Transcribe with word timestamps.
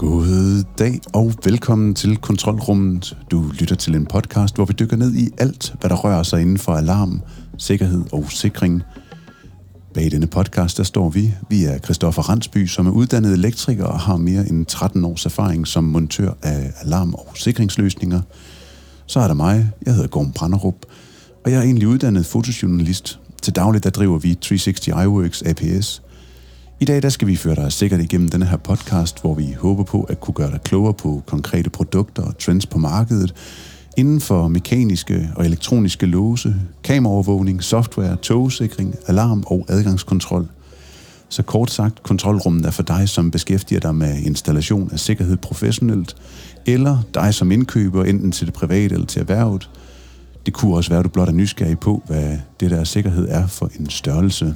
God 0.00 0.64
dag 0.78 1.00
og 1.12 1.32
velkommen 1.44 1.94
til 1.94 2.16
Kontrolrummet. 2.16 3.16
Du 3.30 3.44
lytter 3.60 3.76
til 3.76 3.94
en 3.94 4.06
podcast, 4.06 4.54
hvor 4.54 4.64
vi 4.64 4.72
dykker 4.72 4.96
ned 4.96 5.14
i 5.14 5.28
alt, 5.38 5.74
hvad 5.80 5.90
der 5.90 5.96
rører 5.96 6.22
sig 6.22 6.40
inden 6.40 6.58
for 6.58 6.72
alarm, 6.72 7.22
sikkerhed 7.58 8.04
og 8.12 8.24
sikring. 8.30 8.82
Bag 9.94 10.10
denne 10.10 10.26
podcast, 10.26 10.76
der 10.76 10.82
står 10.82 11.08
vi. 11.08 11.34
Vi 11.50 11.64
er 11.64 11.78
Christoffer 11.78 12.22
Randsby, 12.22 12.66
som 12.66 12.86
er 12.86 12.90
uddannet 12.90 13.32
elektriker 13.32 13.84
og 13.84 14.00
har 14.00 14.16
mere 14.16 14.48
end 14.48 14.66
13 14.66 15.04
års 15.04 15.26
erfaring 15.26 15.66
som 15.66 15.84
montør 15.84 16.32
af 16.42 16.72
alarm- 16.80 17.14
og 17.14 17.28
sikringsløsninger. 17.34 18.20
Så 19.06 19.20
er 19.20 19.26
der 19.26 19.34
mig. 19.34 19.70
Jeg 19.86 19.94
hedder 19.94 20.08
Gorm 20.08 20.32
Branderup, 20.32 20.86
og 21.44 21.50
jeg 21.50 21.58
er 21.58 21.62
egentlig 21.62 21.88
uddannet 21.88 22.26
fotojournalist. 22.26 23.20
Til 23.42 23.54
dagligt 23.54 23.84
der 23.84 23.90
driver 23.90 24.18
vi 24.18 24.34
360 24.34 24.88
iWorks 24.88 25.42
APS– 25.42 26.02
i 26.80 26.84
dag 26.84 27.02
der 27.02 27.08
skal 27.08 27.28
vi 27.28 27.36
føre 27.36 27.54
dig 27.54 27.72
sikkert 27.72 28.00
igennem 28.00 28.28
denne 28.28 28.46
her 28.46 28.56
podcast, 28.56 29.20
hvor 29.20 29.34
vi 29.34 29.56
håber 29.58 29.84
på 29.84 30.02
at 30.02 30.20
kunne 30.20 30.34
gøre 30.34 30.50
dig 30.50 30.60
klogere 30.64 30.94
på 30.94 31.22
konkrete 31.26 31.70
produkter 31.70 32.22
og 32.22 32.38
trends 32.38 32.66
på 32.66 32.78
markedet, 32.78 33.34
inden 33.96 34.20
for 34.20 34.48
mekaniske 34.48 35.30
og 35.36 35.46
elektroniske 35.46 36.06
låse, 36.06 36.54
kameraovervågning, 36.84 37.62
software, 37.62 38.16
togsikring, 38.16 38.94
alarm 39.06 39.44
og 39.46 39.66
adgangskontrol. 39.68 40.48
Så 41.28 41.42
kort 41.42 41.70
sagt, 41.70 42.02
kontrolrummet 42.02 42.66
er 42.66 42.70
for 42.70 42.82
dig, 42.82 43.08
som 43.08 43.30
beskæftiger 43.30 43.80
dig 43.80 43.94
med 43.94 44.18
installation 44.22 44.90
af 44.92 45.00
sikkerhed 45.00 45.36
professionelt, 45.36 46.16
eller 46.66 46.98
dig 47.14 47.34
som 47.34 47.52
indkøber, 47.52 48.04
enten 48.04 48.32
til 48.32 48.46
det 48.46 48.54
private 48.54 48.94
eller 48.94 49.06
til 49.06 49.20
erhvervet. 49.20 49.70
Det 50.46 50.54
kunne 50.54 50.76
også 50.76 50.90
være, 50.90 50.98
at 50.98 51.04
du 51.04 51.10
blot 51.10 51.28
er 51.28 51.32
nysgerrig 51.32 51.78
på, 51.78 52.02
hvad 52.06 52.38
det 52.60 52.70
der 52.70 52.84
sikkerhed 52.84 53.28
er 53.30 53.46
for 53.46 53.70
en 53.80 53.90
størrelse. 53.90 54.54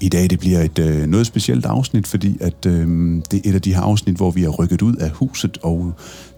I 0.00 0.08
dag 0.08 0.30
det 0.30 0.38
bliver 0.38 0.60
et 0.60 0.78
øh, 0.78 1.06
noget 1.06 1.26
specielt 1.26 1.66
afsnit, 1.66 2.06
fordi 2.06 2.36
at 2.40 2.66
øh, 2.66 2.86
det 3.30 3.34
er 3.34 3.50
et 3.50 3.54
af 3.54 3.62
de 3.62 3.74
her 3.74 3.80
afsnit, 3.80 4.16
hvor 4.16 4.30
vi 4.30 4.44
er 4.44 4.48
rykket 4.48 4.82
ud 4.82 4.96
af 4.96 5.10
huset 5.10 5.58
og 5.62 5.92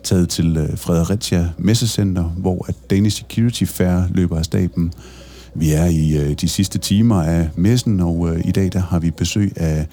taget 0.05 0.29
til 0.29 0.57
øh, 0.57 0.79
Fredericia 0.79 1.49
Messecenter, 1.59 2.25
hvor 2.25 2.65
at 2.69 2.75
Danish 2.91 3.17
Security 3.17 3.65
Fair 3.65 4.03
løber 4.11 4.39
af 4.39 4.45
staben. 4.45 4.93
Vi 5.55 5.73
er 5.73 5.85
i 5.85 6.17
øh, 6.17 6.33
de 6.33 6.49
sidste 6.49 6.79
timer 6.79 7.23
af 7.23 7.49
messen, 7.57 8.01
og 8.01 8.29
øh, 8.29 8.41
i 8.45 8.51
dag 8.51 8.73
der 8.73 8.81
har 8.81 8.99
vi 8.99 9.11
besøg 9.11 9.53
af 9.57 9.87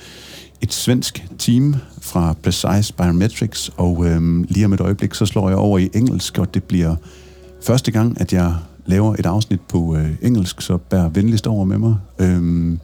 et 0.62 0.74
svensk 0.74 1.26
team 1.38 1.76
fra 2.02 2.36
Precise 2.44 2.94
Biometrics, 2.94 3.72
og 3.78 4.06
øh, 4.06 4.46
lige 4.50 4.66
om 4.66 4.74
et 4.74 4.80
øjeblik, 4.80 5.14
så 5.14 5.26
slår 5.26 5.50
jeg 5.50 5.58
over 5.58 5.78
i 5.78 5.90
engelsk, 5.94 6.38
og 6.38 6.54
det 6.54 6.64
bliver 6.64 6.96
første 7.64 7.92
gang, 7.92 8.22
at 8.22 8.34
jeg 8.34 8.56
laver 8.86 9.16
et 9.20 9.26
afsnit 9.26 9.62
på 9.70 9.96
øh, 9.96 10.10
engelsk, 10.22 10.62
så 10.62 10.78
bær 10.78 11.08
venligst 11.08 11.48
over 11.48 11.66
med 11.66 11.78
mig. 11.78 11.96
Øh, 12.20 12.78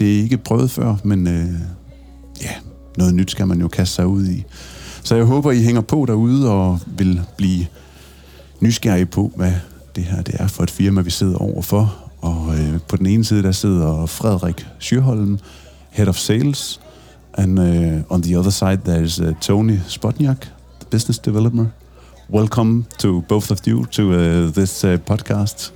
det 0.00 0.18
er 0.18 0.22
ikke 0.22 0.36
prøvet 0.36 0.70
før, 0.70 0.96
men 1.04 1.26
øh, 1.26 1.48
ja, 2.42 2.50
noget 2.98 3.14
nyt 3.14 3.30
skal 3.30 3.46
man 3.46 3.60
jo 3.60 3.68
kaste 3.68 3.94
sig 3.94 4.06
ud 4.06 4.26
i. 4.26 4.44
Så 5.02 5.14
jeg 5.14 5.24
håber, 5.24 5.52
I 5.52 5.62
hænger 5.62 5.80
på 5.80 6.04
derude 6.08 6.50
og 6.50 6.80
vil 6.86 7.20
blive 7.36 7.66
nysgerrige 8.60 9.06
på, 9.06 9.32
hvad 9.36 9.52
det 9.96 10.04
her 10.04 10.22
det 10.22 10.34
er 10.38 10.46
for 10.46 10.62
et 10.62 10.70
firma, 10.70 11.00
vi 11.00 11.10
sidder 11.10 11.36
overfor. 11.36 11.96
Og 12.20 12.58
øh, 12.58 12.80
på 12.88 12.96
den 12.96 13.06
ene 13.06 13.24
side, 13.24 13.42
der 13.42 13.52
sidder 13.52 14.06
Frederik 14.06 14.66
Sjøholm, 14.78 15.38
Head 15.90 16.08
of 16.08 16.16
Sales, 16.16 16.80
and 17.34 17.58
uh, 17.58 18.12
on 18.12 18.22
the 18.22 18.38
other 18.38 18.50
side, 18.50 18.78
there's 18.84 19.28
uh, 19.28 19.34
Tony 19.40 19.78
Spotniak, 19.88 20.40
the 20.80 20.86
business 20.90 21.18
developer. 21.18 21.66
Welcome 22.30 22.84
to 22.98 23.20
both 23.28 23.50
of 23.50 23.60
you 23.66 23.84
to 23.86 24.02
uh, 24.02 24.52
this 24.52 24.84
uh, 24.84 24.96
podcast. 24.96 25.72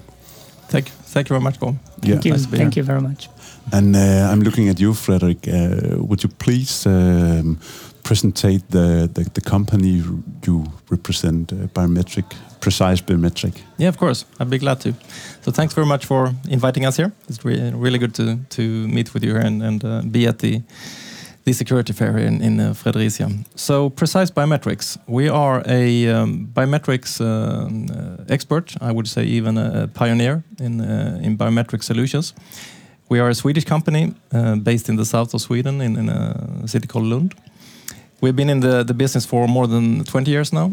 Thank, 0.68 0.86
thank 0.86 1.28
you 1.28 1.34
very 1.34 1.42
much, 1.42 1.58
Paul. 1.58 1.76
Thank 2.00 2.06
yeah. 2.06 2.20
you. 2.24 2.32
Nice 2.32 2.46
thank 2.46 2.76
you 2.76 2.82
very 2.82 3.00
much. 3.00 3.28
And 3.72 3.96
uh, 3.96 4.30
I'm 4.30 4.40
looking 4.40 4.68
at 4.68 4.78
you, 4.78 4.94
Frederick. 4.94 5.48
Uh, 5.48 5.96
would 5.98 6.22
you 6.22 6.28
please 6.28 6.86
um, 6.86 7.58
presentate 8.02 8.62
the, 8.68 9.08
the, 9.12 9.28
the, 9.34 9.40
company 9.40 10.02
you 10.46 10.64
represent, 10.90 11.52
uh, 11.52 11.56
Biometric, 11.74 12.24
Precise 12.60 13.00
Biometric? 13.00 13.60
Yeah, 13.78 13.88
of 13.88 13.96
course. 13.96 14.26
I'd 14.38 14.50
be 14.50 14.58
glad 14.58 14.80
to. 14.80 14.94
So 15.42 15.50
thanks 15.50 15.74
very 15.74 15.86
much 15.86 16.06
for 16.06 16.34
inviting 16.48 16.86
us 16.86 16.96
here. 16.96 17.12
It's 17.28 17.44
re 17.44 17.70
really 17.74 17.98
good 17.98 18.14
to, 18.14 18.38
to 18.50 18.62
meet 18.88 19.14
with 19.14 19.24
you 19.24 19.32
here 19.32 19.40
and, 19.40 19.62
and 19.62 19.84
uh, 19.84 20.02
be 20.02 20.26
at 20.26 20.38
the 20.38 20.62
the 21.44 21.52
security 21.52 21.92
fair 21.92 22.16
in, 22.18 22.40
in 22.42 22.58
uh, 22.58 22.72
Fredericia. 22.74 23.30
So, 23.54 23.90
Precise 23.90 24.30
Biometrics. 24.30 24.96
We 25.06 25.28
are 25.28 25.62
a 25.66 26.08
um, 26.08 26.48
biometrics 26.52 27.20
uh, 27.20 28.24
expert, 28.28 28.74
I 28.80 28.90
would 28.92 29.06
say 29.06 29.24
even 29.24 29.58
a 29.58 29.88
pioneer 29.88 30.42
in, 30.58 30.80
uh, 30.80 31.20
in 31.22 31.36
biometric 31.36 31.82
solutions. 31.82 32.34
We 33.08 33.20
are 33.20 33.28
a 33.28 33.34
Swedish 33.34 33.64
company 33.64 34.14
uh, 34.32 34.56
based 34.56 34.88
in 34.88 34.96
the 34.96 35.04
south 35.04 35.34
of 35.34 35.40
Sweden 35.40 35.80
in, 35.80 35.96
in, 35.96 36.08
a 36.08 36.66
city 36.66 36.86
called 36.86 37.04
Lund. 37.04 37.34
We've 38.20 38.34
been 38.34 38.50
in 38.50 38.60
the, 38.60 38.82
the 38.82 38.94
business 38.94 39.26
for 39.26 39.46
more 39.46 39.66
than 39.66 40.04
20 40.04 40.30
years 40.30 40.52
now. 40.52 40.72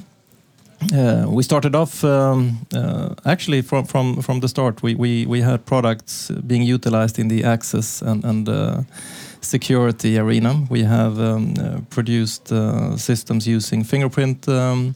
Uh, 0.94 1.26
we 1.28 1.44
started 1.44 1.76
off 1.76 2.04
um, 2.04 2.66
uh, 2.74 3.14
actually 3.26 3.62
from, 3.62 3.86
from, 3.86 4.22
from 4.22 4.40
the 4.40 4.48
start. 4.48 4.82
We, 4.82 4.96
we, 4.96 5.26
we 5.26 5.42
had 5.42 5.66
products 5.66 6.32
being 6.48 6.64
utilized 6.64 7.20
in 7.20 7.28
the 7.28 7.44
access 7.44 8.02
and, 8.02 8.24
and 8.24 8.50
uh, 8.50 8.82
security 9.42 10.18
arena. 10.18 10.66
We 10.70 10.84
have 10.84 11.20
um, 11.20 11.54
uh, 11.60 11.82
produced 11.90 12.52
uh, 12.52 12.98
systems 12.98 13.48
using 13.48 13.84
fingerprint 13.84 14.48
um, 14.48 14.96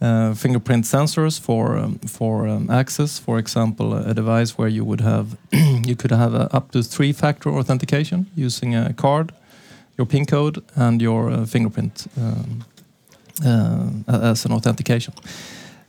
uh, 0.00 0.34
fingerprint 0.34 0.84
sensors 0.84 1.38
for 1.40 1.78
um, 1.78 1.98
for 2.00 2.48
um, 2.48 2.70
access. 2.70 3.20
For 3.20 3.38
example, 3.38 3.94
a 3.94 4.12
device 4.12 4.58
where 4.58 4.68
you 4.68 4.84
would 4.84 5.00
have 5.00 5.36
you 5.86 5.96
could 5.96 6.10
have 6.10 6.34
up 6.34 6.70
to 6.72 6.82
three-factor 6.82 7.50
authentication 7.50 8.26
using 8.36 8.74
a 8.74 8.92
card, 8.92 9.32
your 9.98 10.06
PIN 10.06 10.26
code, 10.26 10.62
and 10.74 11.02
your 11.02 11.30
uh, 11.30 11.46
fingerprint 11.46 12.06
um, 12.16 12.64
uh, 13.44 14.30
as 14.30 14.44
an 14.44 14.52
authentication. 14.52 15.14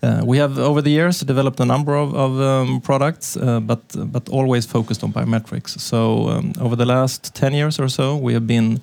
Uh, 0.03 0.21
we 0.25 0.37
have 0.37 0.59
over 0.59 0.81
the 0.81 0.89
years 0.89 1.21
developed 1.21 1.59
a 1.59 1.65
number 1.65 1.95
of, 1.95 2.13
of 2.13 2.41
um, 2.41 2.81
products, 2.81 3.37
uh, 3.37 3.59
but 3.61 3.79
but 4.11 4.29
always 4.29 4.65
focused 4.65 5.03
on 5.03 5.13
biometrics. 5.13 5.79
So 5.79 6.29
um, 6.29 6.53
over 6.59 6.75
the 6.75 6.85
last 6.85 7.33
ten 7.33 7.53
years 7.53 7.79
or 7.79 7.89
so, 7.89 8.17
we 8.17 8.33
have 8.33 8.45
been 8.45 8.81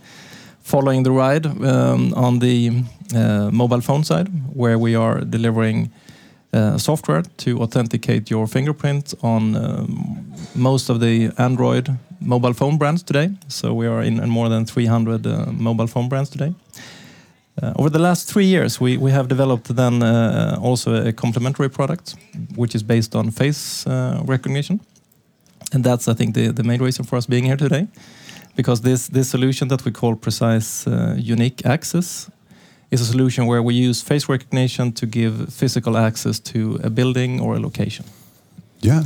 following 0.63 1.05
the 1.05 1.11
ride 1.11 1.47
um, 1.47 2.15
on 2.15 2.39
the 2.39 2.85
uh, 3.15 3.51
mobile 3.53 3.81
phone 3.83 4.05
side, 4.05 4.29
where 4.55 4.79
we 4.79 4.97
are 4.97 5.21
delivering 5.21 5.91
uh, 6.53 6.79
software 6.79 7.23
to 7.37 7.61
authenticate 7.61 8.31
your 8.31 8.47
fingerprint 8.47 9.15
on 9.23 9.57
um, 9.57 10.33
most 10.55 10.91
of 10.91 11.01
the 11.01 11.33
Android 11.37 11.97
mobile 12.21 12.53
phone 12.53 12.79
brands 12.79 13.03
today. 13.03 13.31
So 13.49 13.73
we 13.73 13.87
are 13.87 14.03
in, 14.03 14.21
in 14.21 14.29
more 14.29 14.49
than 14.49 14.67
300 14.67 15.27
uh, 15.27 15.47
mobile 15.53 15.87
phone 15.87 16.09
brands 16.09 16.31
today. 16.31 16.55
Uh, 17.63 17.73
over 17.77 17.91
the 17.91 17.99
last 17.99 18.29
three 18.29 18.47
years, 18.47 18.81
we, 18.81 18.97
we 18.97 19.11
have 19.11 19.29
developed 19.29 19.75
then 19.77 20.03
uh, 20.03 20.59
also 20.63 21.07
a 21.07 21.13
complementary 21.13 21.69
product, 21.69 22.15
which 22.57 22.75
is 22.75 22.83
based 22.83 23.15
on 23.15 23.31
face 23.31 23.87
uh, 23.87 24.23
recognition. 24.25 24.81
And 25.73 25.85
that's, 25.85 26.09
I 26.09 26.15
think, 26.15 26.35
the, 26.35 26.53
the 26.53 26.65
main 26.65 26.83
reason 26.83 27.05
for 27.05 27.17
us 27.17 27.27
being 27.27 27.45
here 27.45 27.57
today 27.57 27.87
because 28.57 28.81
this 28.83 29.09
this 29.09 29.31
solution 29.31 29.69
that 29.69 29.85
we 29.85 29.91
call 29.91 30.17
precise 30.17 30.87
uh, 30.87 31.15
unique 31.17 31.65
access 31.65 32.31
is 32.91 33.01
a 33.01 33.05
solution 33.05 33.47
where 33.47 33.63
we 33.63 33.75
use 33.75 34.03
face 34.03 34.29
recognition 34.29 34.93
to 34.93 35.07
give 35.07 35.53
physical 35.53 35.97
access 35.97 36.41
to 36.41 36.81
a 36.83 36.91
building 36.91 37.41
or 37.41 37.57
a 37.57 37.61
location. 37.61 38.05
Yeah. 38.81 39.05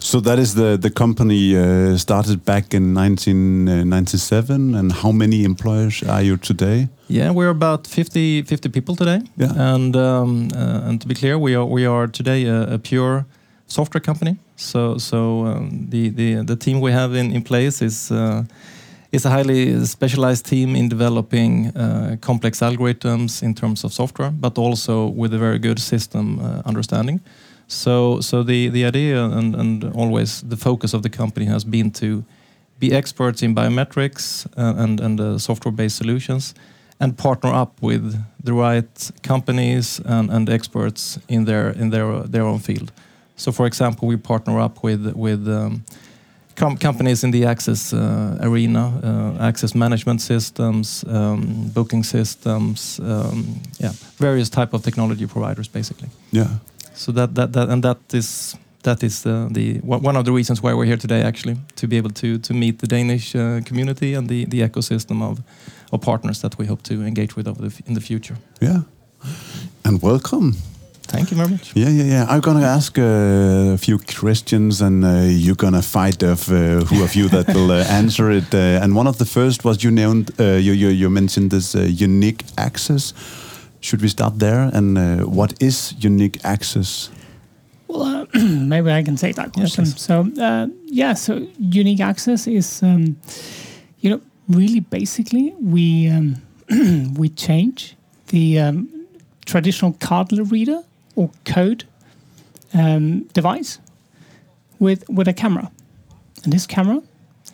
So 0.00 0.20
that 0.20 0.38
is 0.38 0.54
the 0.54 0.76
the 0.76 0.90
company 0.90 1.56
uh, 1.56 1.96
started 1.96 2.44
back 2.44 2.74
in 2.74 2.94
1997 2.94 4.74
and 4.74 4.92
how 4.92 5.12
many 5.12 5.44
employers 5.44 6.02
are 6.02 6.22
you 6.22 6.36
today? 6.36 6.88
Yeah, 7.08 7.32
we're 7.32 7.50
about 7.50 7.86
50 7.86 8.42
50 8.42 8.68
people 8.68 8.96
today. 8.96 9.20
Yeah. 9.36 9.74
And 9.74 9.96
um, 9.96 10.48
uh, 10.54 10.88
and 10.88 11.00
to 11.00 11.08
be 11.08 11.14
clear, 11.14 11.38
we 11.38 11.56
are 11.56 11.64
we 11.64 11.86
are 11.86 12.06
today 12.08 12.46
a, 12.46 12.74
a 12.74 12.78
pure 12.78 13.24
software 13.66 14.02
company. 14.02 14.36
So 14.56 14.98
so 14.98 15.46
um, 15.46 15.86
the, 15.90 16.10
the 16.10 16.44
the 16.44 16.56
team 16.56 16.80
we 16.80 16.92
have 16.92 17.14
in 17.14 17.32
in 17.32 17.42
place 17.42 17.84
is. 17.84 18.10
Uh, 18.10 18.44
is 19.16 19.24
a 19.24 19.30
highly 19.30 19.84
specialized 19.86 20.44
team 20.46 20.76
in 20.76 20.88
developing 20.88 21.76
uh, 21.76 22.16
complex 22.20 22.60
algorithms 22.60 23.42
in 23.42 23.54
terms 23.54 23.84
of 23.84 23.92
software, 23.92 24.30
but 24.30 24.58
also 24.58 25.06
with 25.06 25.34
a 25.34 25.38
very 25.38 25.58
good 25.58 25.78
system 25.78 26.38
uh, 26.38 26.62
understanding. 26.66 27.20
So, 27.66 28.20
so 28.20 28.42
the, 28.42 28.68
the 28.68 28.84
idea 28.84 29.24
and, 29.24 29.54
and 29.54 29.84
always 29.94 30.42
the 30.42 30.56
focus 30.56 30.94
of 30.94 31.02
the 31.02 31.08
company 31.08 31.46
has 31.46 31.64
been 31.64 31.90
to 31.92 32.24
be 32.78 32.92
experts 32.92 33.42
in 33.42 33.54
biometrics 33.54 34.46
uh, 34.56 34.82
and, 34.82 35.00
and 35.00 35.20
uh, 35.20 35.38
software-based 35.38 35.96
solutions 35.96 36.54
and 37.00 37.16
partner 37.16 37.52
up 37.52 37.82
with 37.82 38.22
the 38.44 38.52
right 38.52 39.10
companies 39.22 40.00
and, 40.04 40.30
and 40.30 40.48
experts 40.48 41.18
in 41.28 41.44
their 41.44 41.70
in 41.70 41.90
their 41.90 42.22
their 42.22 42.42
own 42.42 42.58
field. 42.58 42.92
So, 43.36 43.52
for 43.52 43.66
example, 43.66 44.08
we 44.08 44.16
partner 44.16 44.60
up 44.60 44.82
with 44.82 45.12
with 45.14 45.48
um, 45.48 45.84
com 46.56 46.76
companies 46.76 47.22
in 47.22 47.30
the 47.30 47.44
access 47.46 47.92
uh, 47.92 48.38
arena, 48.40 48.92
uh, 49.02 49.48
access 49.48 49.74
management 49.74 50.20
systems, 50.20 51.04
um, 51.08 51.70
booking 51.72 52.04
systems, 52.04 53.00
um, 53.00 53.60
yeah, 53.78 53.92
various 54.18 54.48
type 54.48 54.74
of 54.74 54.82
technology 54.82 55.26
providers, 55.26 55.68
basically. 55.68 56.08
Yeah. 56.30 56.48
So 56.94 57.12
that 57.12 57.34
that, 57.34 57.52
that 57.52 57.68
and 57.68 57.82
that 57.82 57.98
is 58.12 58.56
that 58.82 59.02
is 59.02 59.26
uh, 59.26 59.48
the 59.50 59.80
one 59.82 60.18
of 60.18 60.24
the 60.24 60.32
reasons 60.32 60.62
why 60.62 60.72
we're 60.74 60.86
here 60.86 60.96
today, 60.96 61.22
actually, 61.22 61.56
to 61.74 61.86
be 61.86 61.96
able 61.98 62.10
to 62.10 62.38
to 62.38 62.54
meet 62.54 62.78
the 62.78 62.86
Danish 62.86 63.34
uh, 63.34 63.60
community 63.64 64.16
and 64.16 64.28
the 64.28 64.46
the 64.46 64.62
ecosystem 64.62 65.22
of 65.22 65.38
of 65.92 66.00
partners 66.00 66.40
that 66.40 66.58
we 66.58 66.66
hope 66.66 66.82
to 66.82 66.94
engage 66.94 67.36
with 67.36 67.48
over 67.48 67.68
the, 67.68 67.82
in 67.86 67.94
the 67.94 68.00
future. 68.00 68.36
Yeah, 68.60 68.80
and 69.84 70.02
welcome. 70.02 70.52
Thank 71.08 71.30
you 71.30 71.36
very 71.36 71.48
much. 71.48 71.72
Yeah, 71.74 71.88
yeah, 71.88 72.04
yeah. 72.04 72.26
I'm 72.28 72.40
gonna 72.40 72.66
ask 72.66 72.98
uh, 72.98 73.74
a 73.74 73.78
few 73.78 73.98
questions, 73.98 74.80
and 74.80 75.04
uh, 75.04 75.22
you're 75.28 75.56
gonna 75.56 75.82
fight 75.82 76.22
of 76.22 76.48
uh, 76.48 76.80
who 76.84 77.04
of 77.04 77.14
you 77.14 77.28
that 77.28 77.46
will 77.54 77.70
uh, 77.70 77.84
answer 77.88 78.30
it. 78.30 78.52
Uh, 78.52 78.82
and 78.82 78.94
one 78.96 79.06
of 79.06 79.16
the 79.18 79.24
first 79.24 79.64
was 79.64 79.84
you 79.84 79.90
named 79.90 80.30
uh, 80.40 80.58
you, 80.58 80.72
you 80.72 80.88
you 80.88 81.10
mentioned 81.10 81.50
this 81.50 81.74
unique 81.74 82.44
access. 82.58 83.14
Should 83.80 84.02
we 84.02 84.08
start 84.08 84.38
there? 84.38 84.70
And 84.72 84.96
what 85.26 85.62
is 85.62 85.94
unique 85.98 86.38
access? 86.44 87.10
Well, 87.88 88.26
maybe 88.34 88.90
I 88.90 89.02
can 89.04 89.16
take 89.16 89.36
that 89.36 89.52
question. 89.52 89.84
Yes, 89.84 90.02
so 90.02 90.26
yeah, 90.86 91.14
so 91.14 91.46
unique 91.58 92.00
access 92.00 92.46
is, 92.48 92.82
um, 92.82 93.16
you 94.00 94.10
know, 94.10 94.20
really 94.48 94.80
basically 94.80 95.54
we 95.60 96.08
um, 96.08 96.42
we 97.14 97.28
change 97.28 97.96
the 98.28 98.58
um, 98.58 98.88
traditional 99.44 99.92
card 99.92 100.32
reader 100.32 100.82
or 101.16 101.30
code 101.44 101.84
um, 102.72 103.22
device 103.32 103.80
with 104.78 105.08
with 105.08 105.28
a 105.28 105.32
camera, 105.32 105.70
and 106.44 106.52
this 106.52 106.66
camera 106.66 107.02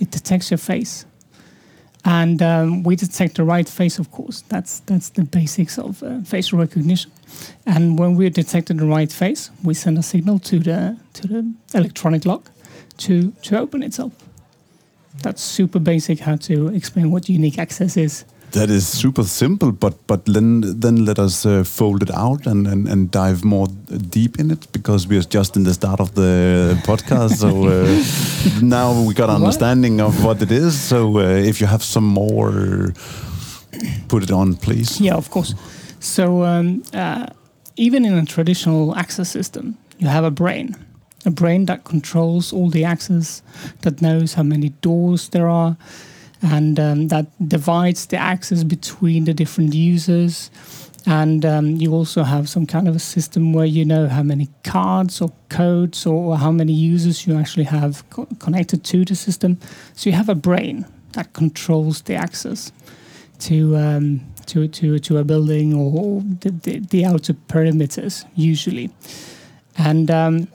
it 0.01 0.11
detects 0.11 0.51
your 0.51 0.59
face, 0.59 1.07
and 2.05 2.43
um, 2.43 2.83
we 2.83 2.97
detect 2.97 3.37
the 3.37 3.45
right 3.45 3.69
face. 3.69 3.99
Of 3.99 4.11
course, 4.11 4.43
that's 4.49 4.81
that's 4.81 5.11
the 5.11 5.23
basics 5.23 5.79
of 5.79 6.03
uh, 6.03 6.21
facial 6.25 6.59
recognition. 6.59 7.11
And 7.65 7.99
when 7.99 8.17
we 8.17 8.29
detected 8.31 8.79
the 8.79 8.87
right 8.87 9.13
face, 9.13 9.51
we 9.63 9.75
send 9.75 9.99
a 9.99 10.03
signal 10.03 10.39
to 10.41 10.59
the 10.59 10.97
to 11.15 11.29
the 11.29 11.55
electronic 11.75 12.25
lock 12.27 12.51
to 12.99 13.33
to 13.43 13.59
open 13.59 13.83
itself. 13.83 14.13
That's 15.23 15.43
super 15.43 15.79
basic 15.79 16.21
how 16.21 16.37
to 16.37 16.69
explain 16.69 17.11
what 17.11 17.29
unique 17.29 17.59
access 17.59 17.97
is. 17.97 18.25
That 18.53 18.69
is 18.69 18.87
super 18.87 19.25
simple, 19.25 19.73
but 19.73 19.95
but 20.07 20.27
then 20.27 20.81
then 20.81 21.05
let 21.05 21.19
us 21.19 21.47
uh, 21.47 21.65
fold 21.65 22.03
it 22.03 22.11
out 22.11 22.47
and, 22.47 22.67
and, 22.67 22.89
and 22.89 23.11
dive 23.11 23.45
more 23.45 23.69
deep 24.11 24.39
in 24.39 24.51
it 24.51 24.71
because 24.73 25.09
we 25.09 25.17
are 25.17 25.23
just 25.35 25.57
in 25.57 25.65
the 25.65 25.73
start 25.73 26.01
of 26.01 26.15
the 26.15 26.77
podcast. 26.85 27.37
So 27.37 27.49
uh, 27.49 28.63
now 28.63 29.03
we 29.09 29.15
got 29.15 29.31
an 29.31 29.37
understanding 29.37 30.01
of 30.01 30.23
what 30.23 30.43
it 30.43 30.51
is. 30.51 30.79
So 30.79 31.19
uh, 31.19 31.49
if 31.49 31.61
you 31.61 31.67
have 31.67 31.83
some 31.83 32.05
more, 32.05 32.93
put 34.09 34.23
it 34.23 34.31
on, 34.31 34.57
please. 34.57 35.01
Yeah, 35.01 35.17
of 35.17 35.31
course. 35.31 35.55
So 36.01 36.45
um, 36.45 36.83
uh, 36.93 37.27
even 37.77 38.05
in 38.05 38.13
a 38.19 38.27
traditional 38.27 38.95
access 38.97 39.31
system, 39.31 39.77
you 39.99 40.09
have 40.09 40.25
a 40.25 40.31
brain, 40.31 40.77
a 41.25 41.31
brain 41.31 41.67
that 41.67 41.85
controls 41.85 42.53
all 42.53 42.69
the 42.71 42.85
access, 42.85 43.43
that 43.81 44.03
knows 44.03 44.35
how 44.35 44.43
many 44.43 44.71
doors 44.81 45.29
there 45.29 45.49
are 45.49 45.77
and 46.43 46.79
um, 46.81 47.09
that 47.09 47.27
divides 47.49 48.07
the 48.07 48.17
access 48.17 48.65
between 48.65 49.25
the 49.25 49.35
different 49.35 49.75
users. 49.75 50.51
And 51.05 51.45
um, 51.45 51.77
you 51.77 51.93
also 51.93 52.23
have 52.23 52.49
some 52.49 52.67
kind 52.67 52.87
of 52.87 52.95
a 52.95 53.01
system 53.01 53.53
where 53.53 53.65
you 53.65 53.85
know 53.85 54.07
how 54.09 54.23
many 54.23 54.49
cards 54.63 55.21
or 55.21 55.33
codes 55.49 56.07
or 56.07 56.37
how 56.37 56.53
many 56.53 56.73
users 56.73 57.27
you 57.27 57.37
actually 57.37 57.65
have 57.65 58.09
co- 58.11 58.29
connected 58.39 58.85
to 58.85 59.05
the 59.05 59.17
system. 59.17 59.59
So 59.95 60.11
you 60.11 60.17
have 60.17 60.29
a 60.29 60.35
brain 60.35 60.87
that 61.13 61.33
controls 61.33 62.03
the 62.03 62.15
access 62.15 62.71
to 63.41 63.77
um, 63.77 64.21
to, 64.47 64.69
to 64.69 64.99
to 65.01 65.19
a 65.19 65.25
building 65.25 65.75
or 65.75 66.21
the, 66.21 66.51
the, 66.51 66.79
the 66.79 67.05
outer 67.05 67.35
perimeters 67.49 68.25
usually, 68.37 68.91
and 69.77 70.09
um, 70.09 70.49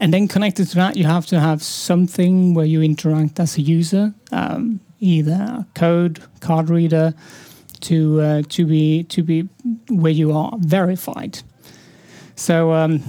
and 0.00 0.12
then 0.12 0.28
connected 0.28 0.66
to 0.68 0.74
that 0.76 0.96
you 0.96 1.04
have 1.04 1.26
to 1.26 1.40
have 1.40 1.62
something 1.62 2.54
where 2.54 2.66
you 2.66 2.82
interact 2.82 3.40
as 3.40 3.56
a 3.56 3.62
user. 3.62 4.12
Um, 4.32 4.80
either 5.00 5.66
code, 5.74 6.22
card 6.40 6.70
reader, 6.70 7.14
to 7.80 8.20
uh, 8.20 8.42
to 8.48 8.64
be 8.64 9.04
to 9.04 9.22
be 9.22 9.48
where 9.88 10.12
you 10.12 10.32
are 10.32 10.52
verified. 10.58 11.42
So 12.34 12.72
um, 12.72 13.02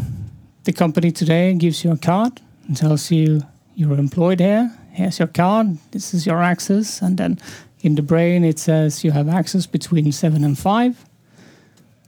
the 0.64 0.74
company 0.74 1.12
today 1.12 1.54
gives 1.54 1.84
you 1.84 1.92
a 1.92 1.98
card 1.98 2.42
and 2.68 2.78
tells 2.78 3.12
you 3.12 3.42
you're 3.76 3.98
employed 3.98 4.40
here. 4.40 4.72
Here's 4.92 5.20
your 5.20 5.28
card. 5.28 5.78
This 5.92 6.14
is 6.14 6.26
your 6.26 6.42
access, 6.42 7.02
and 7.02 7.18
then 7.18 7.40
in 7.82 7.96
the 7.96 8.02
brain 8.02 8.44
it 8.44 8.60
says 8.60 9.04
you 9.04 9.12
have 9.12 9.30
access 9.30 9.68
between 9.68 10.12
seven 10.12 10.44
and 10.44 10.58
five. 10.58 11.06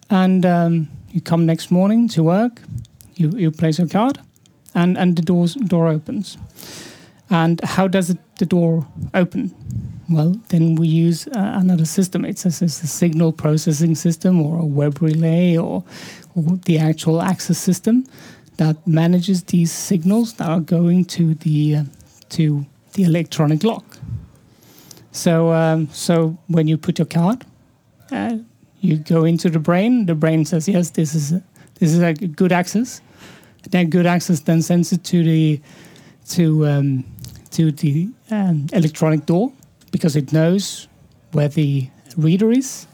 And 0.10 0.46
um, 0.46 0.88
you 1.12 1.22
come 1.22 1.46
next 1.46 1.72
morning 1.72 2.08
to 2.10 2.24
work. 2.24 2.62
You 3.16 3.30
you 3.38 3.52
place 3.52 3.78
your 3.78 3.88
card, 3.88 4.20
and 4.74 4.98
and 4.98 5.16
the 5.16 5.22
doors 5.22 5.56
door 5.56 5.88
opens. 5.88 6.38
And 7.30 7.62
how 7.64 7.88
does 7.88 8.10
it, 8.10 8.18
the 8.38 8.46
door 8.46 8.88
open? 9.14 9.54
Well, 10.10 10.36
then 10.50 10.76
we 10.76 10.88
use 10.88 11.28
uh, 11.28 11.32
another 11.36 11.86
system. 11.86 12.26
It's 12.26 12.44
a, 12.46 12.66
it's 12.66 12.82
a, 12.84 12.88
signal 12.88 13.32
processing 13.32 13.94
system 13.94 14.42
or 14.42 14.60
a 14.60 14.66
web 14.66 15.02
relay 15.02 15.56
or, 15.56 15.84
or, 16.36 16.58
the 16.66 16.80
actual 16.80 17.22
access 17.22 17.60
system 17.60 18.06
that 18.58 18.76
manages 18.88 19.44
these 19.44 19.72
signals 19.72 20.34
that 20.34 20.50
are 20.50 20.60
going 20.60 21.06
to 21.06 21.36
the 21.36 21.76
uh, 21.76 21.84
to 22.30 22.66
the 22.94 23.04
electronic 23.04 23.64
lock. 23.64 23.86
So, 25.12 25.54
um, 25.54 25.90
so 25.92 26.38
when 26.48 26.68
you 26.68 26.78
put 26.78 26.98
your 26.98 27.06
card, 27.06 27.46
uh, 28.12 28.38
you 28.82 28.98
go 28.98 29.26
into 29.26 29.50
the 29.50 29.60
brain. 29.60 30.08
The 30.08 30.16
brain 30.16 30.44
says, 30.46 30.68
"Yes, 30.68 30.90
this 30.90 31.14
is 31.14 31.34
a, 31.34 31.44
this 31.76 31.94
is 31.94 32.02
a 32.02 32.14
good 32.14 32.52
access." 32.52 33.02
That 33.70 33.92
good 33.92 34.08
access 34.08 34.40
then 34.40 34.62
sends 34.64 34.92
it 34.92 35.04
to 35.06 35.24
the 35.24 35.62
to 36.30 36.68
um, 36.68 37.06
to 37.52 37.72
the 37.72 38.10
um, 38.32 38.68
electronic 38.74 39.26
door 39.26 39.52
because 39.92 40.16
it 40.16 40.32
knows 40.32 40.88
where 41.32 41.48
the 41.48 41.90
reader 42.18 42.52
is 42.52 42.88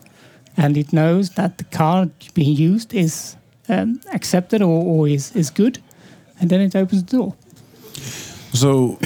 and 0.58 0.78
it 0.78 0.94
knows 0.94 1.32
that 1.32 1.58
the 1.58 1.64
card 1.66 2.12
being 2.34 2.56
used 2.56 2.94
is 2.94 3.36
um, 3.70 4.00
accepted 4.14 4.62
or, 4.62 4.84
or 4.84 5.08
is, 5.08 5.36
is 5.36 5.50
good. 5.50 5.80
And 6.40 6.50
then 6.50 6.62
it 6.62 6.76
opens 6.76 7.04
the 7.04 7.18
door. 7.18 7.36
So 8.54 8.98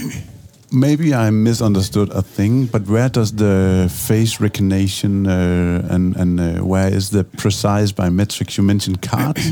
maybe 0.72 1.16
i 1.16 1.31
misunderstood 1.31 2.12
a 2.12 2.22
thing 2.22 2.68
but 2.68 2.88
where 2.88 3.10
does 3.10 3.31
the 3.31 3.90
face 3.92 4.40
recognition 4.40 5.25
uh, 5.25 5.88
and, 5.90 6.16
and 6.16 6.40
uh, 6.40 6.63
where 6.63 6.94
is 6.94 7.10
the 7.10 7.24
precise 7.24 7.92
biometrics? 7.92 8.57
You 8.57 8.63
mentioned 8.63 9.02
cards. 9.02 9.52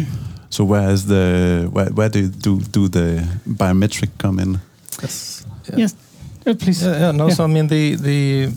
So 0.50 0.64
where 0.64 0.90
is 0.90 1.08
the 1.08 1.68
where, 1.72 1.88
where 1.88 2.10
do, 2.10 2.28
do 2.30 2.62
do 2.62 2.88
the 2.88 3.28
biometric 3.46 4.10
come 4.18 4.40
in? 4.40 4.60
Yes. 5.02 5.46
yeah. 5.46 5.57
Yes, 5.76 5.96
uh, 6.46 6.54
please. 6.54 6.84
Yeah, 6.84 7.00
yeah 7.00 7.12
no. 7.12 7.30
So 7.30 7.44
I 7.44 7.48
mean 7.48 7.68
the 7.68 7.96
the 7.96 8.52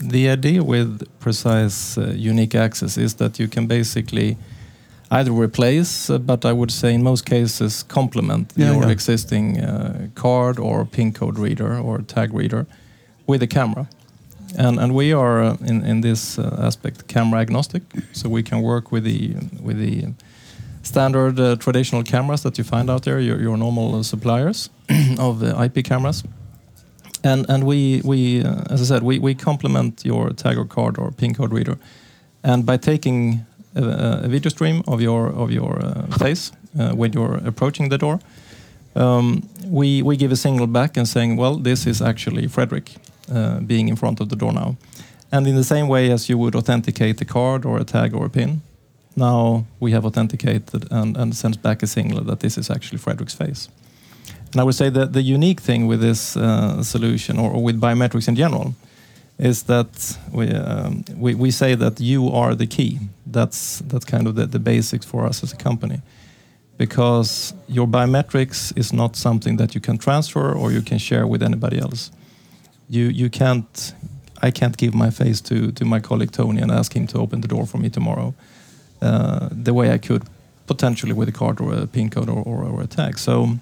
the 0.00 0.28
idea 0.30 0.62
with 0.62 1.06
precise 1.20 1.98
uh, 1.98 2.12
unique 2.16 2.54
access 2.54 2.96
is 2.96 3.14
that 3.14 3.38
you 3.38 3.48
can 3.48 3.66
basically 3.66 4.36
either 5.10 5.32
replace, 5.32 6.08
uh, 6.08 6.18
but 6.18 6.44
I 6.44 6.52
would 6.52 6.70
say 6.70 6.94
in 6.94 7.02
most 7.02 7.26
cases 7.26 7.82
complement 7.82 8.52
yeah, 8.56 8.72
your 8.72 8.84
yeah. 8.84 8.90
existing 8.90 9.60
uh, 9.60 10.08
card 10.14 10.58
or 10.58 10.84
PIN 10.84 11.12
code 11.12 11.38
reader 11.38 11.78
or 11.78 11.98
tag 11.98 12.32
reader 12.32 12.66
with 13.26 13.42
a 13.42 13.46
camera. 13.46 13.88
And 14.56 14.80
and 14.80 14.94
we 14.94 15.12
are 15.12 15.42
uh, 15.42 15.56
in 15.60 15.84
in 15.84 16.00
this 16.00 16.38
uh, 16.38 16.66
aspect 16.66 17.06
camera 17.06 17.40
agnostic, 17.40 17.82
so 18.12 18.28
we 18.28 18.42
can 18.42 18.62
work 18.62 18.90
with 18.92 19.04
the 19.04 19.34
with 19.62 19.78
the 19.78 20.12
standard 20.82 21.60
traditional 21.60 22.02
cameras 22.02 22.42
that 22.42 22.58
you 22.58 22.64
find 22.64 22.90
out 22.90 23.02
there, 23.02 23.20
your, 23.20 23.40
your 23.40 23.56
normal 23.56 24.02
suppliers 24.02 24.70
of 25.18 25.42
IP 25.42 25.84
cameras 25.84 26.24
and 27.24 27.48
and 27.48 27.64
we 27.64 28.00
we 28.04 28.42
uh, 28.42 28.62
as 28.70 28.80
I 28.80 28.84
said 28.84 29.02
we 29.02 29.18
we 29.18 29.34
complement 29.34 30.04
your 30.04 30.30
tag 30.30 30.58
or 30.58 30.64
card 30.64 30.98
or 30.98 31.10
pin 31.10 31.34
code 31.34 31.52
reader, 31.52 31.78
and 32.42 32.64
by 32.64 32.76
taking 32.76 33.44
a, 33.74 34.24
a 34.24 34.28
video 34.28 34.50
stream 34.50 34.82
of 34.86 35.00
your 35.00 35.28
of 35.28 35.50
your 35.50 35.78
uh, 35.84 36.06
face 36.18 36.52
uh, 36.78 36.92
when 36.92 37.12
you're 37.12 37.40
approaching 37.46 37.90
the 37.90 37.98
door, 37.98 38.20
um, 38.96 39.42
we 39.66 40.02
we 40.02 40.16
give 40.16 40.32
a 40.32 40.36
signal 40.36 40.66
back 40.66 40.96
and 40.96 41.08
saying, 41.08 41.36
well, 41.36 41.56
this 41.56 41.86
is 41.86 42.00
actually 42.02 42.48
Frederick 42.48 42.92
uh, 43.32 43.60
being 43.60 43.88
in 43.88 43.96
front 43.96 44.20
of 44.20 44.28
the 44.28 44.36
door 44.36 44.52
now, 44.52 44.76
and 45.32 45.46
in 45.46 45.54
the 45.54 45.64
same 45.64 45.88
way 45.88 46.10
as 46.10 46.28
you 46.28 46.38
would 46.38 46.54
authenticate 46.54 47.20
a 47.20 47.24
card 47.24 47.64
or 47.64 47.78
a 47.78 47.84
tag 47.84 48.14
or 48.14 48.26
a 48.26 48.30
pin, 48.30 48.62
now 49.16 49.64
we 49.80 49.92
have 49.92 50.06
authenticated 50.06 50.90
and 50.90 51.16
and 51.16 51.34
sends 51.34 51.56
back 51.56 51.82
a 51.82 51.86
signal 51.86 52.24
that 52.24 52.40
this 52.40 52.58
is 52.58 52.70
actually 52.70 52.98
Frederick's 52.98 53.34
face. 53.34 53.68
And 54.52 54.60
I 54.60 54.64
would 54.64 54.74
say 54.74 54.90
that 54.90 55.12
the 55.12 55.22
unique 55.22 55.60
thing 55.60 55.86
with 55.86 56.00
this 56.00 56.36
uh, 56.36 56.82
solution, 56.82 57.38
or, 57.38 57.52
or, 57.52 57.62
with 57.62 57.80
biometrics 57.80 58.26
in 58.28 58.34
general, 58.34 58.74
is 59.38 59.62
that 59.64 60.18
we, 60.32 60.50
um, 60.50 61.04
we, 61.16 61.34
we 61.34 61.50
say 61.50 61.76
that 61.76 62.00
you 62.00 62.28
are 62.28 62.54
the 62.54 62.66
key. 62.66 62.98
That's 63.26 63.78
that's 63.86 64.04
kind 64.04 64.26
of 64.26 64.34
the, 64.34 64.46
the 64.46 64.58
basics 64.58 65.06
for 65.06 65.24
us 65.26 65.42
as 65.44 65.52
a 65.52 65.56
company, 65.56 66.00
because 66.78 67.54
your 67.68 67.86
biometrics 67.86 68.76
is 68.76 68.92
not 68.92 69.16
something 69.16 69.56
that 69.58 69.74
you 69.74 69.80
can 69.80 69.98
transfer 69.98 70.52
or 70.52 70.72
you 70.72 70.82
can 70.82 70.98
share 70.98 71.26
with 71.26 71.42
anybody 71.42 71.78
else. 71.78 72.10
You 72.88 73.04
you 73.04 73.30
can't. 73.30 73.94
I 74.42 74.50
can't 74.50 74.76
give 74.76 74.94
my 74.94 75.10
face 75.10 75.40
to 75.42 75.70
to 75.72 75.84
my 75.84 76.00
colleague 76.00 76.32
Tony 76.32 76.62
and 76.62 76.70
ask 76.72 76.92
him 76.96 77.06
to 77.06 77.18
open 77.18 77.40
the 77.40 77.48
door 77.48 77.66
for 77.66 77.78
me 77.78 77.90
tomorrow, 77.90 78.34
uh, 79.02 79.48
the 79.64 79.72
way 79.72 79.92
I 79.94 79.98
could 79.98 80.22
potentially 80.66 81.12
with 81.12 81.28
a 81.28 81.32
card 81.32 81.60
or 81.60 81.74
a 81.74 81.86
pin 81.86 82.10
code 82.10 82.28
or, 82.28 82.42
or, 82.44 82.64
or 82.64 82.82
a 82.82 82.86
tag. 82.86 83.18
So 83.18 83.58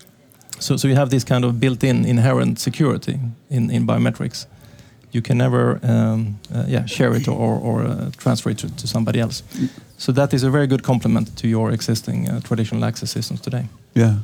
So, 0.60 0.76
so 0.76 0.88
you 0.88 0.96
have 0.96 1.10
this 1.10 1.24
kind 1.24 1.44
of 1.44 1.60
built-in 1.60 2.04
inherent 2.04 2.58
security 2.58 3.18
in, 3.50 3.70
in 3.70 3.86
biometrics. 3.86 4.46
You 5.10 5.22
can 5.22 5.38
never 5.38 5.80
um, 5.82 6.38
uh, 6.54 6.64
yeah, 6.68 6.86
share 6.86 7.14
it 7.14 7.28
or, 7.28 7.58
or 7.58 7.82
uh, 7.82 8.10
transfer 8.18 8.50
it 8.50 8.58
to, 8.58 8.76
to, 8.76 8.86
somebody 8.86 9.20
else. 9.20 9.42
So 9.96 10.12
that 10.12 10.34
is 10.34 10.42
a 10.42 10.50
very 10.50 10.66
good 10.66 10.82
complement 10.82 11.36
to 11.38 11.48
your 11.48 11.70
existing 11.70 12.28
uh, 12.28 12.40
traditional 12.40 12.84
access 12.84 13.10
systems 13.10 13.40
today. 13.40 13.68
Yeah. 13.94 14.16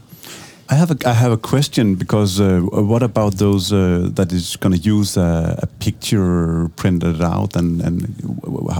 I 0.70 0.74
have 0.76 0.90
a 0.90 1.08
I 1.08 1.12
have 1.12 1.32
a 1.32 1.36
question 1.36 1.94
because 1.94 2.40
uh, 2.40 2.60
what 2.62 3.02
about 3.02 3.34
those 3.34 3.70
uh, 3.70 4.08
that 4.14 4.32
is 4.32 4.56
going 4.56 4.72
to 4.74 4.80
use 4.80 5.16
a, 5.18 5.58
a, 5.62 5.66
picture 5.66 6.70
printed 6.76 7.20
out 7.20 7.56
and 7.56 7.82
and 7.82 8.06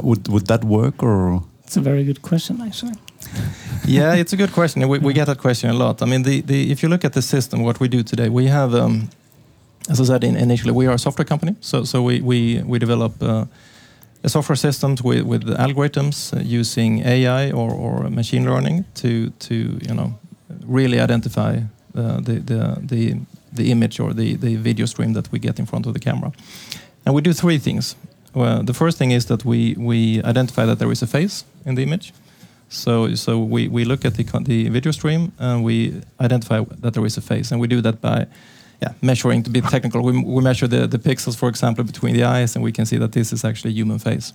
would 0.02 0.28
would 0.28 0.46
that 0.46 0.64
work 0.64 1.02
or? 1.02 1.42
It's 1.64 1.76
a 1.76 1.82
very 1.82 2.04
good 2.04 2.22
question 2.22 2.60
actually. 2.62 2.94
yeah, 3.86 4.14
it's 4.14 4.32
a 4.32 4.36
good 4.36 4.52
question. 4.52 4.88
We, 4.88 4.98
we 4.98 5.12
get 5.12 5.26
that 5.26 5.38
question 5.38 5.70
a 5.70 5.74
lot. 5.74 6.02
I 6.02 6.06
mean, 6.06 6.22
the, 6.22 6.40
the 6.40 6.70
if 6.70 6.82
you 6.82 6.88
look 6.88 7.04
at 7.04 7.12
the 7.12 7.22
system, 7.22 7.62
what 7.62 7.80
we 7.80 7.88
do 7.88 8.02
today, 8.02 8.28
we 8.28 8.46
have, 8.46 8.74
um, 8.74 9.08
as 9.88 10.00
I 10.00 10.04
said 10.04 10.24
in, 10.24 10.36
initially, 10.36 10.72
we 10.72 10.86
are 10.86 10.94
a 10.94 10.98
software 10.98 11.26
company. 11.26 11.56
So 11.60 11.84
so 11.84 12.02
we 12.02 12.20
we 12.20 12.62
we 12.64 12.78
develop. 12.78 13.22
Uh, 13.22 13.46
software 14.26 14.56
systems 14.56 15.02
with, 15.02 15.20
with 15.20 15.44
algorithms 15.58 16.34
uh, 16.34 16.40
using 16.40 17.00
AI 17.00 17.50
or, 17.50 17.70
or 17.70 18.08
machine 18.08 18.46
learning 18.46 18.82
to 18.94 19.28
to 19.38 19.54
you 19.54 19.94
know 19.94 20.14
really 20.66 21.00
identify 21.00 21.60
uh, 21.94 22.20
the, 22.20 22.40
the, 22.40 22.78
the, 22.82 23.20
the 23.52 23.70
image 23.70 24.00
or 24.00 24.12
the, 24.12 24.34
the 24.34 24.56
video 24.56 24.86
stream 24.86 25.12
that 25.12 25.30
we 25.30 25.38
get 25.38 25.58
in 25.58 25.66
front 25.66 25.86
of 25.86 25.94
the 25.94 26.00
camera. 26.00 26.32
And 27.06 27.14
we 27.14 27.22
do 27.22 27.32
three 27.32 27.58
things. 27.58 27.96
Well, 28.34 28.62
the 28.62 28.74
first 28.74 28.98
thing 28.98 29.12
is 29.12 29.26
that 29.26 29.44
we, 29.44 29.74
we 29.78 30.22
identify 30.24 30.64
that 30.66 30.78
there 30.78 30.90
is 30.90 31.02
a 31.02 31.06
face 31.06 31.44
in 31.64 31.76
the 31.76 31.82
image. 31.82 32.12
So, 32.68 33.14
so 33.14 33.38
we, 33.38 33.68
we 33.68 33.84
look 33.84 34.04
at 34.04 34.14
the, 34.14 34.24
the 34.44 34.68
video 34.68 34.92
stream 34.92 35.32
and 35.38 35.64
we 35.64 36.00
identify 36.20 36.64
that 36.80 36.94
there 36.94 37.04
is 37.06 37.16
a 37.16 37.20
face. 37.20 37.52
And 37.52 37.60
we 37.60 37.68
do 37.68 37.80
that 37.82 38.00
by 38.00 38.26
yeah, 38.82 38.92
measuring, 39.00 39.42
to 39.44 39.50
be 39.50 39.60
technical, 39.60 40.02
we, 40.02 40.20
we 40.22 40.42
measure 40.42 40.66
the, 40.66 40.86
the 40.86 40.98
pixels, 40.98 41.36
for 41.36 41.48
example, 41.48 41.84
between 41.84 42.14
the 42.14 42.24
eyes, 42.24 42.56
and 42.56 42.64
we 42.64 42.72
can 42.72 42.84
see 42.86 42.98
that 42.98 43.12
this 43.12 43.32
is 43.32 43.44
actually 43.44 43.70
a 43.70 43.74
human 43.74 43.98
face. 43.98 44.32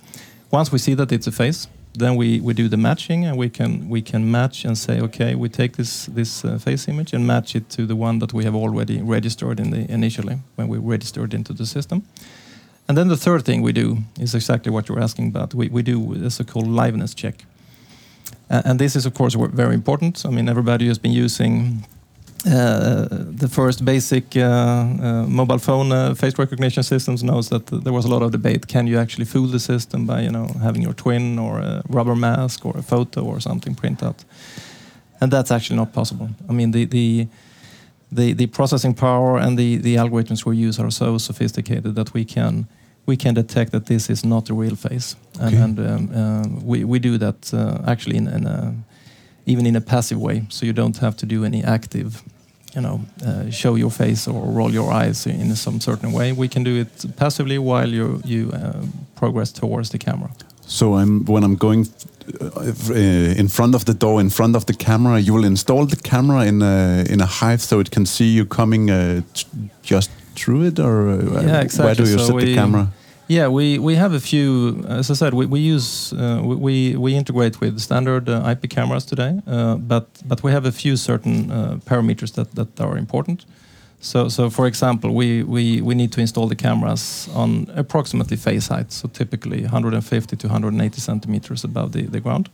Once 0.52 0.72
we 0.72 0.80
see 0.80 0.96
that 0.96 1.12
it's 1.12 1.28
a 1.28 1.32
face, 1.32 1.68
then 1.94 2.16
we, 2.16 2.40
we 2.40 2.54
do 2.54 2.68
the 2.68 2.78
matching 2.78 3.26
and 3.26 3.38
we 3.38 3.50
can 3.50 3.90
we 3.90 4.02
can 4.02 4.30
match 4.30 4.64
and 4.64 4.78
say 4.78 5.00
okay 5.02 5.36
we 5.36 5.50
take 5.50 5.76
this 5.76 6.06
this 6.06 6.46
uh, 6.46 6.58
face 6.58 6.88
image 6.88 7.14
and 7.14 7.26
match 7.26 7.56
it 7.56 7.70
to 7.70 7.86
the 7.86 7.96
one 7.96 8.20
that 8.20 8.32
we 8.32 8.44
have 8.44 8.56
already 8.56 9.02
registered 9.02 9.60
in 9.60 9.72
the 9.72 9.92
initially 9.92 10.38
when 10.56 10.68
we 10.68 10.78
registered 10.78 11.34
into 11.34 11.52
the 11.52 11.66
system 11.66 12.04
and 12.88 12.98
then 12.98 13.08
the 13.08 13.18
third 13.18 13.44
thing 13.44 13.62
we 13.64 13.74
do 13.74 13.98
is 14.20 14.36
exactly 14.36 14.72
what 14.72 14.88
you're 14.88 15.02
asking 15.02 15.28
about 15.28 15.54
we, 15.54 15.68
we 15.70 15.82
do 15.82 16.14
a 16.26 16.30
so-called 16.30 16.68
liveness 16.68 17.16
check 17.16 17.46
and 18.50 18.80
this 18.80 18.96
is 18.96 19.06
of 19.06 19.14
course 19.14 19.36
very 19.54 19.74
important 19.74 20.26
i 20.26 20.30
mean 20.30 20.50
everybody 20.50 20.88
has 20.88 21.00
been 21.00 21.12
using 21.12 21.86
uh, 22.46 23.06
the 23.12 23.50
first 23.50 23.84
basic 23.84 24.38
uh, 24.38 24.42
uh, 24.42 25.26
mobile 25.28 25.58
phone 25.58 26.16
face 26.16 26.40
recognition 26.40 26.84
systems 26.84 27.22
knows 27.22 27.50
that 27.50 27.66
there 27.68 27.92
was 27.92 28.06
a 28.06 28.08
lot 28.08 28.22
of 28.22 28.32
debate. 28.32 28.66
Can 28.66 28.88
you 28.88 28.98
actually 28.98 29.26
fool 29.26 29.48
the 29.48 29.60
system 29.60 30.06
by 30.06 30.22
you 30.22 30.32
know 30.32 30.48
having 30.62 30.82
your 30.82 30.94
twin 30.94 31.38
or 31.38 31.60
a 31.60 31.82
rubber 31.90 32.16
mask 32.16 32.66
or 32.66 32.78
a 32.78 32.82
photo 32.82 33.26
or 33.26 33.42
something 33.42 33.76
print 33.76 34.02
out? 34.02 34.24
And 35.20 35.34
that's 35.34 35.52
actually 35.52 35.76
not 35.76 35.92
possible. 35.92 36.30
I 36.48 36.54
mean 36.54 36.72
the 36.72 36.86
the 36.86 37.28
the, 38.12 38.34
the 38.34 38.48
processing 38.48 38.94
power 38.94 39.38
and 39.38 39.58
the, 39.58 39.78
the 39.78 39.96
algorithms 39.96 40.46
we 40.46 40.58
use 40.58 40.80
are 40.80 40.90
so 40.90 41.18
sophisticated 41.18 41.96
that 41.96 42.14
we 42.14 42.26
can 42.26 42.68
we 43.10 43.18
can 43.18 43.34
detect 43.34 43.72
that 43.72 43.86
this 43.86 44.10
is 44.10 44.24
not 44.24 44.50
a 44.50 44.54
real 44.54 44.76
face, 44.76 45.16
okay. 45.36 45.58
and, 45.64 45.80
and 45.80 46.16
um, 46.16 46.22
um, 46.22 46.66
we 46.72 46.78
we 46.86 47.00
do 47.00 47.18
that 47.18 47.54
uh, 47.54 47.92
actually 47.92 48.18
in, 48.18 48.28
in 48.28 48.48
a 48.48 48.74
even 49.46 49.66
in 49.66 49.76
a 49.76 49.82
passive 49.82 50.20
way. 50.20 50.44
So 50.50 50.66
you 50.66 50.74
don't 50.74 50.98
have 51.00 51.16
to 51.18 51.26
do 51.26 51.44
any 51.44 51.64
active, 51.64 52.22
you 52.76 52.82
know, 52.82 53.02
uh, 53.26 53.50
show 53.52 53.78
your 53.78 53.92
face 53.92 54.32
or 54.32 54.42
roll 54.58 54.74
your 54.74 54.92
eyes 55.04 55.26
in 55.26 55.56
some 55.56 55.80
certain 55.80 56.12
way. 56.12 56.34
We 56.34 56.48
can 56.48 56.64
do 56.64 56.76
it 56.76 57.06
passively 57.16 57.58
while 57.58 57.90
you 57.90 58.22
you 58.26 58.52
uh, 58.54 58.86
progress 59.16 59.52
towards 59.52 59.90
the 59.90 59.98
camera. 59.98 60.30
So 60.68 60.86
I'm 60.96 61.26
when 61.26 61.44
I'm 61.44 61.56
going 61.56 61.88
uh, 62.42 63.40
in 63.40 63.48
front 63.48 63.76
of 63.76 63.84
the 63.86 63.94
door, 63.94 64.22
in 64.22 64.30
front 64.30 64.56
of 64.56 64.66
the 64.66 64.74
camera, 64.74 65.20
you 65.20 65.34
will 65.34 65.46
install 65.46 65.86
the 65.88 65.96
camera 65.96 66.46
in 66.46 66.62
a 66.62 67.04
in 67.10 67.22
a 67.22 67.26
hive 67.26 67.62
so 67.62 67.80
it 67.80 67.90
can 67.90 68.06
see 68.06 68.36
you 68.38 68.46
coming 68.46 68.90
uh, 68.92 69.22
just 69.82 70.12
through 70.36 70.68
it, 70.68 70.80
or 70.80 71.10
uh, 71.10 71.42
yeah, 71.42 71.62
exactly. 71.62 71.86
where 71.86 71.96
do 71.96 72.04
you 72.04 72.20
so 72.20 72.26
set 72.26 72.46
the 72.46 72.56
camera? 72.56 72.88
Yeah, 73.32 73.48
we, 73.48 73.78
we 73.78 73.94
have 73.94 74.14
a 74.14 74.20
few. 74.20 74.84
As 74.88 75.12
I 75.12 75.14
said, 75.14 75.36
we, 75.36 75.46
we 75.46 75.60
use 75.60 76.14
uh, 76.14 76.42
we, 76.44 76.96
we 76.96 77.14
integrate 77.14 77.62
with 77.62 77.80
standard 77.80 78.28
uh, 78.28 78.44
IP 78.50 78.72
cameras 78.72 79.06
today, 79.06 79.40
uh, 79.46 79.76
but 79.76 80.08
but 80.26 80.42
we 80.42 80.52
have 80.52 80.66
a 80.66 80.72
few 80.72 80.98
certain 80.98 81.52
uh, 81.52 81.78
parameters 81.86 82.34
that, 82.34 82.56
that 82.56 82.82
are 82.82 82.98
important. 82.98 83.46
So 84.02 84.30
so 84.30 84.50
for 84.50 84.66
example, 84.66 85.14
we, 85.14 85.44
we, 85.44 85.80
we 85.80 85.94
need 85.94 86.12
to 86.14 86.22
install 86.22 86.48
the 86.48 86.56
cameras 86.56 87.30
on 87.36 87.68
approximately 87.76 88.36
face 88.36 88.68
height, 88.68 88.92
so 88.92 89.08
typically 89.08 89.62
150 89.62 90.36
to 90.36 90.48
180 90.48 91.00
centimeters 91.00 91.64
above 91.64 91.92
the, 91.92 92.08
the 92.08 92.20
ground, 92.20 92.50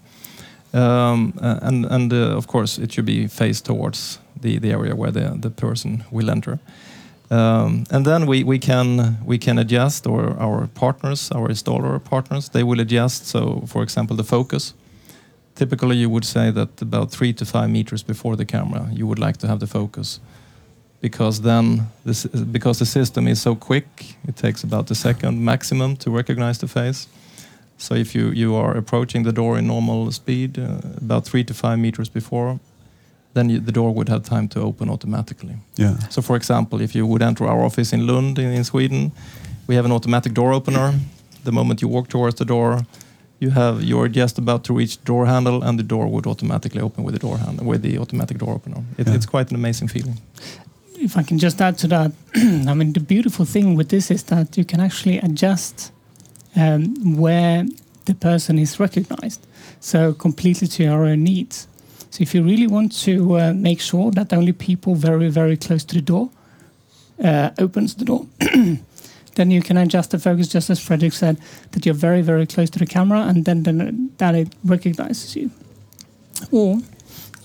um, 0.74 1.34
uh, 1.42 1.60
and 1.62 1.86
and 1.86 2.12
uh, 2.12 2.36
of 2.36 2.48
course 2.48 2.78
it 2.78 2.92
should 2.92 3.06
be 3.06 3.28
faced 3.28 3.64
towards 3.64 4.20
the, 4.42 4.60
the 4.60 4.74
area 4.74 4.94
where 4.94 5.12
the, 5.12 5.38
the 5.40 5.50
person 5.50 6.04
will 6.12 6.30
enter. 6.30 6.60
Um, 7.32 7.86
and 7.90 8.06
then 8.06 8.28
we, 8.28 8.44
we 8.44 8.60
can 8.60 9.18
we 9.26 9.38
can 9.38 9.58
adjust, 9.58 10.06
or 10.06 10.38
our 10.40 10.68
partners, 10.68 11.32
our 11.32 11.50
installer 11.50 12.00
partners, 12.00 12.50
they 12.50 12.64
will 12.64 12.80
adjust. 12.80 13.28
So, 13.28 13.64
for 13.68 13.84
example, 13.84 14.16
the 14.16 14.24
focus. 14.24 14.74
Typically, 15.56 15.96
you 15.96 16.10
would 16.10 16.26
say 16.26 16.52
that 16.52 16.82
about 16.82 17.12
three 17.12 17.34
to 17.34 17.46
five 17.46 17.70
meters 17.70 18.04
before 18.04 18.36
the 18.36 18.46
camera, 18.46 18.90
you 18.92 19.08
would 19.08 19.20
like 19.20 19.38
to 19.38 19.48
have 19.48 19.60
the 19.60 19.68
focus, 19.68 20.20
because 21.02 21.42
then 21.42 21.88
this 22.04 22.26
because 22.26 22.78
the 22.80 22.86
system 22.86 23.28
is 23.28 23.42
so 23.42 23.56
quick, 23.56 23.88
it 24.28 24.36
takes 24.36 24.64
about 24.64 24.92
a 24.92 24.96
second 24.96 25.44
maximum 25.44 25.96
to 25.98 26.12
recognize 26.12 26.60
the 26.60 26.68
face. 26.68 27.08
So, 27.78 27.96
if 27.96 28.14
you 28.14 28.32
you 28.32 28.56
are 28.56 28.78
approaching 28.78 29.24
the 29.24 29.32
door 29.32 29.58
in 29.58 29.66
normal 29.66 30.12
speed, 30.12 30.60
uh, 30.60 30.78
about 30.98 31.26
three 31.26 31.44
to 31.44 31.54
five 31.54 31.78
meters 31.78 32.10
before, 32.10 32.60
then 33.36 33.50
you, 33.50 33.60
the 33.60 33.72
door 33.72 33.94
would 33.94 34.10
have 34.10 34.24
time 34.24 34.48
to 34.48 34.62
open 34.62 34.90
automatically. 34.90 35.56
Yeah. 35.76 36.00
So, 36.10 36.22
for 36.22 36.36
example, 36.36 36.82
if 36.82 36.96
you 36.96 37.06
would 37.06 37.22
enter 37.22 37.46
our 37.46 37.64
office 37.64 37.94
in 37.94 38.08
Lund 38.08 38.40
in, 38.40 38.52
in 38.52 38.64
Sweden, 38.64 39.12
we 39.68 39.76
have 39.76 39.86
an 39.86 39.92
automatic 39.92 40.34
door 40.34 40.54
opener. 40.54 40.94
The 41.44 41.52
moment 41.52 41.82
you 41.82 41.90
walk 41.90 42.08
towards 42.08 42.36
the 42.36 42.46
door, 42.46 42.86
you 43.40 43.52
have 43.52 43.84
you're 43.84 44.08
just 44.08 44.38
about 44.38 44.64
to 44.64 44.74
reach 44.74 44.98
the 44.98 45.06
door 45.06 45.26
handle, 45.26 45.64
and 45.64 45.78
the 45.78 45.84
door 45.84 46.08
would 46.08 46.26
automatically 46.26 46.82
open 46.82 47.04
with 47.04 47.14
the 47.14 47.20
door 47.20 47.38
handle 47.38 47.66
with 47.66 47.82
the 47.82 48.00
automatic 48.00 48.38
door 48.38 48.54
opener. 48.54 48.84
It, 48.98 49.08
yeah. 49.08 49.16
It's 49.16 49.26
quite 49.26 49.50
an 49.52 49.56
amazing 49.56 49.90
feeling. 49.90 50.18
If 50.98 51.18
I 51.18 51.24
can 51.24 51.38
just 51.38 51.62
add 51.62 51.78
to 51.80 51.88
that, 51.88 52.12
I 52.72 52.74
mean 52.74 52.94
the 52.94 53.02
beautiful 53.02 53.46
thing 53.46 53.78
with 53.78 53.90
this 53.90 54.10
is 54.10 54.24
that 54.24 54.58
you 54.58 54.66
can 54.66 54.80
actually 54.80 55.20
adjust 55.20 55.92
um, 56.56 57.18
where 57.18 57.66
the 58.06 58.16
person 58.16 58.60
is 58.60 58.80
recognized, 58.80 59.46
so 59.80 60.14
completely 60.14 60.68
to 60.68 60.84
your 60.84 61.06
own 61.06 61.24
needs. 61.24 61.68
So 62.16 62.22
if 62.22 62.34
you 62.34 62.44
really 62.44 62.68
want 62.68 62.94
to 63.04 63.38
uh, 63.38 63.54
make 63.54 63.82
sure 63.82 64.10
that 64.12 64.32
only 64.32 64.54
people 64.54 64.96
very, 64.96 65.28
very 65.28 65.58
close 65.58 65.84
to 65.84 65.96
the 65.96 66.02
door 66.02 66.30
uh, 67.22 67.50
opens 67.60 67.94
the 67.96 68.06
door, 68.06 68.26
then 69.36 69.52
you 69.52 69.62
can 69.62 69.76
adjust 69.76 70.12
the 70.12 70.20
focus, 70.20 70.48
just 70.48 70.70
as 70.70 70.80
Frederick 70.80 71.12
said, 71.12 71.38
that 71.72 71.86
you're 71.86 71.94
very, 71.94 72.22
very 72.22 72.48
close 72.48 72.70
to 72.70 72.80
the 72.80 72.86
camera, 72.86 73.24
and 73.24 73.44
then, 73.44 73.64
then 73.64 74.12
that 74.20 74.34
it 74.34 74.48
recognizes 74.64 75.36
you. 75.36 75.52
Or 76.52 76.78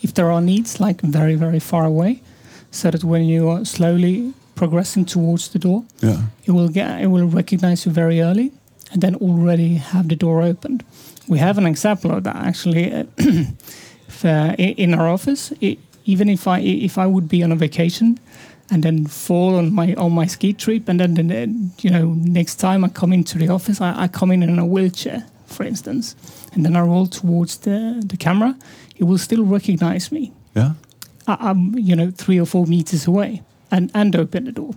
if 0.03 0.15
there 0.15 0.31
are 0.31 0.41
needs 0.41 0.79
like 0.79 1.01
very, 1.01 1.35
very 1.35 1.59
far 1.59 1.85
away, 1.85 2.23
so 2.71 2.93
that 2.93 3.03
when 3.03 3.25
you 3.25 3.49
are 3.49 3.65
slowly 3.65 4.33
progressing 4.55 5.05
towards 5.05 5.49
the 5.49 5.59
door, 5.59 5.85
yeah. 5.99 6.27
it 6.45 6.53
will 6.53 6.69
get 6.69 7.03
it 7.03 7.09
will 7.09 7.27
recognize 7.27 7.87
you 7.87 7.91
very 7.91 8.21
early, 8.21 8.53
and 8.93 9.03
then 9.03 9.17
already 9.17 9.75
have 9.75 10.09
the 10.09 10.15
door 10.15 10.43
opened. 10.43 10.85
We 11.27 11.39
have 11.39 11.59
an 11.59 11.67
example 11.67 12.13
of 12.13 12.23
that 12.23 12.37
actually. 12.37 13.09
uh, 14.25 14.55
in 14.59 14.95
our 14.95 15.09
office. 15.09 15.53
It, 15.61 15.79
even 16.05 16.29
if 16.29 16.47
I 16.47 16.61
if 16.61 16.99
I 16.99 17.07
would 17.07 17.29
be 17.29 17.43
on 17.43 17.53
a 17.53 17.57
vacation 17.57 18.19
and 18.71 18.83
then 18.83 19.07
fall 19.07 19.57
on 19.57 19.73
my 19.73 19.95
on 19.95 20.13
my 20.13 20.27
ski 20.27 20.53
trip, 20.53 20.89
and 20.89 21.01
then, 21.01 21.15
then 21.15 21.73
you 21.81 21.91
know 21.91 22.15
next 22.15 22.57
time 22.57 22.85
I 22.85 22.89
come 22.89 23.13
into 23.13 23.39
the 23.39 23.49
office, 23.49 23.81
I, 23.81 24.05
I 24.05 24.09
come 24.09 24.31
in 24.31 24.43
in 24.43 24.59
a 24.59 24.67
wheelchair, 24.67 25.27
for 25.47 25.65
instance, 25.65 26.17
and 26.53 26.65
then 26.65 26.77
I 26.77 26.81
roll 26.81 27.07
towards 27.07 27.59
the 27.59 28.03
the 28.05 28.17
camera, 28.17 28.57
it 28.97 29.05
will 29.05 29.19
still 29.19 29.45
recognize 29.45 30.13
me. 30.13 30.33
Yeah, 30.55 30.73
I, 31.27 31.51
am 31.51 31.79
you 31.79 31.97
know 31.97 32.11
three 32.11 32.41
or 32.41 32.47
four 32.47 32.67
meters 32.67 33.07
away 33.07 33.43
and 33.71 33.91
and 33.95 34.17
open 34.17 34.45
the 34.45 34.53
door. 34.53 34.75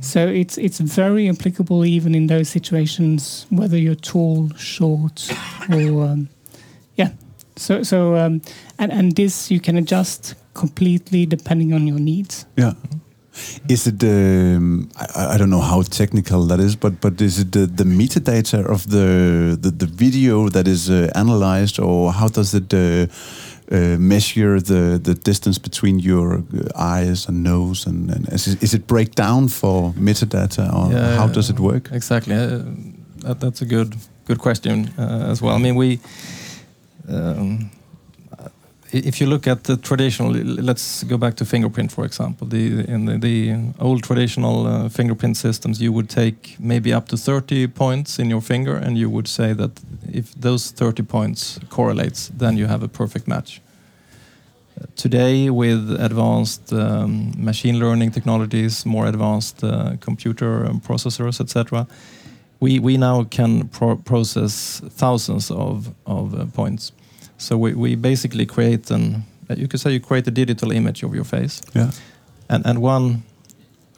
So 0.00 0.26
it's 0.26 0.58
it's 0.58 0.80
very 0.80 1.28
applicable 1.28 1.84
even 1.84 2.14
in 2.14 2.26
those 2.26 2.48
situations, 2.48 3.46
whether 3.50 3.78
you're 3.78 3.94
tall, 3.94 4.50
short, 4.56 5.30
or 5.70 6.04
um, 6.04 6.28
yeah, 6.96 7.10
so 7.56 7.82
so 7.82 8.16
um, 8.16 8.40
and 8.78 8.92
and 8.92 9.16
this 9.16 9.50
you 9.50 9.60
can 9.60 9.76
adjust 9.76 10.34
completely 10.54 11.26
depending 11.26 11.72
on 11.72 11.86
your 11.86 11.98
needs. 11.98 12.46
Yeah. 12.56 12.74
Is 13.68 13.86
it 13.86 14.02
um, 14.02 14.90
I, 14.96 15.34
I, 15.34 15.38
don't 15.38 15.48
know 15.48 15.62
how 15.62 15.82
technical 15.82 16.46
that 16.46 16.60
is, 16.60 16.76
but 16.76 17.00
but 17.00 17.20
is 17.20 17.38
it 17.38 17.52
the, 17.52 17.66
the 17.66 17.84
metadata 17.84 18.62
of 18.66 18.90
the, 18.90 19.56
the, 19.58 19.70
the 19.70 19.86
video 19.86 20.50
that 20.50 20.68
is 20.68 20.90
uh, 20.90 21.10
analyzed, 21.14 21.78
or 21.78 22.12
how 22.12 22.28
does 22.28 22.52
it 22.52 22.74
uh, 22.74 23.06
uh, 23.70 23.96
measure 23.98 24.60
the 24.60 25.00
the 25.02 25.14
distance 25.14 25.58
between 25.58 25.98
your 25.98 26.34
uh, 26.34 26.68
eyes 26.76 27.26
and 27.26 27.42
nose, 27.42 27.86
and, 27.86 28.10
and 28.10 28.28
is, 28.28 28.48
it, 28.48 28.62
is 28.62 28.74
it 28.74 28.86
break 28.86 29.14
down 29.14 29.48
for 29.48 29.94
metadata, 29.94 30.70
or 30.70 30.92
Yeah, 30.92 31.16
how 31.16 31.26
does 31.26 31.48
it 31.48 31.58
work? 31.58 31.88
Exactly. 31.90 32.34
Uh, 32.34 32.64
that, 33.24 33.40
that's 33.40 33.62
a 33.62 33.66
good 33.66 33.96
good 34.26 34.38
question 34.38 34.90
uh, 34.98 35.30
as 35.30 35.40
well. 35.40 35.54
I 35.54 35.58
mean, 35.58 35.74
we. 35.74 36.00
Um, 37.08 37.70
if 38.92 39.20
you 39.20 39.26
look 39.26 39.46
at 39.46 39.64
the 39.64 39.76
traditional, 39.76 40.32
let's 40.32 41.02
go 41.04 41.16
back 41.16 41.34
to 41.36 41.44
fingerprint, 41.44 41.90
for 41.90 42.04
example. 42.04 42.46
The 42.46 42.84
in 42.86 43.06
the, 43.06 43.18
the 43.18 43.72
old 43.80 44.02
traditional 44.02 44.66
uh, 44.66 44.88
fingerprint 44.88 45.36
systems, 45.36 45.80
you 45.80 45.92
would 45.92 46.10
take 46.10 46.56
maybe 46.60 46.92
up 46.92 47.08
to 47.08 47.16
30 47.16 47.68
points 47.68 48.18
in 48.18 48.28
your 48.28 48.42
finger, 48.42 48.76
and 48.76 48.98
you 48.98 49.08
would 49.08 49.28
say 49.28 49.54
that 49.54 49.70
if 50.12 50.34
those 50.34 50.70
30 50.70 51.04
points 51.04 51.58
correlates, 51.70 52.28
then 52.36 52.58
you 52.58 52.66
have 52.66 52.82
a 52.82 52.88
perfect 52.88 53.26
match. 53.26 53.62
Today, 54.96 55.48
with 55.48 55.90
advanced 55.98 56.72
um, 56.72 57.32
machine 57.36 57.78
learning 57.78 58.10
technologies, 58.10 58.84
more 58.84 59.06
advanced 59.06 59.64
uh, 59.64 59.96
computer 60.00 60.68
processors, 60.86 61.40
etc., 61.40 61.86
we 62.62 62.78
we 62.78 62.96
now 62.96 63.24
can 63.24 63.68
pro 63.68 63.96
process 63.96 64.80
thousands 64.96 65.50
of 65.50 65.92
of 66.06 66.34
uh, 66.34 66.46
points. 66.54 66.92
So 67.36 67.58
we, 67.58 67.74
we 67.74 67.96
basically 67.96 68.46
create 68.46 68.90
an 68.94 69.24
you 69.56 69.68
could 69.68 69.80
say 69.80 69.90
you 69.90 70.00
create 70.00 70.28
a 70.28 70.30
digital 70.30 70.70
image 70.72 71.02
of 71.02 71.14
your 71.14 71.24
face. 71.24 71.60
Yeah. 71.74 71.90
And 72.48 72.66
and 72.66 72.78
one 72.78 73.22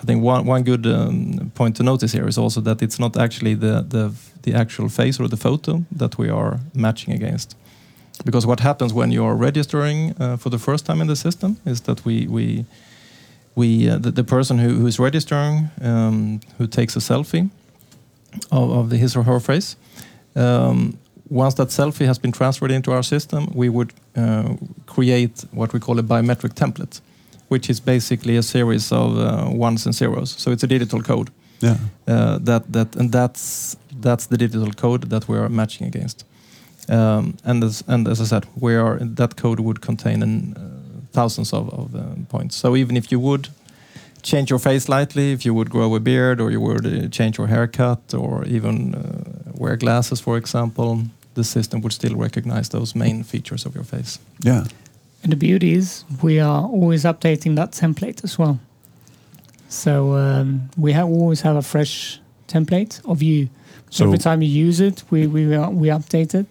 I 0.02 0.04
think 0.06 0.24
one 0.24 0.46
one 0.46 0.62
good 0.62 0.86
um, 0.86 1.52
point 1.54 1.76
to 1.76 1.82
notice 1.82 2.12
here 2.12 2.28
is 2.28 2.38
also 2.38 2.60
that 2.62 2.82
it's 2.82 2.98
not 2.98 3.16
actually 3.16 3.54
the 3.54 3.84
the 3.88 4.12
the 4.42 4.54
actual 4.54 4.88
face 4.88 5.22
or 5.22 5.28
the 5.28 5.36
photo 5.36 5.84
that 5.98 6.16
we 6.18 6.30
are 6.30 6.58
matching 6.72 7.14
against. 7.14 7.56
Because 8.24 8.46
what 8.46 8.60
happens 8.60 8.92
when 8.92 9.12
you 9.12 9.26
are 9.26 9.36
registering 9.36 10.14
uh, 10.20 10.36
for 10.38 10.50
the 10.50 10.58
first 10.58 10.86
time 10.86 11.02
in 11.02 11.08
the 11.08 11.16
system 11.16 11.56
is 11.66 11.80
that 11.80 12.04
we 12.04 12.26
we 12.28 12.64
we 13.54 13.90
uh, 13.90 13.98
the, 13.98 14.10
the 14.10 14.24
person 14.24 14.58
who, 14.58 14.68
who 14.68 14.86
is 14.86 14.98
registering 14.98 15.70
um, 15.82 16.40
who 16.58 16.66
takes 16.66 16.96
a 16.96 17.00
selfie 17.00 17.50
of, 18.50 18.70
of 18.70 18.90
the, 18.90 18.96
his 18.96 19.16
or 19.16 19.22
her 19.22 19.40
face 19.40 19.76
um, 20.36 20.98
once 21.28 21.54
that 21.54 21.68
selfie 21.68 22.06
has 22.06 22.18
been 22.18 22.32
transferred 22.32 22.70
into 22.70 22.92
our 22.92 23.02
system, 23.02 23.50
we 23.54 23.68
would 23.68 23.92
uh, 24.16 24.56
create 24.86 25.44
what 25.52 25.72
we 25.72 25.80
call 25.80 25.98
a 25.98 26.02
biometric 26.02 26.54
template, 26.54 27.00
which 27.48 27.70
is 27.70 27.80
basically 27.80 28.36
a 28.36 28.42
series 28.42 28.92
of 28.92 29.18
uh, 29.18 29.48
ones 29.50 29.86
and 29.86 29.94
zeros. 29.94 30.30
So 30.38 30.50
it's 30.50 30.62
a 30.62 30.66
digital 30.66 31.02
code. 31.02 31.30
Yeah. 31.60 31.76
Uh, 32.06 32.38
that 32.38 32.72
that 32.72 32.96
and 32.96 33.10
that's 33.10 33.76
that's 34.00 34.26
the 34.26 34.36
digital 34.36 34.72
code 34.72 35.08
that 35.10 35.28
we 35.28 35.38
are 35.38 35.48
matching 35.48 35.86
against. 35.86 36.24
Um, 36.88 37.36
and 37.44 37.64
as 37.64 37.82
and 37.86 38.08
as 38.08 38.20
I 38.20 38.24
said, 38.24 38.46
we 38.60 38.74
are 38.74 38.98
that 39.00 39.36
code 39.36 39.60
would 39.60 39.80
contain 39.80 40.22
an, 40.22 40.54
uh, 40.56 40.60
thousands 41.12 41.52
of, 41.52 41.72
of 41.72 41.94
uh, 41.94 42.02
points. 42.28 42.56
So 42.56 42.76
even 42.76 42.96
if 42.96 43.10
you 43.10 43.20
would 43.20 43.48
change 44.24 44.50
your 44.50 44.58
face 44.58 44.84
slightly, 44.84 45.32
if 45.32 45.44
you 45.44 45.54
would 45.54 45.68
grow 45.70 45.94
a 45.94 46.00
beard 46.00 46.40
or 46.40 46.50
you 46.50 46.60
would 46.60 46.86
uh, 46.86 47.08
change 47.08 47.38
your 47.38 47.46
haircut 47.46 48.14
or 48.14 48.44
even 48.46 48.94
uh, 48.94 49.52
wear 49.60 49.76
glasses, 49.76 50.20
for 50.20 50.36
example, 50.36 51.02
the 51.34 51.44
system 51.44 51.80
would 51.82 51.92
still 51.92 52.16
recognize 52.16 52.68
those 52.70 52.98
main 52.98 53.22
features 53.24 53.66
of 53.66 53.74
your 53.74 53.84
face. 53.84 54.18
Yeah. 54.40 54.64
And 55.22 55.32
the 55.32 55.36
beauty 55.36 55.74
is 55.74 56.04
we 56.22 56.40
are 56.40 56.62
always 56.64 57.04
updating 57.04 57.56
that 57.56 57.72
template 57.72 58.24
as 58.24 58.38
well. 58.38 58.58
So 59.68 60.14
um, 60.16 60.68
we 60.76 60.92
have 60.92 61.08
always 61.08 61.40
have 61.42 61.56
a 61.56 61.62
fresh 61.62 62.20
template 62.48 63.00
of 63.04 63.22
you. 63.22 63.48
So 63.90 63.98
So- 63.98 64.04
every 64.06 64.18
time 64.18 64.42
you 64.42 64.66
use 64.66 64.80
it, 64.80 65.02
we 65.10 65.26
we 65.26 65.54
uh, 65.56 65.70
we 65.70 65.88
update 65.88 66.34
it. 66.34 66.46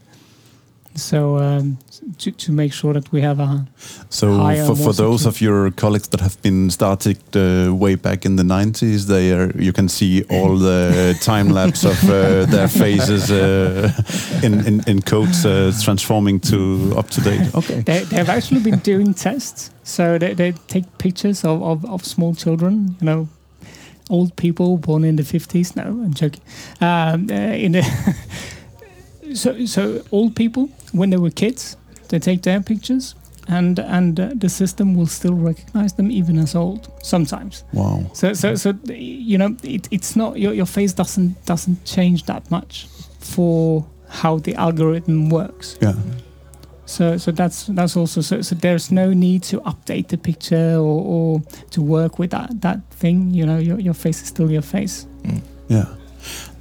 So 0.96 1.38
um, 1.38 1.78
to 2.20 2.32
to 2.32 2.52
make 2.52 2.74
sure 2.74 2.94
that 2.94 3.12
we 3.12 3.22
have 3.22 3.40
a 3.40 3.66
So 4.10 4.38
higher, 4.38 4.66
for, 4.66 4.76
for 4.76 4.94
those 4.94 5.26
of 5.26 5.42
your 5.42 5.72
colleagues 5.72 6.08
that 6.10 6.22
have 6.22 6.40
been 6.42 6.70
started 6.70 7.18
uh, 7.36 7.74
way 7.74 7.96
back 7.96 8.26
in 8.26 8.36
the 8.36 8.44
90s, 8.44 9.08
they 9.08 9.32
are 9.32 9.52
you 9.58 9.74
can 9.74 9.90
see 9.90 10.24
all 10.30 10.58
the 10.58 11.16
time 11.22 11.50
lapse 11.50 11.84
of 11.84 12.04
uh, 12.04 12.46
their 12.46 12.68
faces 12.68 13.32
uh, 13.32 13.92
in, 14.44 14.66
in 14.68 14.82
in 14.88 15.02
codes 15.02 15.46
uh, 15.46 15.72
transforming 15.84 16.40
to 16.42 16.94
up 16.98 17.10
to 17.10 17.22
date. 17.22 17.56
Okay. 17.56 17.82
they 17.82 18.04
they've 18.04 18.30
actually 18.30 18.62
been 18.62 18.80
doing 18.80 19.14
tests. 19.14 19.72
So 19.84 20.18
they 20.18 20.36
they 20.36 20.54
take 20.68 20.86
pictures 20.98 21.44
of, 21.44 21.62
of, 21.62 21.86
of 21.86 22.06
small 22.06 22.36
children, 22.36 22.96
you 23.02 23.06
know, 23.06 23.28
old 24.10 24.36
people 24.36 24.78
born 24.78 25.04
in 25.04 25.16
the 25.16 25.24
fifties. 25.24 25.76
No, 25.76 25.84
I'm 25.84 26.14
joking. 26.14 26.42
Um, 26.82 27.28
uh, 27.32 27.56
in 27.56 27.72
the 27.72 27.84
so 29.34 29.66
so 29.66 30.02
old 30.12 30.36
people 30.36 30.70
when 30.92 31.10
they 31.10 31.18
were 31.18 31.32
kids, 31.32 31.78
they 32.10 32.20
take 32.20 32.42
their 32.42 32.62
pictures, 32.62 33.16
and 33.48 33.80
and 33.80 34.20
uh, 34.20 34.32
the 34.36 34.50
system 34.50 34.96
will 34.96 35.08
still 35.08 35.34
recognize 35.34 35.94
them 35.94 36.12
even 36.12 36.38
as 36.38 36.56
old 36.56 36.92
sometimes. 37.02 37.64
Wow. 37.74 38.06
So 38.14 38.34
so 38.34 38.56
so 38.56 38.74
you 38.88 39.38
know 39.38 39.56
it, 39.64 39.88
it's 39.92 40.16
not 40.16 40.40
your 40.40 40.54
your 40.54 40.68
face 40.68 40.94
doesn't 40.94 41.46
doesn't 41.46 41.86
change 41.86 42.26
that 42.26 42.50
much 42.52 42.88
for 43.20 43.86
how 44.10 44.38
the 44.40 44.56
algorithm 44.56 45.30
works. 45.30 45.78
Yeah. 45.82 45.94
So, 46.86 47.18
so 47.18 47.32
that's 47.32 47.68
that's 47.68 47.96
also 47.96 48.22
so, 48.22 48.42
so. 48.42 48.56
There's 48.56 48.92
no 48.92 49.14
need 49.14 49.44
to 49.44 49.62
update 49.62 50.10
the 50.10 50.18
picture 50.18 50.76
or, 50.76 51.02
or 51.02 51.42
to 51.72 51.82
work 51.82 52.20
with 52.20 52.32
that 52.32 52.62
that 52.62 52.80
thing. 52.92 53.32
You 53.32 53.46
know, 53.46 53.58
your 53.58 53.80
your 53.80 53.94
face 53.94 54.22
is 54.22 54.28
still 54.28 54.52
your 54.52 54.62
face. 54.62 55.08
Yeah. 55.70 55.86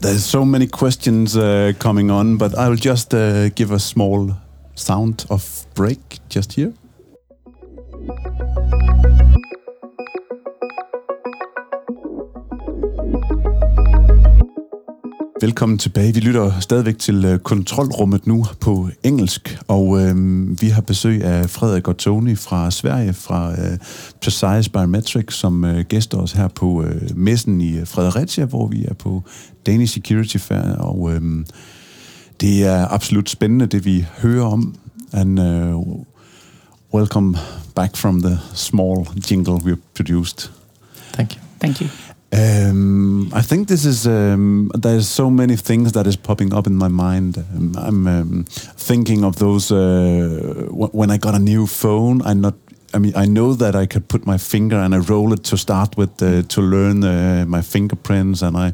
There's 0.02 0.24
so 0.24 0.44
many 0.44 0.66
questions 0.66 1.36
uh, 1.36 1.74
coming 1.78 2.10
on, 2.10 2.36
but 2.36 2.58
I'll 2.58 2.74
just 2.74 3.14
uh, 3.14 3.50
give 3.50 3.70
a 3.70 3.78
small 3.78 4.36
sound 4.74 5.24
of 5.30 5.64
break 5.74 6.18
just 6.28 6.54
here. 6.54 6.74
Velkommen 15.42 15.78
tilbage. 15.78 16.14
Vi 16.14 16.20
lytter 16.20 16.60
stadigvæk 16.60 16.98
til 16.98 17.24
øh, 17.24 17.38
kontrolrummet 17.38 18.26
nu 18.26 18.46
på 18.60 18.88
engelsk, 19.02 19.58
og 19.68 20.00
øh, 20.00 20.14
vi 20.60 20.68
har 20.68 20.80
besøg 20.82 21.24
af 21.24 21.50
Frederik 21.50 21.88
og 21.88 21.96
Tony 21.96 22.38
fra 22.38 22.70
Sverige, 22.70 23.12
fra 23.12 23.50
øh, 23.50 23.78
Precise 24.22 24.70
Biometrics, 24.70 25.36
som 25.36 25.64
øh, 25.64 25.84
gæster 25.84 26.18
os 26.18 26.32
her 26.32 26.48
på 26.48 26.82
øh, 26.82 27.16
messen 27.16 27.60
i 27.60 27.78
øh, 27.78 27.86
Fredericia, 27.86 28.44
hvor 28.44 28.66
vi 28.66 28.84
er 28.84 28.94
på 28.94 29.22
Danish 29.66 29.94
Security 29.94 30.36
Fair, 30.36 30.76
og 30.76 31.12
øh, 31.12 31.44
det 32.40 32.64
er 32.64 32.88
absolut 32.92 33.30
spændende, 33.30 33.66
det 33.66 33.84
vi 33.84 34.06
hører 34.18 34.44
om. 34.44 34.74
And 35.12 35.40
uh, 35.40 36.04
welcome 36.94 37.38
back 37.74 37.96
from 37.96 38.22
the 38.22 38.38
small 38.54 39.06
jingle 39.30 39.54
we 39.54 39.76
produced. 39.94 40.50
Thank 41.12 41.36
you. 41.36 41.40
Thank 41.60 41.80
you. 41.80 42.11
Um, 42.32 43.30
I 43.34 43.42
think 43.42 43.68
this 43.68 43.84
is 43.84 44.06
um, 44.06 44.70
there's 44.74 45.06
so 45.06 45.30
many 45.30 45.56
things 45.56 45.92
that 45.92 46.06
is 46.06 46.16
popping 46.16 46.54
up 46.54 46.66
in 46.66 46.74
my 46.74 46.88
mind. 46.88 47.36
Um, 47.36 47.74
I'm 47.76 48.06
um, 48.06 48.44
thinking 48.76 49.24
of 49.24 49.36
those 49.36 49.70
uh, 49.70 50.68
when 50.70 51.10
I 51.10 51.18
got 51.18 51.34
a 51.34 51.38
new 51.38 51.66
phone. 51.66 52.22
I 52.22 52.34
not. 52.34 52.54
I 52.94 52.98
mean, 52.98 53.14
I 53.16 53.24
know 53.24 53.54
that 53.54 53.74
I 53.74 53.86
could 53.86 54.06
put 54.08 54.26
my 54.26 54.36
finger 54.38 54.76
and 54.76 54.94
I 54.94 54.98
roll 54.98 55.32
it 55.32 55.44
to 55.44 55.56
start 55.56 55.96
with 55.96 56.22
uh, 56.22 56.42
to 56.42 56.60
learn 56.60 57.02
uh, 57.04 57.44
my 57.48 57.62
fingerprints, 57.62 58.42
and 58.42 58.56
I 58.56 58.72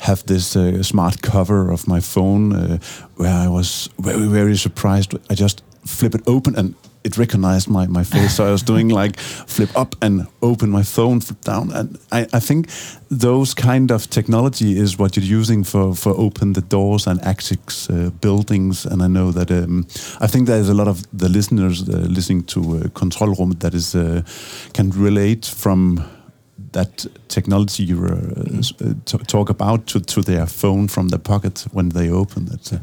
have 0.00 0.24
this 0.26 0.56
uh, 0.56 0.82
smart 0.82 1.20
cover 1.22 1.72
of 1.72 1.86
my 1.86 2.00
phone 2.00 2.52
uh, 2.52 2.78
where 3.16 3.34
I 3.34 3.48
was 3.48 3.88
very 3.98 4.28
very 4.28 4.56
surprised. 4.56 5.14
I 5.30 5.34
just 5.34 5.62
flip 5.84 6.14
it 6.14 6.22
open 6.26 6.56
and 6.56 6.74
it 7.06 7.16
recognized 7.16 7.68
my, 7.68 7.86
my 7.88 8.04
face. 8.04 8.34
So 8.34 8.44
I 8.44 8.50
was 8.50 8.62
doing 8.62 8.88
like 9.02 9.20
flip 9.46 9.70
up 9.76 9.94
and 10.02 10.26
open 10.40 10.70
my 10.70 10.82
phone, 10.84 11.20
flip 11.20 11.40
down. 11.44 11.72
And 11.72 11.98
I, 12.12 12.26
I 12.36 12.40
think 12.40 12.66
those 13.10 13.54
kind 13.54 13.90
of 13.90 14.06
technology 14.08 14.76
is 14.82 14.98
what 14.98 15.16
you're 15.16 15.38
using 15.40 15.64
for, 15.64 15.94
for 15.94 16.12
open 16.16 16.52
the 16.52 16.62
doors 16.62 17.06
and 17.06 17.20
access 17.22 17.88
uh, 17.90 18.10
buildings. 18.20 18.86
And 18.86 19.02
I 19.02 19.06
know 19.06 19.32
that 19.32 19.50
um, 19.50 19.86
I 20.20 20.26
think 20.28 20.46
there's 20.46 20.68
a 20.68 20.74
lot 20.74 20.88
of 20.88 20.98
the 21.18 21.28
listeners 21.28 21.88
uh, 21.88 21.92
listening 22.16 22.44
to 22.44 22.60
uh, 22.60 22.88
Control 22.94 23.34
Room 23.34 23.50
that 23.58 23.74
is 23.74 23.94
uh, 23.94 24.22
can 24.72 24.90
relate 24.90 25.46
from 25.46 26.00
that 26.72 27.06
technology 27.28 27.82
you 27.84 28.04
uh, 28.04 28.58
s- 28.58 28.72
uh, 28.80 28.94
t- 29.04 29.24
talk 29.26 29.50
about 29.50 29.86
to, 29.86 30.00
to 30.00 30.22
their 30.22 30.46
phone 30.46 30.88
from 30.88 31.08
the 31.08 31.18
pocket 31.18 31.66
when 31.72 31.90
they 31.90 32.10
open 32.10 32.48
it. 32.52 32.72
Uh, 32.72 32.78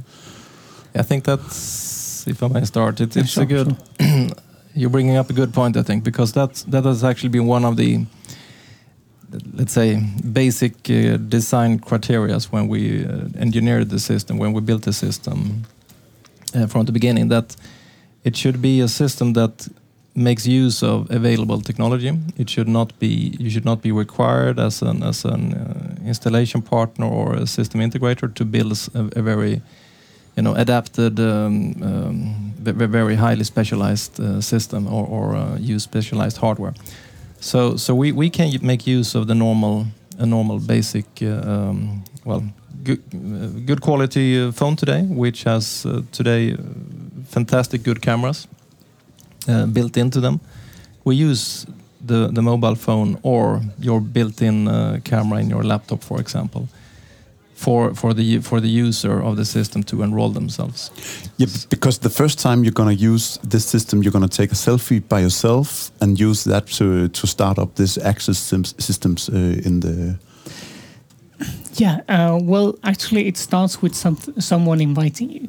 I 0.95 1.03
think 1.03 1.23
that's, 1.23 2.02
if 2.27 2.43
I 2.43 2.47
may 2.47 2.65
start, 2.65 3.01
it, 3.01 3.15
it's 3.17 3.31
sure, 3.31 3.43
a 3.43 3.45
good. 3.45 3.75
you're 4.75 4.89
bringing 4.89 5.17
up 5.17 5.29
a 5.29 5.33
good 5.33 5.53
point, 5.53 5.77
I 5.77 5.83
think, 5.83 6.03
because 6.03 6.33
that 6.33 6.63
that 6.67 6.85
has 6.85 7.03
actually 7.03 7.29
been 7.29 7.47
one 7.47 7.65
of 7.65 7.77
the, 7.77 8.05
let's 9.53 9.73
say, 9.73 10.01
basic 10.31 10.73
uh, 10.89 11.17
design 11.17 11.79
criteria 11.79 12.39
when 12.51 12.67
we 12.67 13.05
uh, 13.05 13.27
engineered 13.37 13.89
the 13.89 13.99
system, 13.99 14.37
when 14.37 14.53
we 14.53 14.61
built 14.61 14.83
the 14.83 14.93
system 14.93 15.63
uh, 16.55 16.67
from 16.67 16.85
the 16.85 16.91
beginning. 16.91 17.29
That 17.29 17.55
it 18.23 18.35
should 18.35 18.61
be 18.61 18.81
a 18.81 18.87
system 18.87 19.33
that 19.33 19.67
makes 20.15 20.45
use 20.45 20.83
of 20.83 21.09
available 21.09 21.61
technology. 21.61 22.11
It 22.37 22.49
should 22.49 22.67
not 22.67 22.97
be 22.99 23.35
you 23.39 23.49
should 23.49 23.65
not 23.65 23.81
be 23.81 23.91
required 23.91 24.59
as 24.59 24.81
an 24.81 25.03
as 25.03 25.25
an 25.25 25.53
uh, 25.53 26.07
installation 26.07 26.61
partner 26.61 27.05
or 27.05 27.35
a 27.35 27.47
system 27.47 27.81
integrator 27.81 28.33
to 28.33 28.45
build 28.45 28.89
a 28.93 29.21
very 29.21 29.61
you 30.35 30.43
know 30.43 30.55
adapted 30.55 31.19
um, 31.19 31.75
um, 31.83 32.53
very 32.63 33.15
highly 33.15 33.43
specialized 33.43 34.19
uh, 34.19 34.41
system 34.41 34.87
or, 34.87 35.05
or 35.07 35.35
uh, 35.35 35.57
use 35.57 35.83
specialized 35.83 36.37
hardware. 36.37 36.73
So 37.39 37.77
so 37.77 37.93
we, 37.95 38.11
we 38.11 38.29
can 38.29 38.51
make 38.61 38.87
use 38.87 39.15
of 39.15 39.27
the 39.27 39.35
normal 39.35 39.85
a 40.17 40.25
normal 40.25 40.59
basic 40.59 41.05
uh, 41.21 41.27
um, 41.27 42.03
well 42.25 42.43
good 42.83 43.01
uh, 43.13 43.47
good 43.65 43.81
quality 43.81 44.41
uh, 44.41 44.51
phone 44.51 44.75
today, 44.75 45.03
which 45.03 45.43
has 45.43 45.85
today 46.11 46.57
fantastic 47.27 47.83
good 47.83 48.01
cameras 48.01 48.47
built 49.73 49.97
into 49.97 50.19
them. 50.21 50.39
We 51.03 51.15
use 51.15 51.65
the 52.07 52.29
the 52.33 52.41
mobile 52.41 52.75
phone 52.75 53.17
or 53.21 53.61
your 53.79 54.01
built-in 54.01 54.67
camera 55.03 55.39
in 55.39 55.49
your 55.49 55.63
laptop, 55.63 56.03
for 56.03 56.19
example, 56.19 56.67
for 57.55 57.93
for 57.95 58.13
the 58.13 58.39
for 58.41 58.59
the 58.61 58.67
user 58.67 59.21
of 59.21 59.35
the 59.35 59.45
system 59.45 59.83
to 59.83 60.03
enroll 60.03 60.29
themselves. 60.33 60.91
Yeah, 61.37 61.49
because 61.69 61.99
the 61.99 62.09
first 62.09 62.39
time 62.39 62.63
you're 62.63 62.73
going 62.73 62.97
to 62.97 63.03
use 63.13 63.39
this 63.49 63.65
system, 63.65 64.01
you're 64.03 64.11
going 64.11 64.29
to 64.29 64.37
take 64.37 64.51
a 64.51 64.55
selfie 64.55 65.01
by 65.07 65.21
yourself 65.21 65.91
and 66.01 66.19
use 66.19 66.43
that 66.49 66.67
to 66.77 67.07
to 67.09 67.27
start 67.27 67.57
up 67.59 67.75
this 67.75 67.97
access 67.97 68.37
systems, 68.37 68.75
systems 68.77 69.29
uh, 69.29 69.65
in 69.65 69.79
the. 69.79 70.15
Yeah, 71.75 72.01
uh, 72.07 72.39
well, 72.41 72.75
actually, 72.83 73.27
it 73.27 73.37
starts 73.37 73.81
with 73.81 73.95
some 73.95 74.17
someone 74.39 74.81
inviting 74.81 75.29
you. 75.31 75.47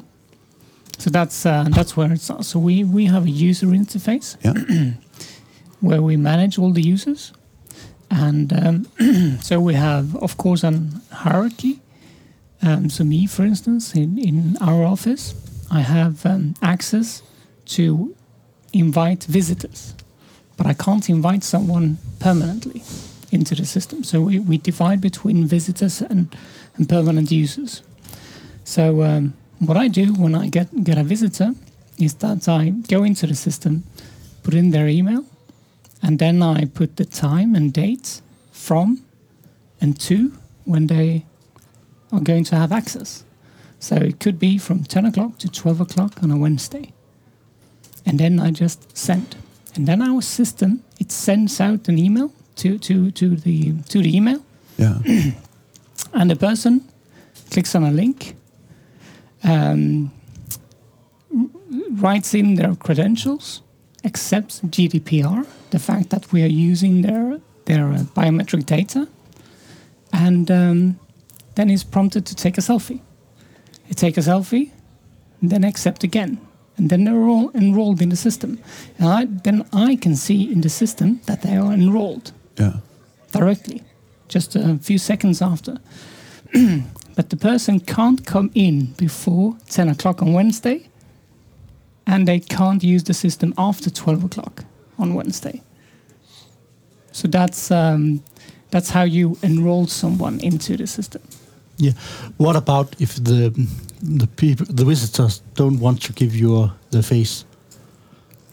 So 0.97 1.09
that's 1.09 1.45
uh, 1.45 1.65
that's 1.69 1.95
where 1.97 2.13
it 2.13 2.21
starts. 2.21 2.47
So 2.47 2.59
we 2.59 2.83
we 2.83 3.05
have 3.05 3.25
a 3.25 3.29
user 3.29 3.67
interface 3.67 4.37
Yeah. 4.43 4.53
where 5.81 6.01
we 6.01 6.17
manage 6.17 6.57
all 6.59 6.73
the 6.73 6.81
users, 6.93 7.33
and 8.09 8.51
um, 8.53 8.87
so 9.41 9.59
we 9.59 9.73
have, 9.75 10.15
of 10.15 10.37
course, 10.37 10.63
an 10.67 11.01
hierarchy. 11.11 11.79
Um, 12.61 12.89
so 12.89 13.03
me, 13.03 13.27
for 13.27 13.43
instance, 13.43 13.93
in 13.93 14.17
in 14.17 14.57
our 14.61 14.83
office, 14.83 15.35
I 15.71 15.81
have 15.81 16.25
um, 16.25 16.53
access 16.61 17.21
to 17.65 18.15
invite 18.73 19.23
visitors, 19.23 19.95
but 20.57 20.67
I 20.67 20.73
can't 20.73 21.09
invite 21.09 21.43
someone 21.43 21.97
permanently 22.19 22.81
into 23.31 23.55
the 23.55 23.65
system. 23.65 24.03
So 24.03 24.21
we, 24.21 24.39
we 24.39 24.57
divide 24.57 25.01
between 25.01 25.45
visitors 25.45 26.01
and, 26.01 26.35
and 26.77 26.87
permanent 26.87 27.31
users. 27.31 27.81
So 28.63 29.03
um, 29.03 29.33
what 29.59 29.77
I 29.77 29.87
do 29.87 30.13
when 30.13 30.35
I 30.35 30.49
get, 30.49 30.83
get 30.83 30.97
a 30.97 31.03
visitor 31.03 31.53
is 31.97 32.15
that 32.15 32.47
I 32.47 32.69
go 32.69 33.03
into 33.03 33.27
the 33.27 33.35
system, 33.35 33.83
put 34.43 34.53
in 34.53 34.71
their 34.71 34.87
email, 34.87 35.25
and 36.01 36.19
then 36.19 36.41
I 36.43 36.65
put 36.65 36.97
the 36.97 37.05
time 37.05 37.55
and 37.55 37.73
date 37.73 38.21
from 38.51 39.03
and 39.81 39.99
to 40.01 40.31
when 40.65 40.87
they 40.87 41.25
are 42.11 42.19
going 42.19 42.43
to 42.45 42.55
have 42.55 42.71
access. 42.71 43.23
So 43.79 43.95
it 43.95 44.19
could 44.19 44.39
be 44.39 44.57
from 44.57 44.83
10 44.83 45.05
o'clock 45.05 45.37
to 45.39 45.49
12 45.49 45.81
o'clock 45.81 46.23
on 46.23 46.31
a 46.31 46.37
Wednesday. 46.37 46.93
And 48.05 48.19
then 48.19 48.39
I 48.39 48.51
just 48.51 48.95
send. 48.97 49.35
And 49.75 49.87
then 49.87 50.01
our 50.01 50.21
system, 50.21 50.83
it 50.99 51.11
sends 51.11 51.59
out 51.59 51.87
an 51.87 51.97
email 51.97 52.31
to, 52.55 52.77
to, 52.79 53.11
to, 53.11 53.35
the, 53.35 53.73
to 53.89 54.01
the 54.01 54.15
email. 54.15 54.43
Yeah. 54.77 54.99
And 56.13 56.29
the 56.29 56.35
person 56.35 56.81
clicks 57.51 57.75
on 57.75 57.83
a 57.83 57.91
link, 57.91 58.35
um, 59.43 60.11
writes 61.91 62.33
in 62.33 62.55
their 62.55 62.75
credentials, 62.75 63.61
accepts 64.03 64.61
GDPR, 64.61 65.45
the 65.71 65.79
fact 65.79 66.09
that 66.11 66.31
we 66.31 66.43
are 66.43 66.47
using 66.71 67.01
their, 67.01 67.41
their 67.65 67.87
uh, 67.87 68.03
biometric 68.15 68.65
data, 68.65 69.07
and 70.13 70.49
um, 70.49 70.99
then 71.55 71.69
he's 71.69 71.83
prompted 71.83 72.25
to 72.25 72.35
take 72.35 72.57
a 72.57 72.61
selfie. 72.61 72.99
He 73.85 73.93
take 73.93 74.17
a 74.17 74.21
selfie, 74.21 74.71
and 75.41 75.49
then 75.49 75.63
accept 75.63 76.03
again. 76.03 76.39
And 76.77 76.89
then 76.89 77.05
they're 77.05 77.27
all 77.29 77.51
enrolled 77.53 78.01
in 78.01 78.09
the 78.09 78.15
system. 78.15 78.59
And 78.99 79.07
I, 79.07 79.25
then 79.43 79.65
I 79.71 79.95
can 79.95 80.15
see 80.15 80.51
in 80.51 80.61
the 80.61 80.69
system 80.69 81.21
that 81.25 81.41
they 81.41 81.55
are 81.55 81.71
enrolled 81.73 82.31
Yeah. 82.57 82.79
directly, 83.31 83.83
just 84.27 84.55
a 84.55 84.77
few 84.81 84.97
seconds 84.97 85.41
after. 85.41 85.77
but 87.15 87.29
the 87.29 87.37
person 87.37 87.79
can't 87.79 88.25
come 88.25 88.49
in 88.53 88.93
before 88.97 89.55
10 89.69 89.89
o'clock 89.89 90.21
on 90.21 90.33
Wednesday, 90.33 90.89
and 92.05 92.27
they 92.27 92.39
can't 92.39 92.83
use 92.83 93.03
the 93.03 93.13
system 93.13 93.53
after 93.57 93.89
12 93.89 94.23
o'clock 94.25 94.65
on 94.99 95.13
Wednesday. 95.13 95.61
So 97.11 97.27
that's 97.29 97.71
um, 97.71 98.21
that's 98.71 98.89
how 98.89 99.03
you 99.03 99.37
enroll 99.41 99.87
someone 99.87 100.39
into 100.41 100.75
the 100.75 100.85
system. 100.87 101.21
Yeah. 101.77 101.93
What 102.37 102.55
about 102.55 102.95
if 102.99 103.15
the 103.15 103.51
the 104.01 104.27
people, 104.27 104.65
the 104.69 104.85
visitors, 104.85 105.41
don't 105.55 105.79
want 105.79 106.01
to 106.03 106.13
give 106.13 106.35
you 106.35 106.71
the 106.91 107.01
face? 107.01 107.45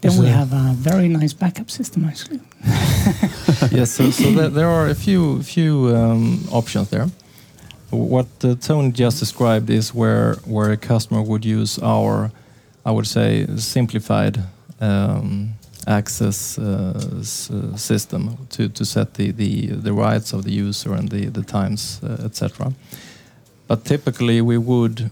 Then 0.00 0.12
Is 0.12 0.18
we 0.18 0.26
have 0.26 0.52
a 0.52 0.74
very 0.74 1.08
nice 1.08 1.32
backup 1.32 1.70
system, 1.70 2.04
actually. 2.04 2.40
yes, 3.70 3.92
so, 3.92 4.10
so 4.10 4.30
there, 4.32 4.48
there 4.48 4.68
are 4.68 4.88
a 4.88 4.94
few 4.94 5.42
few 5.42 5.94
um, 5.96 6.44
options 6.50 6.88
there. 6.88 7.08
What 7.90 8.26
uh, 8.42 8.56
Tony 8.56 8.90
just 8.90 9.20
described 9.20 9.70
is 9.70 9.94
where 9.94 10.34
where 10.44 10.72
a 10.72 10.76
customer 10.76 11.22
would 11.22 11.44
use 11.44 11.78
our, 11.78 12.32
I 12.84 12.90
would 12.90 13.06
say, 13.06 13.46
simplified 13.56 14.42
um, 14.80 15.54
access 15.86 16.58
uh, 16.58 16.94
uh, 16.94 17.76
system 17.76 18.46
to, 18.50 18.68
to 18.68 18.84
set 18.84 19.14
the, 19.14 19.30
the 19.30 19.66
the 19.66 19.92
rights 19.92 20.32
of 20.32 20.42
the 20.42 20.52
user 20.52 20.94
and 20.94 21.10
the 21.10 21.26
the 21.26 21.42
times, 21.42 22.00
uh, 22.02 22.24
etc. 22.24 22.72
But 23.72 23.86
typically, 23.86 24.42
we 24.42 24.58
would. 24.58 25.10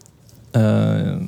Uh, 0.53 1.21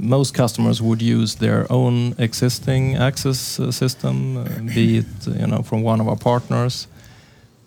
most 0.00 0.32
customers 0.32 0.80
would 0.80 1.02
use 1.02 1.34
their 1.34 1.66
own 1.70 2.14
existing 2.16 2.96
access 2.96 3.60
uh, 3.60 3.70
system, 3.70 4.38
uh, 4.38 4.44
be 4.74 4.98
it 4.98 5.26
you 5.26 5.46
know 5.46 5.62
from 5.62 5.82
one 5.82 6.00
of 6.00 6.08
our 6.08 6.16
partners, 6.16 6.88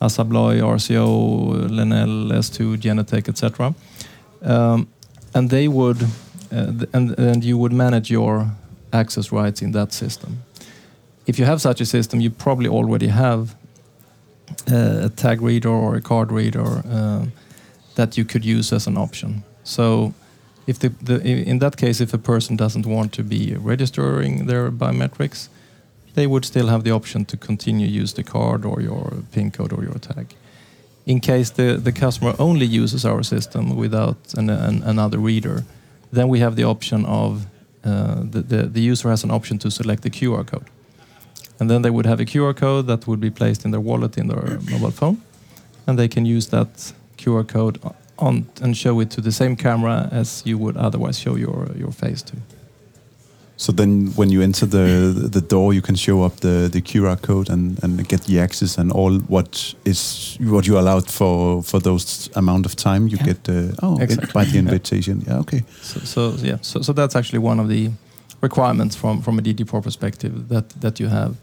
Assa 0.01 0.23
Abloy, 0.23 0.61
RCO, 0.61 1.69
Lenel, 1.69 2.31
S2, 2.31 2.77
Genetec, 2.77 3.29
etc. 3.29 3.75
Um, 4.41 4.87
and 5.35 5.51
they 5.51 5.67
would, 5.67 6.01
uh, 6.51 6.71
th- 6.77 6.89
and 6.91 7.19
and 7.19 7.43
you 7.43 7.59
would 7.59 7.73
manage 7.73 8.09
your 8.09 8.49
access 8.91 9.31
rights 9.31 9.61
in 9.61 9.73
that 9.73 9.93
system. 9.93 10.41
If 11.27 11.37
you 11.37 11.45
have 11.45 11.59
such 11.61 11.81
a 11.81 11.85
system, 11.85 12.19
you 12.19 12.31
probably 12.31 12.69
already 12.69 13.09
have 13.09 13.55
uh, 14.71 15.05
a 15.05 15.09
tag 15.09 15.39
reader 15.41 15.69
or 15.69 15.95
a 15.95 16.01
card 16.01 16.31
reader 16.31 16.81
uh, 16.89 17.25
that 17.95 18.17
you 18.17 18.25
could 18.25 18.45
use 18.45 18.71
as 18.73 18.87
an 18.87 18.97
option. 18.97 19.43
So 19.63 20.13
if 20.67 20.79
the, 20.79 20.89
the 20.89 21.21
in 21.21 21.59
that 21.59 21.77
case, 21.77 22.01
if 22.01 22.13
a 22.13 22.17
person 22.17 22.55
doesn't 22.55 22.85
want 22.85 23.13
to 23.13 23.23
be 23.23 23.55
registering 23.55 24.47
their 24.47 24.71
biometrics, 24.71 25.49
they 26.13 26.27
would 26.27 26.45
still 26.45 26.67
have 26.67 26.83
the 26.83 26.91
option 26.91 27.25
to 27.25 27.37
continue 27.37 27.87
use 27.87 28.13
the 28.13 28.23
card 28.23 28.65
or 28.65 28.81
your 28.81 29.23
PIN 29.31 29.51
code 29.51 29.73
or 29.73 29.83
your 29.83 29.99
tag. 29.99 30.35
In 31.05 31.19
case 31.19 31.49
the, 31.49 31.77
the 31.77 31.91
customer 31.91 32.35
only 32.37 32.65
uses 32.65 33.05
our 33.05 33.23
system 33.23 33.75
without 33.75 34.33
an, 34.35 34.49
an, 34.49 34.83
another 34.83 35.17
reader, 35.17 35.63
then 36.11 36.27
we 36.27 36.39
have 36.39 36.55
the 36.55 36.63
option 36.63 37.05
of 37.05 37.45
uh, 37.83 38.21
the, 38.23 38.41
the, 38.41 38.63
the 38.63 38.81
user 38.81 39.09
has 39.09 39.23
an 39.23 39.31
option 39.31 39.57
to 39.59 39.71
select 39.71 40.03
the 40.03 40.09
QR 40.09 40.45
code. 40.45 40.67
And 41.59 41.69
then 41.69 41.81
they 41.81 41.89
would 41.89 42.05
have 42.05 42.19
a 42.19 42.25
QR 42.25 42.55
code 42.55 42.87
that 42.87 43.07
would 43.07 43.19
be 43.19 43.31
placed 43.31 43.65
in 43.65 43.71
their 43.71 43.79
wallet 43.79 44.17
in 44.17 44.27
their 44.27 44.59
mobile 44.69 44.91
phone. 44.91 45.21
And 45.87 45.97
they 45.97 46.07
can 46.07 46.25
use 46.25 46.47
that 46.47 46.93
QR 47.23 47.43
code 47.47 47.79
on 48.17 48.45
and 48.61 48.75
show 48.75 49.01
it 49.01 49.09
to 49.11 49.21
the 49.21 49.31
same 49.31 49.55
camera 49.55 50.07
as 50.11 50.43
you 50.45 50.57
would 50.59 50.77
otherwise 50.77 51.19
show 51.19 51.35
your, 51.37 51.67
your 51.75 51.91
face 51.91 52.21
to. 52.23 52.33
So 53.57 53.71
then, 53.71 54.07
when 54.15 54.31
you 54.31 54.41
enter 54.43 54.65
the 54.67 55.29
the 55.33 55.41
door, 55.41 55.73
you 55.73 55.81
can 55.81 55.95
show 55.95 56.23
up 56.25 56.35
the, 56.39 56.67
the 56.71 56.81
QR 56.81 57.15
code 57.21 57.51
and, 57.53 57.83
and 57.83 58.07
get 58.09 58.21
the 58.25 58.39
access 58.41 58.77
and 58.79 58.91
all 58.91 59.19
what 59.29 59.75
is 59.85 60.37
what 60.39 60.65
you 60.65 60.79
allowed 60.79 61.07
for 61.11 61.63
for 61.63 61.79
those 61.81 62.29
amount 62.35 62.65
of 62.65 62.75
time. 62.75 63.07
You 63.07 63.17
Yeah. 63.17 63.25
get 63.33 63.49
uh, 63.49 63.53
oh 63.83 63.97
it- 63.99 64.03
Exactly. 64.03 64.31
by 64.33 64.45
the 64.45 64.51
Yeah. 64.53 64.59
invitation. 64.65 65.21
Yeah, 65.27 65.39
okay. 65.41 65.63
So, 65.81 65.99
so 65.99 66.33
yeah, 66.47 66.57
so, 66.61 66.81
so 66.81 66.93
that's 66.93 67.15
actually 67.15 67.39
one 67.45 67.61
of 67.61 67.67
the 67.69 67.91
requirements 68.41 68.95
from 68.95 69.21
from 69.21 69.37
a 69.39 69.41
GDPR 69.41 69.81
perspective 69.81 70.33
that 70.49 70.69
that 70.81 70.99
you 70.99 71.09
have 71.09 71.35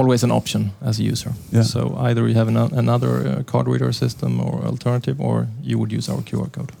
always 0.00 0.24
an 0.24 0.30
option 0.30 0.70
as 0.80 0.98
a 1.00 1.02
user. 1.02 1.32
Yeah. 1.52 1.64
So 1.64 1.80
either 2.08 2.28
you 2.28 2.34
have 2.34 2.48
an, 2.48 2.56
another 2.56 3.12
uh, 3.28 3.42
card 3.42 3.66
reader 3.68 3.92
system 3.92 4.40
or 4.40 4.64
alternative, 4.64 5.20
or 5.20 5.46
you 5.62 5.78
would 5.78 5.92
use 5.92 6.08
our 6.12 6.22
QR 6.22 6.50
code. 6.50 6.72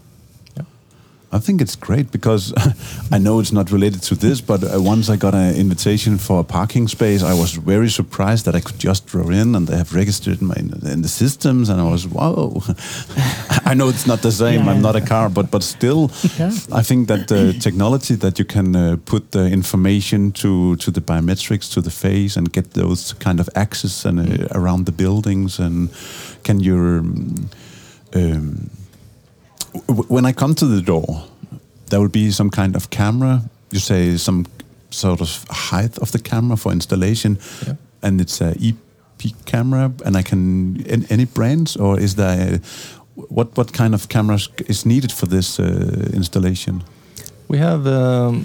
I 1.32 1.38
think 1.38 1.60
it's 1.60 1.76
great 1.76 2.10
because 2.10 2.52
I 3.12 3.18
know 3.18 3.38
it's 3.40 3.52
not 3.52 3.70
related 3.70 4.02
to 4.02 4.14
this, 4.16 4.40
but 4.40 4.64
uh, 4.64 4.82
once 4.82 5.08
I 5.08 5.16
got 5.16 5.34
an 5.34 5.54
invitation 5.54 6.18
for 6.18 6.40
a 6.40 6.44
parking 6.44 6.88
space, 6.88 7.22
I 7.22 7.34
was 7.34 7.52
very 7.52 7.88
surprised 7.88 8.44
that 8.46 8.56
I 8.56 8.60
could 8.60 8.78
just 8.78 9.06
draw 9.06 9.28
in 9.30 9.54
and 9.54 9.68
they 9.68 9.76
have 9.76 9.94
registered 9.94 10.42
my 10.42 10.54
in 10.56 11.02
the 11.02 11.08
systems, 11.08 11.68
and 11.68 11.80
I 11.80 11.84
was 11.84 12.06
wow. 12.06 12.62
I 13.64 13.74
know 13.74 13.88
it's 13.88 14.06
not 14.06 14.22
the 14.22 14.32
same. 14.32 14.64
Yeah. 14.64 14.72
I'm 14.72 14.82
not 14.82 14.96
a 14.96 15.00
car, 15.00 15.28
but 15.28 15.50
but 15.50 15.62
still, 15.62 16.10
Yeah. 16.38 16.52
I 16.72 16.82
think 16.82 17.08
that 17.08 17.28
the 17.28 17.52
technology 17.60 18.16
that 18.16 18.38
you 18.38 18.44
can 18.44 18.74
uh, 18.74 18.96
put 19.04 19.30
the 19.30 19.46
information 19.46 20.32
to 20.32 20.76
to 20.76 20.90
the 20.90 21.00
biometrics 21.00 21.72
to 21.74 21.80
the 21.80 21.90
face 21.90 22.36
and 22.38 22.52
get 22.52 22.72
those 22.72 23.14
kind 23.24 23.40
of 23.40 23.48
access 23.54 24.04
and 24.04 24.18
uh, 24.18 24.48
around 24.58 24.86
the 24.86 24.92
buildings 24.92 25.60
and 25.60 25.90
can 26.42 26.60
your 26.60 26.98
um, 26.98 27.48
um, 28.14 28.70
when 30.08 30.26
I 30.26 30.32
come 30.32 30.54
to 30.54 30.66
the 30.66 30.82
door, 30.82 31.24
there 31.90 32.00
will 32.00 32.08
be 32.08 32.30
some 32.30 32.50
kind 32.50 32.76
of 32.76 32.88
camera. 32.90 33.42
You 33.72 33.80
say 33.80 34.16
some 34.16 34.44
sort 34.90 35.20
of 35.20 35.44
height 35.50 35.98
of 35.98 36.10
the 36.10 36.18
camera 36.18 36.56
for 36.56 36.72
installation, 36.72 37.38
Yeah. 37.66 37.74
and 38.02 38.20
it's 38.20 38.40
a 38.40 38.50
IP 38.60 39.34
camera, 39.44 39.92
and 40.04 40.16
I 40.16 40.22
can 40.22 40.84
an- 40.90 41.06
any 41.10 41.24
brands, 41.26 41.76
or 41.76 42.00
is 42.00 42.14
there 42.14 42.60
what 43.28 43.56
what 43.56 43.72
kind 43.72 43.94
of 43.94 44.08
cameras 44.08 44.48
is 44.66 44.84
needed 44.84 45.12
for 45.12 45.26
this 45.28 45.58
uh, 45.58 45.64
installation? 46.12 46.82
We 47.48 47.58
have, 47.58 47.86
um, 47.86 48.44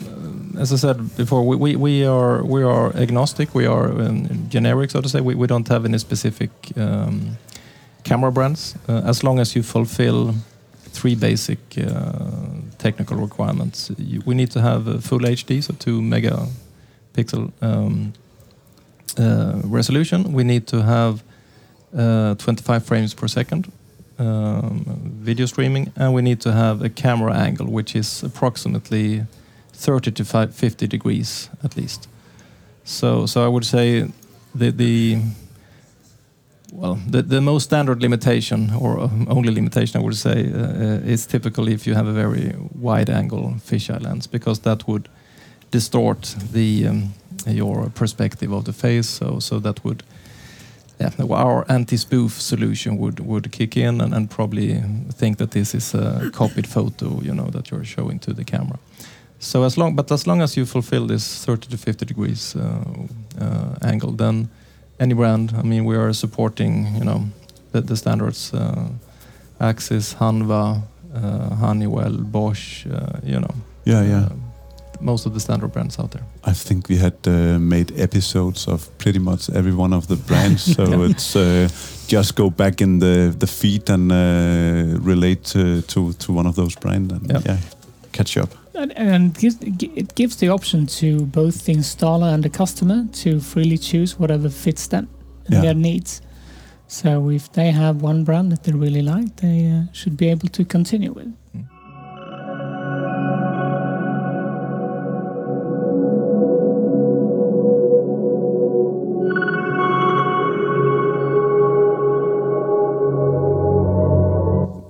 as 0.59 0.71
I 0.73 0.77
said 0.77 0.97
before, 1.17 1.43
we, 1.47 1.55
we, 1.55 1.75
we 1.75 2.05
are 2.07 2.43
we 2.43 2.63
are 2.63 2.91
agnostic. 2.95 3.53
We 3.55 3.67
are 3.67 3.85
um, 4.01 4.27
generic, 4.49 4.91
so 4.91 5.01
to 5.01 5.07
say. 5.09 5.21
We, 5.21 5.35
we 5.35 5.47
don't 5.47 5.67
have 5.69 5.85
any 5.85 5.97
specific 5.99 6.49
um, 6.75 7.37
camera 8.03 8.31
brands, 8.31 8.75
uh, 8.89 9.01
as 9.09 9.23
long 9.23 9.39
as 9.39 9.55
you 9.55 9.63
fulfill 9.63 10.33
three 10.95 11.15
basic 11.15 11.59
uh, 11.77 12.21
technical 12.77 13.17
requirements. 13.17 13.91
We 14.25 14.33
need 14.35 14.51
to 14.51 14.61
have 14.61 15.03
full 15.03 15.19
HD, 15.19 15.61
so 15.61 15.73
two 15.73 16.01
megapixel 16.01 17.51
um, 17.61 18.13
uh, 19.17 19.61
resolution. 19.63 20.33
We 20.33 20.43
need 20.43 20.67
to 20.67 20.81
have 20.81 21.23
uh, 21.95 22.35
25 22.35 22.85
frames 22.85 23.13
per 23.13 23.27
second 23.27 23.71
um, 24.19 24.83
video 25.21 25.45
streaming, 25.45 25.91
and 25.95 26.13
we 26.13 26.21
need 26.21 26.39
to 26.41 26.51
have 26.51 26.81
a 26.81 26.89
camera 26.89 27.33
angle 27.33 27.67
which 27.67 27.95
is 27.95 28.23
approximately 28.23 29.25
30 29.73 30.11
to 30.11 30.25
50 30.25 30.87
degrees 30.87 31.49
at 31.63 31.75
least. 31.75 32.07
So, 32.83 33.25
so 33.25 33.43
I 33.43 33.47
would 33.47 33.65
say 33.65 34.09
the 34.53 34.71
the 34.71 35.17
well 36.81 36.99
the, 37.11 37.21
the 37.21 37.41
most 37.41 37.63
standard 37.63 38.01
limitation 38.01 38.71
or 38.79 38.99
uh, 38.99 39.09
only 39.27 39.53
limitation 39.53 40.01
I 40.01 40.03
would 40.03 40.15
say 40.15 40.51
uh, 40.51 40.57
uh, 40.57 41.13
is 41.13 41.25
typically 41.25 41.73
if 41.73 41.87
you 41.87 41.95
have 41.95 42.07
a 42.07 42.13
very 42.13 42.55
wide 42.73 43.09
angle 43.09 43.55
fisheye 43.59 44.01
lens 44.01 44.27
because 44.27 44.59
that 44.61 44.87
would 44.87 45.09
distort 45.71 46.35
the 46.53 46.87
um, 46.87 47.13
your 47.47 47.89
perspective 47.89 48.51
of 48.51 48.63
the 48.63 48.73
face. 48.73 49.07
So 49.07 49.39
so 49.39 49.59
that 49.59 49.83
would 49.83 50.03
yeah, 50.99 51.11
our 51.29 51.65
anti-spoof 51.67 52.31
solution 52.41 52.97
would 52.97 53.19
would 53.19 53.51
kick 53.51 53.75
in 53.77 54.01
and, 54.01 54.13
and 54.13 54.29
probably 54.29 54.81
think 55.19 55.37
that 55.37 55.51
this 55.51 55.75
is 55.75 55.93
a 55.93 56.29
copied 56.31 56.67
photo, 56.67 57.21
you 57.21 57.33
know, 57.33 57.49
that 57.51 57.69
you're 57.69 57.83
showing 57.83 58.19
to 58.19 58.33
the 58.33 58.43
camera. 58.43 58.79
So 59.39 59.63
as 59.63 59.77
long, 59.77 59.95
but 59.95 60.11
as 60.11 60.25
long 60.25 60.41
as 60.41 60.55
you 60.55 60.65
fulfill 60.65 61.07
this 61.07 61.45
30 61.45 61.67
to 61.69 61.77
50 61.77 62.05
degrees 62.05 62.55
uh, 62.55 62.61
uh, 63.41 63.75
angle, 63.81 64.13
then 64.13 64.49
any 64.99 65.13
brand, 65.13 65.51
I 65.57 65.61
mean, 65.63 65.85
we 65.85 65.95
are 65.97 66.13
supporting, 66.13 66.95
you 66.95 67.03
know, 67.03 67.21
the, 67.71 67.81
the 67.81 67.95
standards, 67.95 68.53
uh, 68.53 68.87
Axis, 69.59 70.13
Hanwha, 70.15 70.81
uh, 71.13 71.55
Honeywell, 71.55 72.17
Bosch, 72.17 72.85
uh, 72.87 73.19
you 73.23 73.39
know, 73.39 73.55
Yeah, 73.85 74.03
yeah. 74.03 74.25
uh, 74.25 74.29
most 75.01 75.25
of 75.25 75.33
the 75.33 75.39
standard 75.39 75.71
brands 75.73 75.99
out 75.99 76.11
there. 76.11 76.23
I 76.45 76.53
think 76.53 76.87
we 76.89 76.97
had 76.97 77.13
uh, 77.27 77.59
made 77.59 77.91
episodes 77.99 78.67
of 78.67 78.87
pretty 78.97 79.19
much 79.19 79.49
every 79.49 79.73
one 79.73 79.93
of 79.95 80.07
the 80.07 80.15
brands, 80.15 80.63
so 80.75 81.03
it's 81.03 81.35
uh, 81.35 81.67
just 82.07 82.35
go 82.35 82.49
back 82.49 82.81
in 82.81 82.99
the 82.99 83.33
the 83.39 83.47
feed 83.47 83.89
and 83.89 84.11
uh, 84.11 84.99
relate 85.05 85.43
to, 85.51 85.81
to 85.81 86.13
to 86.13 86.33
one 86.37 86.47
of 86.49 86.55
those 86.55 86.75
brands 86.79 87.13
and 87.13 87.29
Yeah. 87.29 87.41
yeah, 87.45 87.57
catch 88.11 88.37
up. 88.37 88.49
And, 88.77 88.91
and 88.97 89.31
it 89.35 89.39
gives- 89.41 89.57
it 89.95 90.15
gives 90.15 90.35
the 90.37 90.49
option 90.49 90.85
to 90.99 91.25
both 91.25 91.65
the 91.65 91.73
installer 91.75 92.33
and 92.33 92.43
the 92.43 92.49
customer 92.49 93.07
to 93.23 93.39
freely 93.39 93.77
choose 93.77 94.19
whatever 94.19 94.49
fits 94.49 94.87
them 94.87 95.07
and 95.45 95.53
Yeah. 95.55 95.61
their 95.61 95.73
needs. 95.75 96.21
So 96.87 97.29
if 97.31 97.51
they 97.51 97.71
have 97.71 98.01
one 98.03 98.23
brand 98.23 98.51
that 98.51 98.63
they 98.63 98.71
really 98.73 99.01
like, 99.01 99.37
they 99.37 99.71
uh, 99.71 99.91
should 99.93 100.17
be 100.17 100.29
able 100.29 100.49
to 100.49 100.63
continue 100.65 101.13
with. 101.13 101.33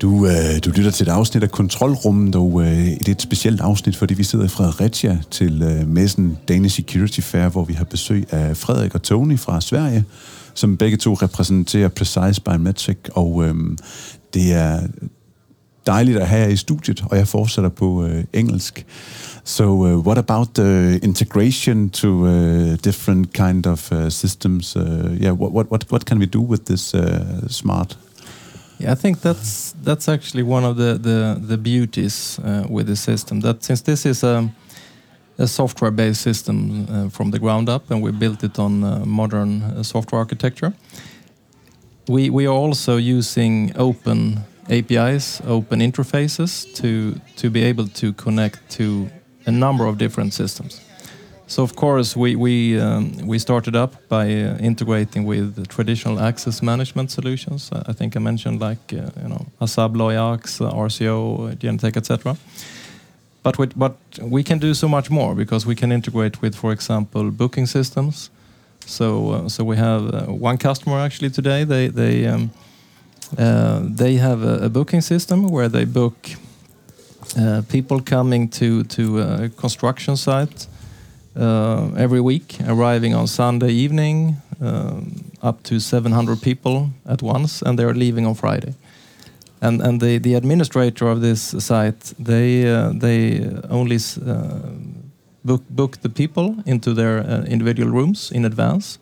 Du, 0.02 0.26
øh, 0.26 0.60
du 0.66 0.70
lytter 0.70 0.92
til 0.92 1.08
et 1.08 1.12
afsnit 1.12 1.44
af 1.44 1.52
Kontrolrummet, 1.52 2.36
og 2.36 2.62
øh, 2.62 2.68
det 2.68 3.08
er 3.08 3.12
et 3.12 3.22
specielt 3.22 3.62
afsnit, 3.62 3.96
fordi 3.96 4.14
vi 4.14 4.24
sidder 4.24 4.46
i 4.46 4.48
Fredericia 4.48 5.20
til 5.32 5.62
øh, 5.62 5.88
messen 5.88 6.38
Danish 6.48 6.76
Security 6.76 7.20
Fair, 7.20 7.50
hvor 7.50 7.64
vi 7.64 7.74
har 7.74 7.86
besøg 7.86 8.34
af 8.34 8.58
Frederik 8.58 8.96
og 8.96 9.02
Tony 9.02 9.40
fra 9.40 9.62
Sverige, 9.62 10.06
som 10.54 10.78
begge 10.78 10.98
to 10.98 11.14
repræsenterer 11.14 11.88
Precise 11.88 12.42
Biometric, 12.42 12.98
og 13.12 13.44
øh, 13.44 13.56
det 14.34 14.54
er 14.54 14.80
dejligt 15.86 16.18
at 16.18 16.28
have 16.28 16.42
jer 16.42 16.50
i 16.50 16.58
studiet, 16.58 17.04
og 17.10 17.18
jeg 17.18 17.28
fortsætter 17.28 17.70
på 17.70 18.06
øh, 18.06 18.24
engelsk. 18.34 18.86
So, 19.44 19.64
uh, 19.64 20.08
what 20.08 20.18
about 20.18 20.48
the 20.56 20.98
integration 20.98 21.90
to 21.90 22.08
uh, 22.08 22.76
different 22.84 23.34
kind 23.34 23.66
of 23.66 23.92
uh, 23.92 24.10
systems? 24.10 24.76
Uh, 24.76 24.82
yeah, 25.22 25.32
what, 25.32 25.52
what 25.52 25.68
what 25.72 25.86
what 25.92 26.02
can 26.06 26.18
we 26.18 26.26
do 26.26 26.42
with 26.42 26.66
this 26.66 26.94
uh, 26.94 27.48
smart 27.48 27.98
Yeah, 28.78 28.92
I 28.92 28.96
think 28.96 29.22
that's 29.22 29.74
that's 29.84 30.10
actually 30.10 30.44
one 30.44 30.66
of 30.66 30.76
the 30.76 30.98
the, 30.98 31.40
the 31.48 31.58
beauties 31.58 32.40
uh, 32.40 32.66
with 32.70 32.88
the 32.88 32.96
system. 32.96 33.42
That 33.42 33.64
since 33.64 33.82
this 33.82 34.06
is 34.06 34.24
a 34.24 34.50
a 35.38 35.48
software-based 35.48 36.22
system 36.22 36.88
uh, 36.90 37.10
from 37.10 37.32
the 37.32 37.40
ground 37.40 37.70
up, 37.70 37.92
and 37.92 38.02
we 38.02 38.12
built 38.12 38.44
it 38.44 38.58
on 38.58 38.84
uh, 38.84 39.06
modern 39.06 39.62
uh, 39.64 39.84
software 39.84 40.20
architecture. 40.20 40.74
We 42.08 42.30
we 42.30 42.48
are 42.48 42.56
also 42.56 42.98
using 42.98 43.72
open 43.76 44.40
APIs, 44.70 45.42
open 45.48 45.80
interfaces 45.80 46.66
to 46.76 47.20
to 47.36 47.50
be 47.50 47.64
able 47.64 47.88
to 47.88 48.14
connect 48.14 48.60
to 48.78 49.10
a 49.46 49.52
number 49.52 49.86
of 49.88 49.98
different 49.98 50.34
systems. 50.34 50.85
So 51.48 51.62
of 51.64 51.76
course 51.76 52.16
we 52.16 52.36
we 52.36 52.80
um, 52.80 53.28
we 53.28 53.38
started 53.38 53.76
up 53.76 53.94
by 54.10 54.26
uh, 54.26 54.58
integrating 54.58 55.26
with 55.26 55.68
traditional 55.68 56.20
access 56.20 56.62
management 56.62 57.12
solutions. 57.12 57.70
I 57.72 57.94
think 57.94 58.16
I 58.16 58.20
mentioned 58.20 58.62
like 58.62 58.94
uh, 58.94 59.12
you 59.22 59.30
know 59.30 59.46
Asab, 59.62 59.96
Loyax, 59.96 60.60
uh, 60.60 60.72
RCO, 60.72 61.52
uh, 61.52 61.56
Genetec, 61.56 61.98
etc. 61.98 62.36
But 63.44 63.60
with, 63.60 63.78
but 63.78 63.96
we 64.20 64.44
can 64.44 64.58
do 64.58 64.74
so 64.74 64.88
much 64.88 65.12
more 65.12 65.36
because 65.36 65.68
we 65.68 65.76
can 65.76 65.92
integrate 65.92 66.42
with, 66.42 66.56
for 66.56 66.72
example, 66.72 67.30
booking 67.30 67.68
systems. 67.68 68.32
So 68.88 69.32
uh, 69.32 69.50
so 69.50 69.64
we 69.64 69.78
have 69.78 70.14
uh, 70.14 70.24
one 70.34 70.58
customer 70.58 70.98
actually 71.00 71.30
today. 71.30 71.64
They 71.64 71.90
they 71.90 72.26
um, 72.26 72.50
they 73.96 74.16
have 74.16 74.42
a, 74.42 74.66
a 74.66 74.70
booking 74.70 75.02
system 75.02 75.50
where 75.52 75.70
they 75.70 75.86
book 75.86 76.16
uh, 77.38 77.62
people 77.70 78.02
coming 78.02 78.50
to 78.50 78.84
to 78.84 79.20
a 79.20 79.50
construction 79.50 80.18
site 80.18 80.68
uh, 81.36 81.92
every 81.98 82.22
week, 82.22 82.58
arriving 82.68 83.14
on 83.14 83.28
Sunday 83.28 83.72
evening, 83.72 84.38
um, 84.62 85.32
up 85.42 85.64
to 85.64 85.80
700 85.80 86.42
people 86.42 86.90
at 87.06 87.22
once, 87.22 87.62
and 87.62 87.78
they're 87.78 87.94
leaving 87.94 88.26
on 88.26 88.36
Friday. 88.36 88.74
And 89.62 89.82
and 89.82 90.02
the, 90.02 90.18
the 90.18 90.36
administrator 90.36 91.08
of 91.08 91.22
this 91.22 91.56
site, 91.60 92.14
they 92.20 92.68
uh, 92.68 92.92
they 92.94 93.50
only 93.70 93.96
uh, 93.96 94.60
book 95.44 95.64
book 95.70 96.02
the 96.02 96.10
people 96.10 96.56
into 96.66 96.94
their 96.94 97.20
uh, 97.20 97.44
individual 97.46 97.92
rooms 97.92 98.32
in 98.32 98.46
advance. 98.46 99.00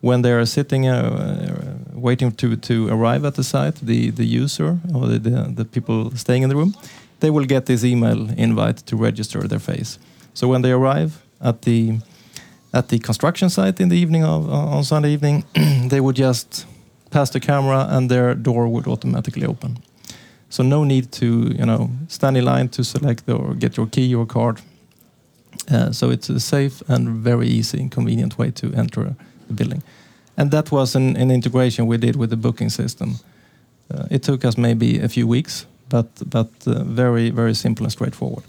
When 0.00 0.22
they 0.22 0.32
are 0.32 0.46
sitting, 0.46 0.86
uh, 0.86 1.78
waiting 1.92 2.32
to 2.32 2.56
to 2.56 2.88
arrive 2.88 3.24
at 3.24 3.34
the 3.34 3.44
site, 3.44 3.80
the 3.82 4.10
the 4.10 4.24
user 4.24 4.78
or 4.94 5.06
the, 5.06 5.18
the 5.18 5.52
the 5.54 5.64
people 5.64 6.10
staying 6.16 6.42
in 6.42 6.48
the 6.48 6.56
room, 6.56 6.74
they 7.20 7.30
will 7.30 7.46
get 7.46 7.66
this 7.66 7.84
email 7.84 8.30
invite 8.36 8.86
to 8.86 8.96
register 8.96 9.48
their 9.48 9.60
face. 9.60 9.98
So 10.34 10.48
when 10.48 10.62
they 10.62 10.72
arrive 10.72 11.25
at 11.40 11.62
the 11.62 11.98
at 12.72 12.88
the 12.88 12.98
construction 12.98 13.48
site 13.48 13.80
in 13.80 13.88
the 13.88 13.96
evening 13.96 14.24
of 14.24 14.50
on 14.50 14.84
Sunday 14.84 15.12
evening, 15.12 15.44
they 15.88 16.00
would 16.00 16.16
just 16.16 16.66
pass 17.10 17.30
the 17.30 17.40
camera 17.40 17.86
and 17.90 18.10
their 18.10 18.34
door 18.34 18.68
would 18.68 18.86
automatically 18.86 19.46
open. 19.46 19.78
So 20.48 20.62
no 20.62 20.84
need 20.84 21.12
to 21.12 21.26
you 21.26 21.66
know 21.66 21.90
stand 22.08 22.36
in 22.36 22.44
line 22.44 22.68
to 22.68 22.84
select 22.84 23.28
or 23.28 23.54
get 23.54 23.76
your 23.76 23.86
key 23.86 24.14
or 24.14 24.26
card. 24.26 24.60
Uh, 25.70 25.90
so 25.92 26.10
it's 26.10 26.28
a 26.28 26.38
safe 26.38 26.82
and 26.88 27.08
very 27.08 27.48
easy 27.48 27.80
and 27.80 27.90
convenient 27.90 28.38
way 28.38 28.50
to 28.52 28.72
enter 28.74 29.16
the 29.48 29.54
building. 29.54 29.82
And 30.36 30.50
that 30.50 30.70
was 30.70 30.94
an, 30.94 31.16
an 31.16 31.30
integration 31.30 31.86
we 31.86 31.96
did 31.96 32.16
with 32.16 32.30
the 32.30 32.36
booking 32.36 32.70
system. 32.70 33.18
Uh, 33.90 34.06
it 34.10 34.22
took 34.22 34.44
us 34.44 34.56
maybe 34.56 35.00
a 35.00 35.08
few 35.08 35.26
weeks, 35.26 35.66
but 35.88 36.08
but 36.30 36.50
uh, 36.66 36.84
very 36.84 37.30
very 37.30 37.54
simple 37.54 37.84
and 37.84 37.92
straightforward. 37.92 38.44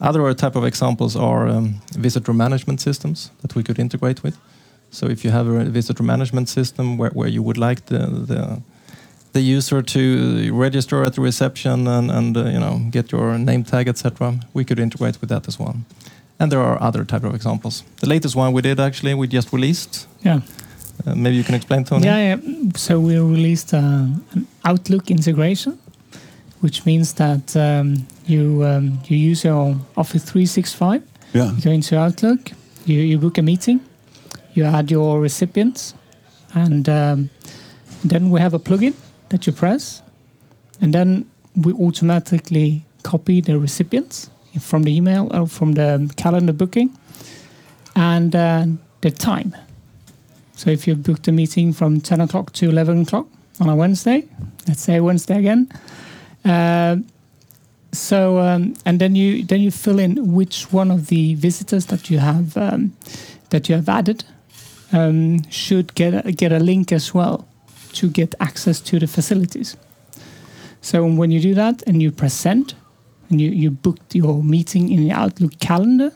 Other 0.00 0.34
type 0.34 0.56
of 0.56 0.64
examples 0.64 1.16
are 1.16 1.46
um, 1.48 1.74
visitor 1.98 2.32
management 2.32 2.80
systems 2.80 3.30
that 3.42 3.54
we 3.54 3.62
could 3.62 3.78
integrate 3.78 4.22
with. 4.22 4.38
So 4.90 5.06
if 5.06 5.24
you 5.24 5.30
have 5.30 5.46
a 5.46 5.64
visitor 5.64 6.02
management 6.02 6.48
system 6.48 6.96
where, 6.98 7.10
where 7.10 7.28
you 7.28 7.42
would 7.42 7.58
like 7.58 7.86
the, 7.86 7.98
the 7.98 8.62
the 9.32 9.40
user 9.40 9.80
to 9.80 10.52
register 10.52 11.04
at 11.04 11.14
the 11.14 11.20
reception 11.20 11.86
and, 11.86 12.10
and 12.10 12.36
uh, 12.36 12.44
you 12.46 12.58
know 12.58 12.80
get 12.90 13.12
your 13.12 13.38
name 13.38 13.62
tag 13.62 13.88
etc. 13.88 14.40
We 14.54 14.64
could 14.64 14.80
integrate 14.80 15.20
with 15.20 15.30
that 15.30 15.46
as 15.48 15.58
well. 15.58 15.76
And 16.38 16.50
there 16.50 16.60
are 16.60 16.80
other 16.82 17.04
type 17.04 17.22
of 17.24 17.34
examples. 17.34 17.84
The 18.00 18.08
latest 18.08 18.34
one 18.34 18.52
we 18.52 18.62
did 18.62 18.80
actually 18.80 19.14
we 19.14 19.28
just 19.28 19.52
released. 19.52 20.08
Yeah. 20.24 20.40
Uh, 21.06 21.14
maybe 21.14 21.36
you 21.36 21.44
can 21.44 21.54
explain, 21.54 21.84
Tony. 21.84 22.06
Yeah, 22.06 22.36
yeah. 22.36 22.70
So 22.76 23.00
we 23.00 23.18
released 23.18 23.72
uh, 23.72 23.78
an 24.32 24.46
Outlook 24.64 25.10
integration, 25.10 25.78
which 26.60 26.86
means 26.86 27.14
that 27.14 27.56
um, 27.56 28.06
you 28.26 28.64
um, 28.64 29.00
you 29.06 29.16
use 29.16 29.44
your 29.44 29.76
Office 29.96 30.24
365. 30.24 31.02
Yeah. 31.32 31.52
You 31.52 31.62
go 31.62 31.70
into 31.70 31.98
Outlook, 31.98 32.50
You, 32.86 33.00
you 33.00 33.18
book 33.18 33.38
a 33.38 33.42
meeting, 33.42 33.80
you 34.54 34.64
add 34.64 34.90
your 34.90 35.20
recipients, 35.20 35.94
and 36.54 36.88
um, 36.88 37.30
then 38.04 38.30
we 38.30 38.40
have 38.40 38.54
a 38.54 38.58
plugin 38.58 38.94
that 39.28 39.46
you 39.46 39.52
press, 39.52 40.02
and 40.80 40.92
then 40.92 41.30
we 41.56 41.72
automatically 41.72 42.84
copy 43.02 43.40
the 43.40 43.58
recipients 43.58 44.30
from 44.60 44.82
the 44.82 44.94
email 44.94 45.28
or 45.32 45.46
from 45.46 45.72
the 45.72 46.12
calendar 46.16 46.52
booking 46.52 46.90
and 47.94 48.34
uh, 48.34 48.66
the 49.00 49.10
time. 49.10 49.56
So 50.56 50.70
if 50.70 50.86
you 50.86 50.94
booked 50.94 51.28
a 51.28 51.32
meeting 51.32 51.72
from 51.72 52.00
10 52.00 52.20
o'clock 52.20 52.52
to 52.54 52.68
11 52.68 53.02
o'clock 53.02 53.26
on 53.60 53.68
a 53.68 53.76
Wednesday, 53.76 54.26
let's 54.68 54.82
say 54.82 55.00
Wednesday 55.00 55.38
again. 55.38 55.68
Uh, 56.44 56.96
so 57.92 58.38
um, 58.38 58.74
and 58.84 59.00
then 59.00 59.16
you 59.16 59.44
then 59.44 59.60
you 59.60 59.70
fill 59.70 59.98
in 59.98 60.32
which 60.32 60.72
one 60.72 60.90
of 60.90 61.08
the 61.08 61.34
visitors 61.34 61.86
that 61.86 62.08
you 62.10 62.18
have 62.18 62.56
um, 62.56 62.92
that 63.50 63.68
you 63.68 63.74
have 63.74 63.88
added 63.88 64.24
um, 64.92 65.42
should 65.50 65.94
get 65.94 66.26
a, 66.26 66.32
get 66.32 66.52
a 66.52 66.58
link 66.58 66.92
as 66.92 67.12
well 67.14 67.46
to 67.92 68.08
get 68.08 68.34
access 68.40 68.80
to 68.80 68.98
the 68.98 69.06
facilities. 69.06 69.76
So 70.80 71.04
when 71.04 71.30
you 71.30 71.40
do 71.40 71.54
that 71.54 71.82
and 71.86 72.00
you 72.00 72.10
press 72.10 72.34
send 72.34 72.74
and 73.28 73.40
you, 73.40 73.50
you 73.50 73.70
booked 73.70 74.14
your 74.14 74.42
meeting 74.42 74.90
in 74.90 75.04
the 75.04 75.12
Outlook 75.12 75.58
calendar, 75.60 76.12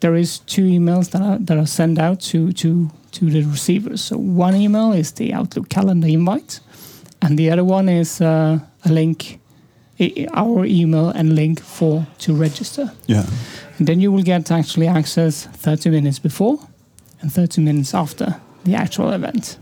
there 0.00 0.14
is 0.14 0.38
two 0.40 0.64
emails 0.64 1.10
that 1.10 1.22
are 1.22 1.38
that 1.38 1.56
are 1.56 1.66
sent 1.66 1.98
out 1.98 2.20
to 2.20 2.52
to 2.52 2.90
to 3.12 3.30
the 3.30 3.42
receivers. 3.42 4.02
So 4.02 4.16
one 4.18 4.54
email 4.54 4.92
is 4.92 5.12
the 5.12 5.32
Outlook 5.32 5.68
calendar 5.68 6.06
invite, 6.08 6.60
and 7.22 7.38
the 7.38 7.50
other 7.50 7.64
one 7.64 7.88
is 7.88 8.20
uh, 8.20 8.60
a 8.86 8.92
link, 8.92 9.38
our 10.34 10.64
email 10.64 11.08
and 11.10 11.34
link 11.34 11.60
for 11.60 12.06
to 12.18 12.34
register. 12.34 12.90
Yeah. 13.06 13.26
And 13.78 13.86
then 13.86 14.00
you 14.00 14.12
will 14.12 14.22
get 14.24 14.50
actually 14.50 14.88
access 14.88 15.46
30 15.46 15.90
minutes 15.90 16.18
before 16.18 16.58
and 17.20 17.32
30 17.32 17.62
minutes 17.62 17.94
after 17.94 18.36
the 18.64 18.74
actual 18.74 19.12
event, 19.12 19.58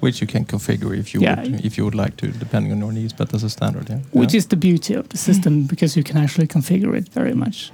Which 0.00 0.20
you 0.20 0.26
can 0.28 0.44
configure 0.44 0.96
if 0.96 1.12
you 1.14 1.20
Yeah. 1.22 1.42
would, 1.42 1.64
if 1.64 1.76
you 1.76 1.84
would 1.84 1.94
like 1.94 2.16
to, 2.16 2.26
depending 2.38 2.72
on 2.72 2.78
your 2.78 2.92
needs. 2.92 3.12
But 3.12 3.34
as 3.34 3.42
a 3.44 3.48
standard, 3.48 3.88
yeah. 3.90 4.00
which 4.12 4.32
yeah. 4.32 4.38
is 4.38 4.46
the 4.46 4.56
beauty 4.56 4.94
of 4.94 5.08
the 5.08 5.16
system 5.18 5.66
because 5.70 5.96
you 5.96 6.04
can 6.04 6.16
actually 6.16 6.46
configure 6.46 6.94
it 6.96 7.08
very 7.14 7.34
much 7.34 7.72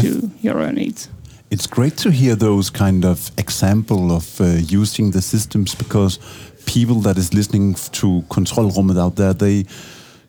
to 0.00 0.30
your 0.42 0.60
own 0.60 0.74
needs. 0.74 1.08
It's 1.50 1.66
great 1.68 1.96
to 1.98 2.10
hear 2.10 2.36
those 2.36 2.70
kind 2.70 3.04
of 3.04 3.30
example 3.36 4.10
of 4.12 4.40
uh, 4.40 4.44
using 4.80 5.12
the 5.12 5.20
systems 5.22 5.74
because 5.76 6.18
people 6.66 7.00
that 7.02 7.16
is 7.18 7.32
listening 7.32 7.72
f- 7.74 7.90
to 7.92 8.22
Kontrolrummet 8.28 8.98
out 8.98 9.14
there, 9.16 9.32
they 9.34 9.64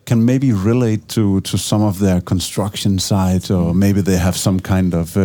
can 0.08 0.24
maybe 0.24 0.52
relate 0.52 1.00
to, 1.08 1.40
to 1.40 1.56
some 1.58 1.86
of 1.86 1.98
their 1.98 2.20
construction 2.22 2.98
sites 2.98 3.50
or 3.50 3.74
maybe 3.74 4.00
they 4.02 4.16
have 4.18 4.36
some 4.36 4.58
kind 4.60 4.94
of 4.94 5.16
uh, 5.16 5.22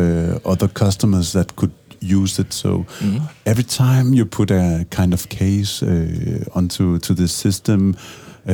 other 0.52 0.68
customers 0.68 1.32
that 1.32 1.56
could 1.56 1.72
use 2.20 2.42
it. 2.42 2.54
So 2.54 2.86
Mhm. 3.00 3.22
every 3.46 3.64
time 3.64 4.14
you 4.18 4.26
put 4.26 4.52
a 4.52 4.86
kind 4.90 5.14
of 5.14 5.28
case 5.30 5.86
uh, 5.86 6.56
onto 6.58 6.98
to 7.00 7.14
this 7.14 7.32
system, 7.32 7.96
uh, 8.48 8.54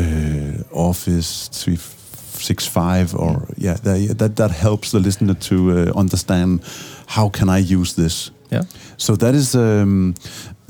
Office 0.71 1.49
365 1.51 3.15
or 3.15 3.47
yeah, 3.57 3.77
that, 3.83 4.17
that 4.17 4.35
that 4.35 4.51
helps 4.51 4.89
the 4.91 4.99
listener 4.99 5.33
to 5.49 5.55
uh, 5.55 5.99
understand 5.99 6.59
how 7.07 7.29
can 7.29 7.49
I 7.49 7.73
use 7.73 7.93
this. 8.01 8.31
Yeah. 8.51 8.63
So 8.97 9.15
that 9.15 9.33
is 9.35 9.53
um, 9.55 10.13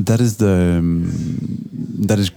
that 0.05 0.19
is 0.19 0.35
the 0.37 0.77
um, 0.79 1.11
that 2.07 2.19
is. 2.19 2.31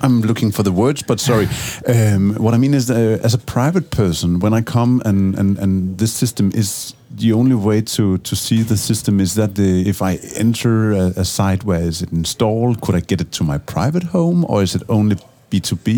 I'm 0.00 0.20
looking 0.20 0.52
for 0.52 0.62
the 0.62 0.72
words, 0.72 1.02
but 1.02 1.20
sorry. 1.20 1.48
Um, 1.88 2.34
what 2.34 2.54
I 2.54 2.58
mean 2.58 2.74
is, 2.74 2.90
uh, 2.90 3.18
as 3.24 3.34
a 3.34 3.38
private 3.38 3.90
person, 3.90 4.40
when 4.40 4.52
I 4.52 4.62
come 4.62 5.02
and, 5.04 5.38
and, 5.38 5.58
and 5.58 5.98
this 5.98 6.12
system 6.12 6.50
is 6.54 6.94
the 7.10 7.32
only 7.32 7.54
way 7.54 7.80
to, 7.82 8.18
to 8.18 8.36
see 8.36 8.62
the 8.62 8.76
system 8.76 9.20
is 9.20 9.34
that 9.34 9.54
the, 9.54 9.88
if 9.88 10.02
I 10.02 10.18
enter 10.36 10.92
a, 10.92 11.12
a 11.16 11.24
site 11.24 11.64
where 11.64 11.80
is 11.80 12.02
it 12.02 12.12
installed, 12.12 12.80
could 12.80 12.94
I 12.94 13.00
get 13.00 13.20
it 13.20 13.32
to 13.32 13.44
my 13.44 13.58
private 13.58 14.04
home 14.04 14.44
or 14.48 14.62
is 14.62 14.74
it 14.74 14.82
only 14.88 15.16
B2B? 15.50 15.88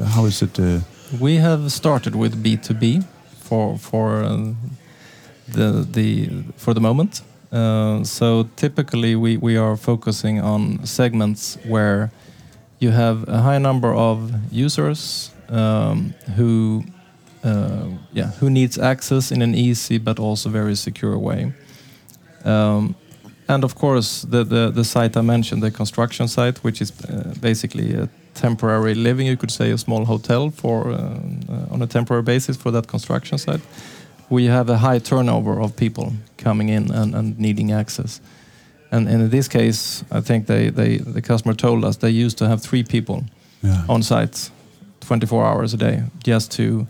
Uh, 0.00 0.04
how 0.04 0.26
is 0.26 0.42
it? 0.42 0.58
Uh, 0.58 0.80
We 1.20 1.36
have 1.40 1.70
started 1.70 2.14
with 2.14 2.34
B2B 2.42 3.04
for 3.40 3.78
for 3.78 4.22
uh, 4.22 4.54
the 5.52 5.86
the 5.92 6.28
for 6.56 6.74
the 6.74 6.80
moment. 6.80 7.22
Uh, 7.50 8.04
so 8.04 8.48
typically 8.56 9.16
we, 9.16 9.36
we 9.38 9.56
are 9.56 9.76
focusing 9.76 10.40
on 10.40 10.84
segments 10.84 11.56
where 11.66 12.10
you 12.78 12.90
have 12.90 13.28
a 13.28 13.40
high 13.40 13.58
number 13.58 13.92
of 13.94 14.32
users 14.52 15.30
um, 15.48 16.14
who 16.36 16.84
uh, 17.44 17.86
yeah 18.12 18.30
who 18.40 18.50
needs 18.50 18.78
access 18.78 19.32
in 19.32 19.42
an 19.42 19.54
easy 19.54 19.98
but 19.98 20.18
also 20.18 20.50
very 20.50 20.74
secure 20.74 21.18
way. 21.18 21.52
Um, 22.44 22.94
and 23.48 23.64
of 23.64 23.74
course, 23.74 24.22
the, 24.22 24.44
the, 24.44 24.70
the 24.70 24.84
site 24.84 25.16
I 25.16 25.22
mentioned, 25.22 25.62
the 25.62 25.70
construction 25.70 26.28
site, 26.28 26.58
which 26.58 26.82
is 26.82 26.92
uh, 27.04 27.34
basically 27.40 27.94
a 27.94 28.08
temporary 28.34 28.94
living, 28.94 29.26
you 29.26 29.38
could 29.38 29.50
say 29.50 29.70
a 29.70 29.78
small 29.78 30.04
hotel 30.04 30.50
for 30.50 30.90
uh, 30.90 31.18
uh, 31.48 31.72
on 31.72 31.82
a 31.82 31.86
temporary 31.86 32.22
basis 32.22 32.56
for 32.56 32.70
that 32.70 32.86
construction 32.86 33.38
site. 33.38 33.60
We 34.28 34.44
have 34.44 34.68
a 34.68 34.76
high 34.76 34.98
turnover 34.98 35.60
of 35.60 35.74
people 35.76 36.12
coming 36.36 36.68
in 36.68 36.90
and, 36.90 37.14
and 37.14 37.38
needing 37.38 37.72
access. 37.72 38.20
And, 38.90 39.08
and 39.08 39.22
in 39.22 39.30
this 39.30 39.48
case, 39.48 40.04
I 40.10 40.20
think 40.20 40.46
they, 40.46 40.70
they 40.70 40.98
the 40.98 41.22
customer 41.22 41.54
told 41.54 41.84
us 41.84 41.96
they 41.96 42.10
used 42.10 42.38
to 42.38 42.48
have 42.48 42.62
three 42.62 42.82
people 42.82 43.24
yeah. 43.62 43.84
on 43.88 44.02
site 44.02 44.50
24 45.00 45.46
hours 45.46 45.74
a 45.74 45.76
day 45.76 46.02
just 46.24 46.52
to 46.52 46.86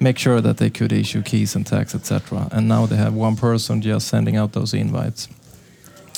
make 0.00 0.18
sure 0.18 0.40
that 0.40 0.56
they 0.56 0.70
could 0.70 0.92
issue 0.92 1.22
keys 1.22 1.56
and 1.56 1.66
tags, 1.66 1.94
etc. 1.94 2.48
And 2.52 2.68
now 2.68 2.86
they 2.86 2.96
have 2.96 3.14
one 3.14 3.36
person 3.36 3.82
just 3.82 4.08
sending 4.08 4.36
out 4.36 4.52
those 4.52 4.74
invites 4.74 5.28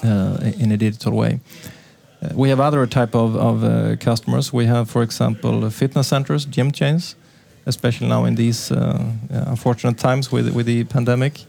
uh, 0.05 0.53
in 0.59 0.73
a 0.73 0.77
digital 0.77 1.13
way. 1.13 1.41
Uh, 2.21 2.31
we 2.35 2.49
have 2.49 2.61
other 2.61 2.87
type 2.87 3.15
of, 3.15 3.37
of 3.37 3.65
uh, 3.65 3.97
customers. 3.97 4.53
We 4.53 4.67
have, 4.67 4.91
for 4.91 5.03
example, 5.03 5.71
fitness 5.71 6.09
centers, 6.09 6.45
gym 6.45 6.73
chains, 6.73 7.15
especially 7.67 8.09
now 8.09 8.25
in 8.25 8.35
these 8.35 8.73
uh, 8.73 9.13
unfortunate 9.31 9.99
times 9.99 10.33
with 10.33 10.49
with 10.55 10.67
the 10.67 10.85
pandemic. 10.85 11.45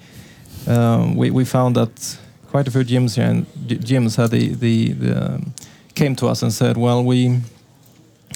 Um, 0.67 1.15
we, 1.15 1.31
we 1.31 1.45
found 1.45 1.75
that 1.75 2.17
quite 2.49 2.67
a 2.67 2.71
few 2.71 2.83
gyms 2.83 3.15
here 3.15 3.25
and 3.25 3.45
gyms 3.67 4.17
had 4.17 4.31
the, 4.31 4.53
the, 4.55 4.93
the 4.93 5.33
um, 5.35 5.53
came 5.95 6.15
to 6.15 6.27
us 6.27 6.41
and 6.43 6.51
said, 6.51 6.77
well, 6.77 7.03
we 7.03 7.41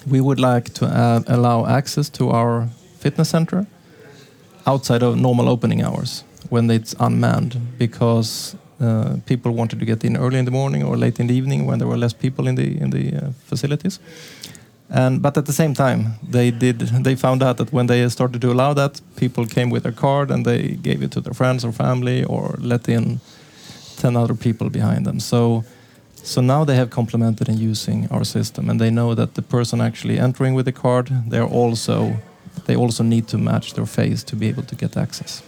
we 0.08 0.20
would 0.20 0.40
like 0.40 0.74
to 0.74 0.86
uh, 0.86 1.22
allow 1.28 1.66
access 1.66 2.10
to 2.10 2.30
our 2.30 2.68
fitness 3.00 3.30
center 3.30 3.66
outside 4.66 5.04
of 5.04 5.16
normal 5.18 5.48
opening 5.48 5.82
hours 5.82 6.24
when 6.50 6.70
it's 6.70 6.94
unmanned 7.00 7.56
because 7.78 8.56
uh, 8.82 9.16
people 9.26 9.52
wanted 9.52 9.80
to 9.80 9.86
get 9.86 10.04
in 10.04 10.18
early 10.18 10.38
in 10.38 10.46
the 10.46 10.52
morning 10.52 10.84
or 10.84 10.98
late 10.98 11.20
in 11.20 11.28
the 11.28 11.34
evening 11.34 11.66
when 11.66 11.80
there 11.80 11.88
were 11.88 11.98
less 11.98 12.14
people 12.14 12.48
in 12.48 12.56
the 12.56 12.82
in 12.82 12.90
the 12.90 13.16
uh, 13.16 13.32
facilities. 13.50 14.00
And 14.90 15.22
but 15.22 15.38
at 15.38 15.46
the 15.46 15.54
same 15.54 15.74
time, 15.74 16.06
they 16.32 16.52
did 16.52 16.80
they 17.04 17.16
found 17.16 17.42
out 17.42 17.58
that 17.58 17.72
when 17.72 17.88
they 17.88 18.10
started 18.10 18.42
to 18.42 18.52
allow 18.52 18.74
that, 18.74 19.02
people 19.16 19.46
came 19.46 19.70
with 19.70 19.84
their 19.84 19.96
card 19.96 20.32
and 20.32 20.46
they 20.46 20.78
gave 20.82 21.02
it 21.06 21.12
to 21.12 21.22
their 21.22 21.34
friends 21.34 21.64
or 21.66 21.72
family 21.72 22.24
or 22.26 22.56
let 22.60 22.90
in 22.90 23.20
ten 23.98 24.16
other 24.16 24.36
people 24.36 24.70
behind 24.70 25.06
them. 25.06 25.20
So. 25.20 25.64
So 26.26 26.42
now 26.42 26.66
they 26.66 26.76
have 26.76 26.90
complemented 26.90 27.50
in 27.50 27.58
using 27.58 28.08
our 28.10 28.24
system, 28.24 28.70
and 28.70 28.80
they 28.80 28.90
know 28.90 29.14
that 29.16 29.34
the 29.34 29.42
person 29.42 29.82
actually 29.82 30.20
entering 30.20 30.56
with 30.56 30.66
the 30.66 30.72
card, 30.72 31.10
they're 31.30 31.52
also 31.64 32.14
they 32.66 32.76
also 32.76 33.04
need 33.04 33.28
to 33.28 33.38
match 33.38 33.74
their 33.74 33.86
face 33.86 34.24
to 34.24 34.36
be 34.36 34.48
able 34.48 34.64
to 34.64 34.76
get 34.76 34.98
access. 34.98 35.44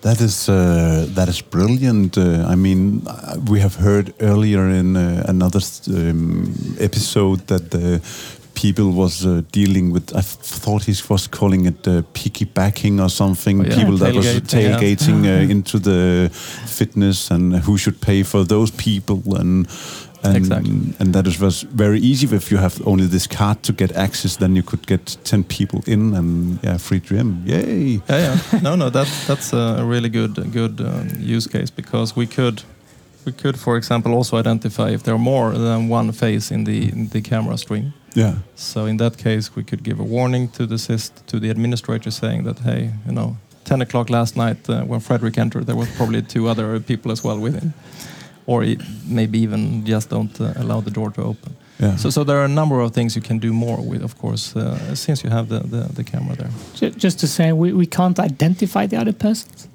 That 0.00 0.20
is 0.20 0.48
uh, 0.48 1.06
that 1.14 1.28
is 1.28 1.42
brilliant. 1.42 2.16
Uh, 2.16 2.52
I 2.52 2.54
mean, 2.54 3.02
uh, 3.06 3.36
we 3.50 3.60
have 3.60 3.76
heard 3.76 4.12
earlier 4.20 4.68
in 4.68 4.96
uh, 4.96 5.24
another 5.28 5.60
um, 5.88 6.54
episode 6.78 7.46
that 7.46 7.70
the 7.70 8.00
people 8.54 8.90
was 8.92 9.24
uh, 9.26 9.42
dealing 9.52 9.92
with. 9.92 10.14
I 10.16 10.22
thought 10.22 10.84
he 10.84 10.94
was 11.08 11.26
calling 11.26 11.66
it 11.66 11.86
uh, 11.86 12.02
piggybacking 12.14 13.00
or 13.00 13.08
something. 13.08 13.60
Oh, 13.60 13.64
yeah. 13.64 13.76
People 13.76 13.96
that 13.98 14.14
was 14.14 14.26
Tailgating, 14.40 15.24
yeah. 15.24 15.36
uh, 15.36 15.50
into 15.50 15.78
the 15.78 16.30
fitness 16.66 17.30
and 17.30 17.56
who 17.56 17.76
should 17.78 18.00
pay 18.00 18.22
for 18.24 18.44
those 18.44 18.70
people 18.70 19.36
and. 19.36 19.68
And, 20.26 20.36
Exactly. 20.36 20.70
and 21.00 21.12
that 21.12 21.26
is, 21.26 21.38
was 21.38 21.66
very 21.76 22.00
easy 22.00 22.34
if 22.34 22.50
you 22.50 22.56
have 22.56 22.80
only 22.86 23.06
this 23.06 23.26
card 23.26 23.62
to 23.62 23.74
get 23.74 23.92
access. 23.92 24.36
Then 24.36 24.56
you 24.56 24.62
could 24.62 24.86
get 24.86 25.18
ten 25.22 25.44
people 25.44 25.82
in 25.86 26.14
and 26.14 26.58
yeah, 26.62 26.78
free 26.78 27.00
gym. 27.00 27.42
Yay! 27.44 28.00
Yeah, 28.08 28.38
yeah. 28.52 28.60
No, 28.62 28.74
no, 28.74 28.88
that 28.88 29.06
that's 29.26 29.52
a 29.52 29.84
really 29.84 30.08
good 30.08 30.34
good 30.50 30.80
um, 30.80 31.10
use 31.20 31.46
case 31.46 31.70
because 31.70 32.16
we 32.16 32.26
could 32.26 32.62
we 33.26 33.32
could, 33.32 33.58
for 33.58 33.76
example, 33.76 34.14
also 34.14 34.38
identify 34.38 34.94
if 34.94 35.02
there 35.02 35.14
are 35.14 35.18
more 35.18 35.52
than 35.52 35.90
one 35.90 36.12
face 36.12 36.50
in 36.54 36.64
the 36.64 36.88
in 36.88 37.08
the 37.08 37.20
camera 37.20 37.58
stream. 37.58 37.92
Yeah. 38.14 38.34
So 38.54 38.86
in 38.86 38.96
that 38.98 39.16
case, 39.16 39.56
we 39.56 39.62
could 39.64 39.82
give 39.82 39.98
a 40.00 40.04
warning 40.04 40.48
to 40.52 40.66
the 40.66 40.76
syst 40.76 41.10
to 41.26 41.40
the 41.40 41.50
administrator 41.50 42.10
saying 42.10 42.44
that 42.44 42.58
hey, 42.60 42.90
you 43.06 43.12
know, 43.12 43.36
10 43.64 43.82
o'clock 43.82 44.10
last 44.10 44.36
night 44.36 44.68
uh, 44.70 44.82
when 44.82 45.00
Frederik 45.00 45.38
entered, 45.38 45.66
there 45.66 45.76
was 45.76 45.88
probably 45.96 46.22
two 46.22 46.48
other 46.48 46.80
people 46.80 47.10
as 47.12 47.24
well 47.24 47.38
with 47.40 47.54
him, 47.54 47.72
or 48.46 48.62
it, 48.64 48.80
maybe 49.06 49.38
even 49.38 49.84
just 49.86 50.10
don't 50.10 50.40
uh, 50.40 50.52
allow 50.56 50.80
the 50.80 50.90
door 50.90 51.10
to 51.10 51.22
open. 51.22 51.56
Yeah. 51.80 51.96
So, 51.96 52.10
so 52.10 52.24
there 52.24 52.36
are 52.38 52.44
a 52.44 52.48
number 52.54 52.80
of 52.80 52.92
things 52.92 53.16
you 53.16 53.22
can 53.22 53.38
do 53.40 53.52
more 53.52 53.80
with, 53.80 54.02
of 54.04 54.16
course, 54.18 54.54
uh, 54.54 54.94
since 54.94 55.24
you 55.24 55.30
have 55.30 55.48
the, 55.48 55.58
the, 55.60 55.92
the 55.92 56.04
camera 56.04 56.36
there. 56.36 56.90
Just 56.90 57.18
to 57.20 57.26
say, 57.26 57.52
we, 57.52 57.72
we 57.72 57.86
can't 57.86 58.18
identify 58.20 58.86
the 58.86 58.96
other 58.96 59.12
persons, 59.12 59.66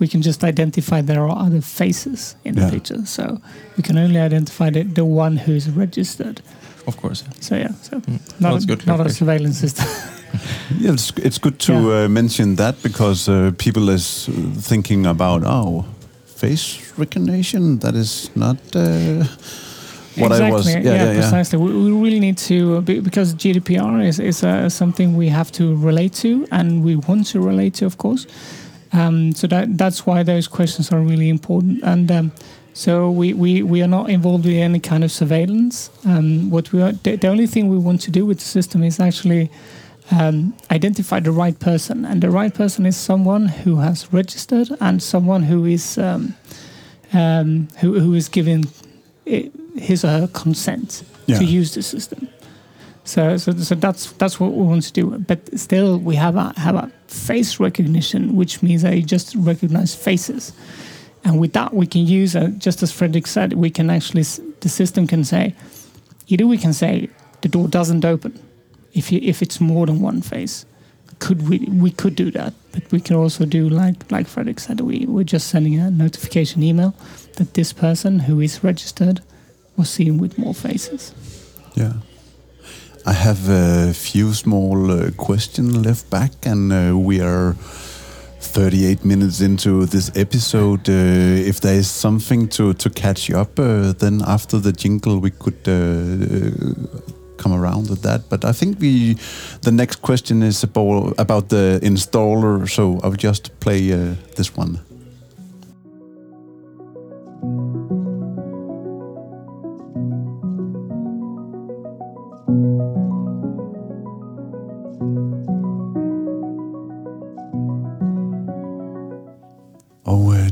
we 0.00 0.08
can 0.08 0.20
just 0.22 0.42
identify 0.42 1.00
there 1.00 1.22
are 1.28 1.46
other 1.46 1.60
faces 1.60 2.34
in 2.44 2.54
Yeah. 2.56 2.64
the 2.66 2.72
picture. 2.72 3.06
So 3.06 3.40
we 3.76 3.82
can 3.84 3.98
only 3.98 4.18
identify 4.18 4.70
the, 4.70 4.82
the 4.82 5.04
one 5.04 5.36
who's 5.36 5.68
registered. 5.70 6.40
Of 6.86 6.96
course. 6.96 7.24
yeah. 7.26 7.40
So 7.40 7.56
yeah, 7.56 7.72
so 7.82 7.96
Mm. 8.00 8.18
not, 8.40 8.52
That's 8.52 8.64
a, 8.64 8.66
good 8.66 8.86
not 8.86 9.00
a 9.06 9.10
surveillance 9.10 9.58
system. 9.60 9.86
Yeah, 10.80 10.92
it's, 10.94 11.12
it's 11.16 11.38
good 11.38 11.58
to 11.58 11.72
Yeah. 11.72 12.04
uh, 12.04 12.08
mention 12.08 12.56
that 12.56 12.82
because 12.82 13.28
uh, 13.30 13.52
people 13.56 13.88
is 13.94 14.28
uh, 14.28 14.32
thinking 14.68 15.06
about 15.06 15.42
oh, 15.46 15.84
face 16.26 16.78
recognition. 16.98 17.78
That 17.78 17.94
is 17.94 18.30
not 18.34 18.56
uh, 18.74 19.24
what 20.16 20.32
exactly. 20.32 20.46
I 20.46 20.50
was. 20.52 20.66
Yeah, 20.66 20.80
yeah, 20.82 20.94
yeah, 20.94 21.04
yeah. 21.12 21.20
precisely. 21.20 21.58
We, 21.58 21.72
we 21.72 21.90
really 21.92 22.20
need 22.20 22.36
to 22.48 22.76
uh, 22.78 22.80
because 22.80 23.34
GDPR 23.34 24.04
is 24.08 24.18
is 24.18 24.42
uh, 24.42 24.68
something 24.68 25.16
we 25.16 25.28
have 25.30 25.50
to 25.52 25.76
relate 25.86 26.12
to, 26.22 26.46
and 26.50 26.82
we 26.84 26.96
want 26.96 27.30
to 27.32 27.40
relate 27.40 27.70
to, 27.78 27.86
of 27.86 27.96
course. 27.96 28.26
Um, 28.92 29.32
so 29.34 29.46
that 29.46 29.78
that's 29.78 30.04
why 30.06 30.24
those 30.24 30.48
questions 30.48 30.92
are 30.92 31.00
really 31.00 31.28
important. 31.28 31.82
And 31.82 32.10
um, 32.10 32.32
so 32.74 33.08
we, 33.10 33.32
we, 33.32 33.62
we 33.62 33.82
are 33.82 33.88
not 33.88 34.10
involved 34.10 34.46
in 34.46 34.56
any 34.56 34.80
kind 34.80 35.04
of 35.04 35.10
surveillance. 35.12 35.90
Um, 36.04 36.50
what 36.50 36.72
we 36.72 36.82
are 36.82 36.92
the, 36.92 37.16
the 37.16 37.28
only 37.28 37.46
thing 37.46 37.68
we 37.70 37.78
want 37.78 38.00
to 38.02 38.10
do 38.10 38.26
with 38.26 38.38
the 38.38 38.44
system 38.44 38.82
is 38.82 38.98
actually 39.00 39.48
um, 40.10 40.52
identify 40.70 41.20
the 41.20 41.30
right 41.30 41.58
person, 41.58 42.04
and 42.04 42.20
the 42.20 42.30
right 42.30 42.52
person 42.52 42.84
is 42.86 42.96
someone 42.96 43.46
who 43.64 43.76
has 43.76 44.12
registered 44.12 44.68
and 44.80 45.02
someone 45.02 45.42
who 45.44 45.64
is 45.64 45.96
um, 45.98 46.34
um, 47.12 47.68
who 47.80 47.98
who 48.00 48.14
is 48.14 48.28
given 48.28 48.64
his 49.76 50.04
or 50.04 50.08
her 50.08 50.28
consent 50.28 51.04
Yeah. 51.26 51.38
to 51.38 51.44
use 51.44 51.72
the 51.74 51.82
system. 51.82 52.28
So, 53.04 53.36
so, 53.38 53.52
so 53.52 53.74
that's 53.74 54.12
that's 54.18 54.38
what 54.40 54.52
we 54.52 54.62
want 54.64 54.82
to 54.84 54.92
do. 54.92 55.18
But 55.18 55.38
still, 55.58 55.98
we 55.98 56.16
have 56.16 56.36
a 56.36 56.52
have 56.60 56.74
a 56.74 56.90
face 57.06 57.60
recognition, 57.60 58.34
which 58.36 58.62
means 58.62 58.82
that 58.82 58.94
you 58.96 59.02
just 59.02 59.34
recognize 59.36 59.94
faces, 59.94 60.52
and 61.24 61.40
with 61.40 61.52
that 61.54 61.72
we 61.72 61.86
can 61.86 62.06
use, 62.06 62.36
uh, 62.36 62.48
just 62.58 62.82
as 62.82 62.92
Frederik 62.92 63.26
said, 63.26 63.54
we 63.54 63.70
can 63.70 63.90
actually 63.90 64.24
the 64.60 64.68
system 64.68 65.06
can 65.06 65.24
say, 65.24 65.54
either 66.28 66.46
we 66.46 66.58
can 66.58 66.72
say 66.72 67.08
the 67.40 67.48
door 67.48 67.68
doesn't 67.68 68.04
open, 68.04 68.38
if 68.92 69.10
you, 69.10 69.20
if 69.22 69.42
it's 69.42 69.60
more 69.60 69.86
than 69.86 70.00
one 70.00 70.22
face. 70.22 70.66
Could 71.20 71.48
we 71.48 71.58
we 71.70 71.90
could 71.90 72.16
do 72.16 72.30
that, 72.32 72.52
but 72.72 72.90
we 72.92 73.00
can 73.00 73.16
also 73.16 73.44
do 73.46 73.68
like 73.68 74.10
like 74.10 74.26
Frederik 74.26 74.60
said, 74.60 74.80
we 74.80 75.06
we're 75.06 75.24
just 75.24 75.48
sending 75.48 75.78
a 75.78 75.90
notification 75.90 76.62
email 76.62 76.94
that 77.36 77.54
this 77.54 77.72
person 77.72 78.18
who 78.20 78.40
is 78.40 78.64
registered 78.64 79.20
was 79.76 79.88
seen 79.90 80.18
with 80.18 80.38
more 80.38 80.54
faces. 80.54 81.14
Yeah. 81.74 81.94
I 83.06 83.12
have 83.12 83.48
a 83.50 83.92
few 83.92 84.32
small 84.32 84.90
uh, 84.90 85.10
questions 85.16 85.76
left 85.76 86.08
back, 86.10 86.32
and 86.46 86.72
uh, 86.72 86.96
we 86.96 87.20
are 87.20 87.54
38 88.44 89.04
minutes 89.04 89.40
into 89.40 89.86
this 89.86 90.10
episode. 90.14 90.88
Uh, 90.88 91.48
if 91.48 91.60
there 91.60 91.74
is 91.74 91.90
something 91.90 92.48
to, 92.48 92.74
to 92.74 92.90
catch 92.90 93.30
up, 93.30 93.58
uh, 93.58 93.92
then 93.92 94.22
after 94.26 94.58
the 94.58 94.72
jingle, 94.72 95.18
we 95.18 95.30
could 95.30 95.66
uh, 95.66 95.72
uh, 95.72 97.00
come 97.36 97.52
around 97.52 97.90
with 97.90 98.02
that. 98.02 98.28
But 98.28 98.44
I 98.44 98.52
think 98.52 98.80
we, 98.80 99.14
the 99.62 99.72
next 99.72 100.02
question 100.02 100.42
is 100.42 100.62
about, 100.62 101.14
about 101.18 101.48
the 101.48 101.80
installer, 101.82 102.68
so 102.68 103.00
I'll 103.02 103.12
just 103.12 103.58
play 103.60 103.92
uh, 103.92 104.14
this 104.36 104.56
one. 104.56 104.80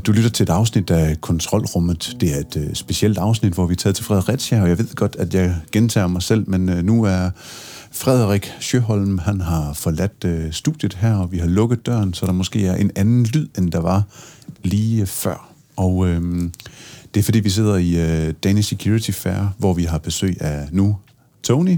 Du 0.05 0.11
lytter 0.11 0.29
til 0.29 0.43
et 0.43 0.49
afsnit 0.49 0.91
af 0.91 1.21
Kontrolrummet. 1.21 2.17
Det 2.19 2.35
er 2.35 2.39
et 2.39 2.57
øh, 2.57 2.73
specielt 2.73 3.17
afsnit, 3.17 3.53
hvor 3.53 3.65
vi 3.65 3.71
er 3.71 3.75
taget 3.75 3.95
til 3.95 4.05
Fredericia, 4.05 4.61
og 4.61 4.69
jeg 4.69 4.77
ved 4.77 4.95
godt, 4.95 5.15
at 5.15 5.33
jeg 5.33 5.55
gentager 5.71 6.07
mig 6.07 6.21
selv, 6.21 6.49
men 6.49 6.69
øh, 6.69 6.83
nu 6.83 7.03
er 7.03 7.29
Frederik 7.91 8.51
Sjøholm, 8.59 9.17
han 9.17 9.41
har 9.41 9.73
forladt 9.73 10.25
øh, 10.25 10.51
studiet 10.53 10.93
her, 10.93 11.15
og 11.15 11.31
vi 11.31 11.37
har 11.37 11.47
lukket 11.47 11.85
døren, 11.85 12.13
så 12.13 12.25
der 12.25 12.31
måske 12.31 12.67
er 12.67 12.75
en 12.75 12.91
anden 12.95 13.23
lyd, 13.25 13.47
end 13.57 13.71
der 13.71 13.79
var 13.79 14.03
lige 14.63 15.05
før. 15.05 15.49
Og 15.75 16.07
øhm, 16.07 16.51
det 17.13 17.19
er 17.19 17.23
fordi, 17.23 17.39
vi 17.39 17.49
sidder 17.49 17.75
i 17.75 17.95
øh, 17.95 18.33
Danish 18.43 18.69
Security 18.69 19.11
Fair, 19.11 19.53
hvor 19.57 19.73
vi 19.73 19.83
har 19.83 19.97
besøg 19.97 20.37
af 20.41 20.67
nu 20.71 20.97
Tony, 21.43 21.77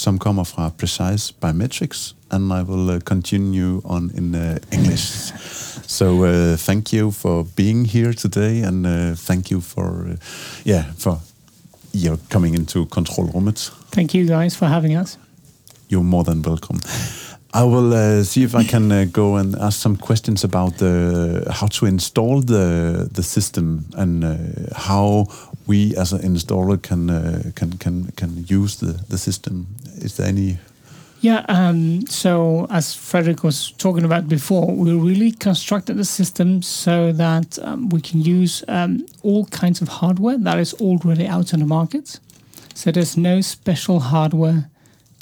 som 0.00 0.18
kommer 0.18 0.44
fra 0.44 0.70
Precise 0.78 1.34
Biometrics, 1.40 2.14
and 2.30 2.52
I 2.52 2.62
will 2.62 2.90
uh, 2.90 3.00
continue 3.00 3.82
on 3.84 4.10
in 4.16 4.34
uh, 4.34 4.56
English. 4.72 5.32
So 5.86 6.24
uh, 6.24 6.56
thank 6.56 6.92
you 6.92 7.10
for 7.10 7.44
being 7.56 7.84
here 7.84 8.14
today, 8.14 8.62
and 8.62 8.86
uh, 8.86 9.14
thank 9.26 9.50
you 9.50 9.60
for 9.60 10.06
uh, 10.08 10.16
yeah 10.64 10.84
for 10.98 11.20
your 11.92 12.18
coming 12.30 12.54
into 12.54 12.86
Kontrolrummet. 12.86 13.70
Thank 13.90 14.14
you 14.14 14.26
guys 14.26 14.56
for 14.56 14.68
having 14.68 14.96
us. 14.96 15.18
You're 15.88 16.04
more 16.04 16.24
than 16.24 16.42
welcome. 16.42 16.78
I 17.52 17.64
will 17.64 17.92
uh, 17.92 18.22
see 18.22 18.44
if 18.44 18.54
I 18.54 18.62
can 18.62 18.92
uh, 18.92 19.06
go 19.10 19.36
and 19.36 19.56
ask 19.56 19.80
some 19.80 19.96
questions 19.96 20.44
about 20.44 20.78
the 20.78 21.46
how 21.50 21.66
to 21.66 21.86
install 21.86 22.42
the 22.42 23.08
the 23.12 23.22
system 23.22 23.86
and 23.96 24.24
uh, 24.24 24.36
how 24.76 25.26
we 25.66 25.96
as 25.96 26.12
an 26.12 26.20
installer 26.20 26.80
can 26.80 27.10
uh, 27.10 27.50
can 27.56 27.72
can 27.78 28.12
can 28.16 28.44
use 28.46 28.76
the 28.76 28.92
the 29.08 29.18
system. 29.18 29.66
Is 29.96 30.16
there 30.16 30.28
any? 30.28 30.58
Yeah, 31.22 31.44
um, 31.48 32.06
so 32.06 32.66
as 32.70 32.94
Frederik 32.94 33.42
was 33.42 33.72
talking 33.72 34.04
about 34.04 34.26
before, 34.26 34.74
we 34.74 34.92
really 34.94 35.32
constructed 35.32 35.98
the 35.98 36.04
system 36.04 36.62
so 36.62 37.12
that 37.12 37.58
um, 37.58 37.90
we 37.90 38.00
can 38.00 38.22
use 38.22 38.64
um, 38.68 39.04
all 39.22 39.44
kinds 39.46 39.82
of 39.82 39.88
hardware 39.88 40.38
that 40.38 40.58
is 40.58 40.72
already 40.74 41.26
out 41.26 41.52
on 41.52 41.60
the 41.60 41.66
market. 41.66 42.20
So 42.74 42.90
there's 42.90 43.18
no 43.18 43.42
special 43.42 44.00
hardware 44.00 44.69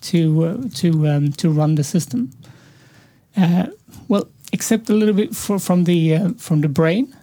to 0.00 0.44
uh, 0.44 0.56
to 0.74 1.08
um, 1.08 1.32
to 1.32 1.50
run 1.50 1.74
the 1.74 1.84
system. 1.84 2.30
Uh, 3.36 3.66
well, 4.08 4.28
except 4.52 4.90
a 4.90 4.94
little 4.94 5.14
bit 5.14 5.34
for, 5.34 5.58
from 5.58 5.84
the 5.84 6.14
uh, 6.14 6.30
from 6.38 6.60
the 6.60 6.68
brain, 6.68 7.14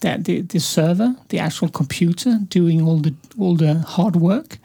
that 0.00 0.24
the, 0.24 0.40
the 0.40 0.60
server, 0.60 1.14
the 1.28 1.38
actual 1.38 1.68
computer, 1.68 2.38
doing 2.48 2.82
all 2.82 2.98
the 2.98 3.14
all 3.38 3.56
the 3.56 3.74
hard 3.74 4.16
work. 4.16 4.58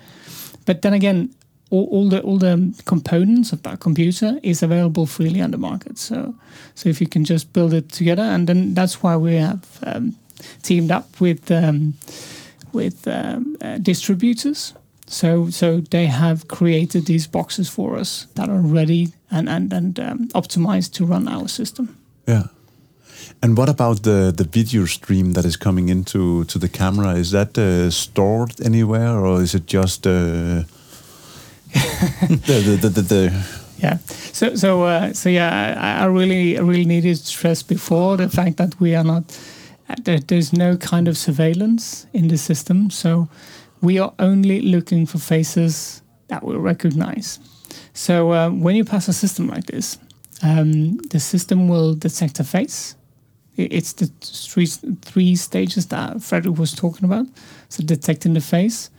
But 0.66 0.82
then 0.82 0.94
again, 0.94 1.30
all, 1.70 1.88
all 1.92 2.10
the 2.10 2.22
all 2.22 2.38
the 2.38 2.74
components 2.86 3.54
of 3.54 3.62
that 3.64 3.80
computer 3.80 4.40
is 4.44 4.64
available 4.64 5.06
freely 5.06 5.42
on 5.42 5.52
the 5.52 5.58
market. 5.58 5.98
So 5.98 6.36
so 6.76 6.90
if 6.90 7.02
you 7.02 7.08
can 7.08 7.26
just 7.26 7.54
build 7.54 7.74
it 7.74 7.90
together, 7.90 8.24
and 8.24 8.48
then 8.48 8.74
that's 8.74 9.04
why 9.04 9.16
we 9.18 9.36
have 9.36 9.66
um, 9.84 10.16
teamed 10.64 10.92
up 10.92 11.20
with 11.20 11.52
um, 11.52 11.94
with 12.74 13.08
um, 13.08 13.58
uh, 13.62 13.78
distributors. 13.78 14.74
So 15.08 15.50
so 15.50 15.82
they 15.82 16.08
have 16.08 16.48
created 16.48 17.06
these 17.06 17.28
boxes 17.28 17.70
for 17.70 18.00
us 18.00 18.28
that 18.34 18.50
are 18.50 18.62
ready 18.62 19.14
and 19.30 19.50
and 19.50 19.74
and 19.74 20.00
um, 20.00 20.28
optimized 20.34 20.92
to 20.94 21.06
run 21.06 21.28
our 21.28 21.48
system. 21.48 21.88
Yeah. 22.28 22.48
And 23.42 23.58
what 23.58 23.70
about 23.70 24.02
the 24.04 24.34
the 24.36 24.44
video 24.44 24.86
stream 24.86 25.34
that 25.34 25.46
is 25.46 25.58
coming 25.58 25.90
into 25.90 26.44
to 26.46 26.60
the 26.60 26.70
camera? 26.70 27.16
Is 27.16 27.30
that 27.32 27.58
uh, 27.58 27.92
stored 27.92 28.60
anywhere, 28.66 29.20
or 29.20 29.42
is 29.42 29.54
it 29.54 29.68
just 29.68 30.08
uh, 30.08 30.12
the, 32.30 32.62
the, 32.66 32.78
the, 32.82 32.90
the, 32.90 33.02
the 33.02 33.32
Yeah. 33.78 33.98
So 34.34 34.56
so 34.56 34.84
uh, 34.84 35.14
so 35.14 35.30
yeah, 35.30 35.76
I, 35.78 36.04
I 36.04 36.06
really 36.06 36.58
I 36.58 36.62
really 36.62 36.86
needed 36.86 37.18
to 37.18 37.26
stress 37.26 37.64
before 37.64 38.18
the 38.18 38.30
fact 38.30 38.58
that 38.58 38.80
we 38.80 38.96
are 38.96 39.04
not 39.04 39.24
uh, 39.90 39.96
there, 40.04 40.20
there's 40.20 40.52
no 40.52 40.78
kind 40.78 41.08
of 41.08 41.18
surveillance 41.18 42.08
in 42.14 42.28
the 42.28 42.38
system. 42.38 42.90
So 42.90 43.28
we 43.86 44.00
are 44.00 44.14
only 44.20 44.62
looking 44.62 45.06
for 45.06 45.20
faces 45.20 46.02
that 46.28 46.44
we 46.44 46.56
recognize. 46.56 47.40
So 47.94 48.34
uh, 48.34 48.50
when 48.50 48.76
you 48.76 48.84
pass 48.84 49.08
a 49.08 49.14
system 49.14 49.48
like 49.48 49.66
this, 49.68 49.98
um, 50.44 50.98
the 51.12 51.20
system 51.20 51.70
will 51.70 51.96
detect 51.96 52.40
a 52.40 52.44
face. 52.44 52.96
It's 53.58 53.94
the 53.94 54.08
three 54.22 54.66
three 55.02 55.36
stages 55.36 55.86
that 55.88 56.22
Frederik 56.22 56.58
was 56.58 56.74
talking 56.74 57.06
about. 57.06 57.26
So 57.70 57.84
detecting 57.84 58.34
the 58.34 58.42
face, 58.42 58.90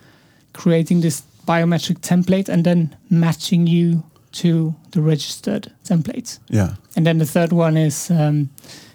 creating 0.52 1.02
this 1.02 1.22
biometric 1.46 1.98
template, 2.00 2.48
and 2.48 2.64
then 2.64 2.96
matching 3.10 3.66
you 3.66 4.02
to 4.32 4.74
the 4.90 5.00
registered 5.02 5.72
templates. 5.84 6.38
yeah 6.48 6.74
And 6.96 7.06
then 7.06 7.18
the 7.18 7.26
third 7.26 7.52
one 7.52 7.76
is 7.76 8.10
um, 8.10 8.48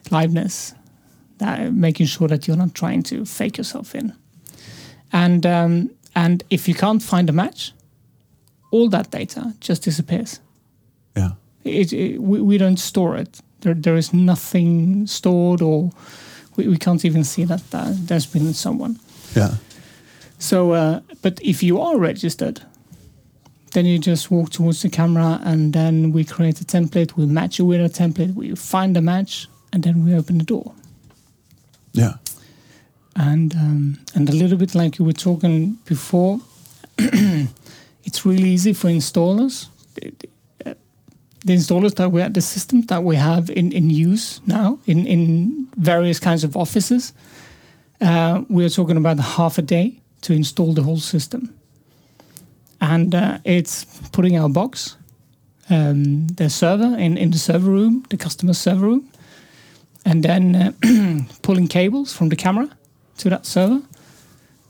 liveness, 0.09 0.73
that, 1.37 1.73
making 1.73 2.07
sure 2.07 2.27
that 2.27 2.47
you're 2.47 2.57
not 2.57 2.73
trying 2.73 3.03
to 3.03 3.25
fake 3.25 3.57
yourself 3.57 3.95
in. 3.95 4.13
And 5.13 5.45
um, 5.45 5.89
and 6.15 6.43
if 6.49 6.67
you 6.67 6.75
can't 6.75 7.01
find 7.03 7.29
a 7.29 7.33
match, 7.33 7.73
all 8.71 8.89
that 8.89 9.11
data 9.11 9.53
just 9.59 9.83
disappears. 9.83 10.39
yeah 11.15 11.31
It, 11.63 11.93
it, 11.93 12.21
we, 12.21 12.41
we 12.41 12.57
don't 12.57 12.79
store 12.79 13.17
it. 13.21 13.41
There, 13.61 13.75
there 13.75 13.97
is 13.97 14.13
nothing 14.13 15.07
stored, 15.07 15.61
or 15.61 15.91
we, 16.55 16.67
we 16.67 16.77
can't 16.77 17.05
even 17.05 17.23
see 17.23 17.45
that 17.45 17.61
uh, 17.73 17.93
there's 18.07 18.25
been 18.25 18.53
someone. 18.53 18.99
yeah 19.35 19.55
So, 20.39 20.71
uh, 20.73 20.99
but 21.21 21.39
if 21.41 21.61
you 21.63 21.79
are 21.81 21.99
registered, 21.99 22.61
then 23.73 23.85
you 23.85 23.99
just 23.99 24.31
walk 24.31 24.49
towards 24.49 24.81
the 24.81 24.89
camera 24.89 25.39
and 25.43 25.73
then 25.73 26.11
we 26.11 26.23
create 26.23 26.59
a 26.61 26.65
template. 26.65 27.15
We 27.15 27.25
match 27.25 27.59
you 27.59 27.65
with 27.65 27.79
a 27.81 28.03
template. 28.03 28.33
We 28.33 28.55
find 28.55 28.97
a 28.97 29.01
match 29.01 29.47
and 29.71 29.83
then 29.83 30.03
we 30.05 30.15
open 30.15 30.37
the 30.39 30.43
door. 30.43 30.73
Yeah. 31.93 32.13
And 33.15 33.53
um, 33.55 33.99
and 34.15 34.29
a 34.29 34.33
little 34.33 34.57
bit 34.57 34.73
like 34.75 34.97
you 34.99 35.05
were 35.05 35.13
talking 35.13 35.77
before, 35.85 36.39
it's 36.97 38.25
really 38.25 38.49
easy 38.49 38.73
for 38.73 38.89
installers. 38.89 39.67
The, 39.95 40.11
the- 40.19 40.29
the 41.43 41.53
installers 41.55 41.95
that 41.95 42.11
we 42.11 42.21
have, 42.21 42.35
the 42.35 42.41
system 42.41 42.81
that 42.83 43.03
we 43.03 43.15
have 43.15 43.49
in, 43.49 43.71
in 43.71 43.89
use 43.89 44.39
now 44.45 44.77
in, 44.85 45.07
in 45.07 45.67
various 45.75 46.19
kinds 46.19 46.43
of 46.43 46.55
offices, 46.55 47.13
uh, 47.99 48.43
we 48.47 48.63
are 48.63 48.69
talking 48.69 48.95
about 48.95 49.17
half 49.19 49.57
a 49.57 49.63
day 49.63 49.99
to 50.21 50.33
install 50.33 50.71
the 50.73 50.83
whole 50.83 50.99
system, 50.99 51.51
and 52.79 53.15
uh, 53.15 53.39
it's 53.43 53.85
putting 54.11 54.37
our 54.37 54.49
box, 54.49 54.97
um, 55.71 56.27
the 56.27 56.47
server 56.47 56.95
in, 56.99 57.17
in 57.17 57.31
the 57.31 57.39
server 57.39 57.71
room, 57.71 58.05
the 58.11 58.17
customer 58.17 58.53
server 58.53 58.85
room, 58.85 59.09
and 60.05 60.21
then 60.23 60.55
uh, 60.55 60.71
pulling 61.41 61.67
cables 61.67 62.13
from 62.13 62.29
the 62.29 62.35
camera 62.35 62.69
to 63.21 63.29
that 63.29 63.45
server, 63.45 63.81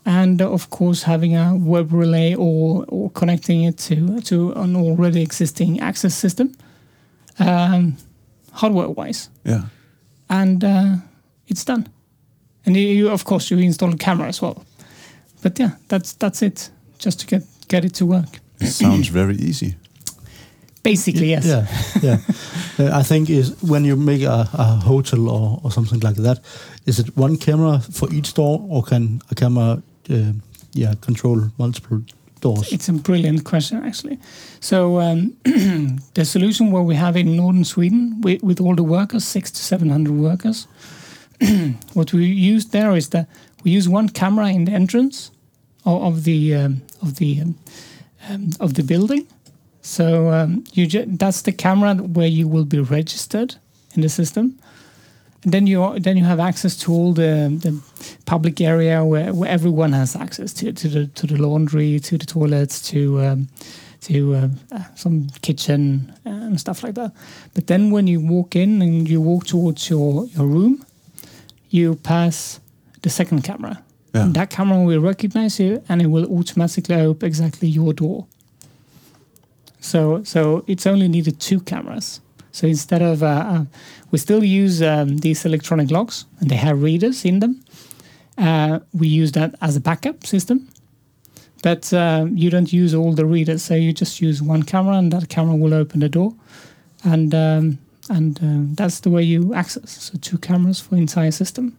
and 0.06 0.42
uh, 0.42 0.52
of 0.54 0.70
course 0.70 1.04
having 1.04 1.36
a 1.36 1.56
web 1.56 1.92
relay 1.94 2.36
or 2.36 2.86
or 2.88 3.10
connecting 3.12 3.64
it 3.68 3.78
to 3.78 4.22
to 4.22 4.52
an 4.62 4.76
already 4.76 5.22
existing 5.22 5.80
access 5.80 6.14
system, 6.16 6.52
um, 7.40 7.96
hardware 8.54 8.90
wise, 8.90 9.30
Yeah. 9.46 9.62
and 10.30 10.64
uh, 10.64 10.96
it's 11.48 11.66
done. 11.66 11.86
And 12.66 12.76
you, 12.76 12.88
you 12.88 13.10
of 13.12 13.24
course 13.24 13.50
you 13.56 13.60
install 13.62 13.94
a 13.94 13.98
camera 13.98 14.28
as 14.28 14.42
well, 14.42 14.64
but 15.42 15.60
yeah, 15.60 15.72
that's 15.88 16.14
that's 16.14 16.42
it. 16.42 16.72
Just 17.00 17.20
to 17.20 17.26
get 17.28 17.44
get 17.68 17.84
it 17.86 17.94
to 17.96 18.06
work. 18.06 18.40
It 18.60 18.68
sounds 18.74 19.08
very 19.10 19.36
easy. 19.36 19.76
Basically, 20.84 21.30
yes. 21.30 21.46
Yeah, 21.46 21.68
yeah. 22.02 22.18
Uh, 22.80 22.90
I 23.00 23.04
think 23.04 23.30
is 23.30 23.62
when 23.62 23.84
you 23.84 23.98
make 23.98 24.22
a, 24.22 24.48
a 24.54 24.64
hotel 24.64 25.30
or, 25.30 25.60
or 25.62 25.72
something 25.72 26.00
like 26.00 26.16
that, 26.16 26.40
is 26.86 27.00
it 27.00 27.16
one 27.18 27.38
camera 27.38 27.80
for 27.80 28.12
each 28.14 28.34
door, 28.34 28.66
or 28.70 28.82
can 28.82 29.22
a 29.30 29.36
camera, 29.36 29.84
uh, 30.10 30.32
yeah, 30.74 30.94
control 31.02 31.52
multiple 31.58 32.02
doors? 32.40 32.72
It's 32.72 32.88
a 32.90 32.94
brilliant 32.94 33.44
question, 33.44 33.84
actually. 33.84 34.20
So 34.62 35.02
um, 35.02 35.36
the 36.14 36.24
solution 36.24 36.72
where 36.72 36.82
we 36.82 36.96
have 36.96 37.18
in 37.18 37.36
northern 37.36 37.66
Sweden 37.66 38.22
with, 38.22 38.42
with 38.42 38.62
all 38.62 38.76
the 38.76 38.84
workers, 38.84 39.26
six 39.26 39.52
to 39.52 39.62
seven 39.62 39.90
hundred 39.90 40.14
workers, 40.14 40.68
what 41.94 42.14
we 42.14 42.26
use 42.26 42.68
there 42.68 42.96
is 42.96 43.10
that 43.10 43.28
we 43.64 43.72
use 43.72 43.90
one 43.90 44.10
camera 44.10 44.50
in 44.50 44.66
the 44.66 44.72
entrance 44.72 45.32
of, 45.86 46.02
of 46.04 46.24
the 46.24 46.56
um, 46.56 46.82
of 47.02 47.16
the 47.16 47.42
um, 47.42 47.56
um, 48.30 48.50
of 48.60 48.74
the 48.74 48.84
building. 48.84 49.28
So 49.82 50.30
um, 50.30 50.64
you 50.74 50.88
that's 50.88 51.42
the 51.42 51.52
camera 51.52 51.96
where 51.96 52.28
you 52.28 52.48
will 52.48 52.66
be 52.66 52.80
registered 52.80 53.56
in 53.96 54.02
the 54.02 54.10
system. 54.10 54.60
And 55.44 55.54
then 55.54 55.68
you 55.68 56.00
then 56.00 56.18
you 56.18 56.24
have 56.24 56.40
access 56.40 56.78
to 56.78 56.94
all 56.94 57.14
the, 57.14 57.50
the 57.62 57.82
public 58.26 58.62
area 58.62 59.04
where, 59.04 59.34
where 59.34 59.50
everyone 59.50 59.94
has 59.94 60.16
access 60.16 60.54
to 60.54 60.72
to 60.72 60.88
the 60.88 61.08
to 61.08 61.28
the 61.28 61.38
laundry, 61.38 62.00
to 62.00 62.18
the 62.18 62.26
toilets, 62.26 62.82
to 62.90 63.20
um, 63.22 63.48
to 64.02 64.36
uh, 64.36 64.48
uh, 64.72 64.84
some 64.96 65.28
kitchen 65.42 66.14
and 66.26 66.60
stuff 66.60 66.84
like 66.84 66.96
that. 66.96 67.12
But 67.54 67.68
then 67.68 67.92
when 67.92 68.08
you 68.08 68.20
walk 68.20 68.56
in 68.56 68.82
and 68.82 69.10
you 69.10 69.20
walk 69.22 69.46
towards 69.46 69.90
your 69.90 70.28
your 70.28 70.46
room, 70.46 70.86
you 71.70 71.96
pass 71.96 72.60
the 73.02 73.10
second 73.10 73.44
camera. 73.44 73.82
Yeah. 74.14 74.26
And 74.26 74.36
that 74.36 74.50
camera 74.50 74.84
will 74.84 75.00
recognize 75.00 75.60
you 75.60 75.82
and 75.90 76.02
it 76.02 76.08
will 76.08 76.26
automatically 76.38 76.96
open 76.96 77.28
exactly 77.28 77.68
your 77.68 77.94
door. 77.94 78.28
So 79.82 80.24
so 80.24 80.64
it's 80.68 80.88
only 80.88 81.08
needed 81.08 81.40
two 81.40 81.60
cameras. 81.60 82.22
So 82.52 82.68
instead 82.68 83.02
of 83.02 83.24
uh, 83.24 83.26
uh, 83.26 83.66
we 84.12 84.18
still 84.20 84.44
use 84.44 84.82
um, 84.82 85.18
these 85.18 85.46
electronic 85.46 85.92
locks 85.92 86.26
and 86.40 86.50
they 86.50 86.56
have 86.56 86.82
readers 86.82 87.26
in 87.26 87.40
them. 87.40 87.64
Uh, 88.38 88.80
we 88.94 89.08
use 89.08 89.32
that 89.34 89.56
as 89.62 89.76
a 89.76 89.80
backup 89.80 90.26
system, 90.26 90.68
but 91.64 91.94
uh, 91.94 92.26
you 92.32 92.50
don't 92.50 92.72
use 92.72 92.96
all 92.96 93.14
the 93.14 93.26
readers. 93.26 93.64
So 93.64 93.76
you 93.76 93.92
just 93.94 94.22
use 94.22 94.42
one 94.42 94.64
camera 94.64 94.98
and 94.98 95.12
that 95.12 95.28
camera 95.30 95.56
will 95.56 95.74
open 95.74 96.00
the 96.00 96.10
door, 96.10 96.34
and 97.04 97.36
um, 97.36 97.78
and 98.10 98.40
uh, 98.40 98.76
that's 98.76 99.02
the 99.02 99.10
way 99.10 99.24
you 99.24 99.54
access. 99.54 99.92
So 100.04 100.18
two 100.22 100.38
cameras 100.38 100.80
for 100.80 100.96
entire 100.96 101.32
system. 101.32 101.78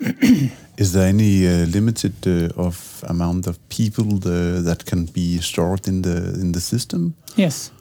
Is 0.78 0.92
there 0.92 1.08
any 1.08 1.46
uh, 1.46 1.66
limited 1.66 2.14
uh, 2.26 2.48
of 2.56 3.04
amount 3.08 3.46
of 3.46 3.58
people 3.68 4.04
the, 4.04 4.60
that 4.64 4.84
can 4.84 5.06
be 5.06 5.38
stored 5.40 5.88
in 5.88 6.02
the 6.02 6.38
in 6.40 6.52
the 6.52 6.60
system? 6.60 7.14
Yes. 7.36 7.72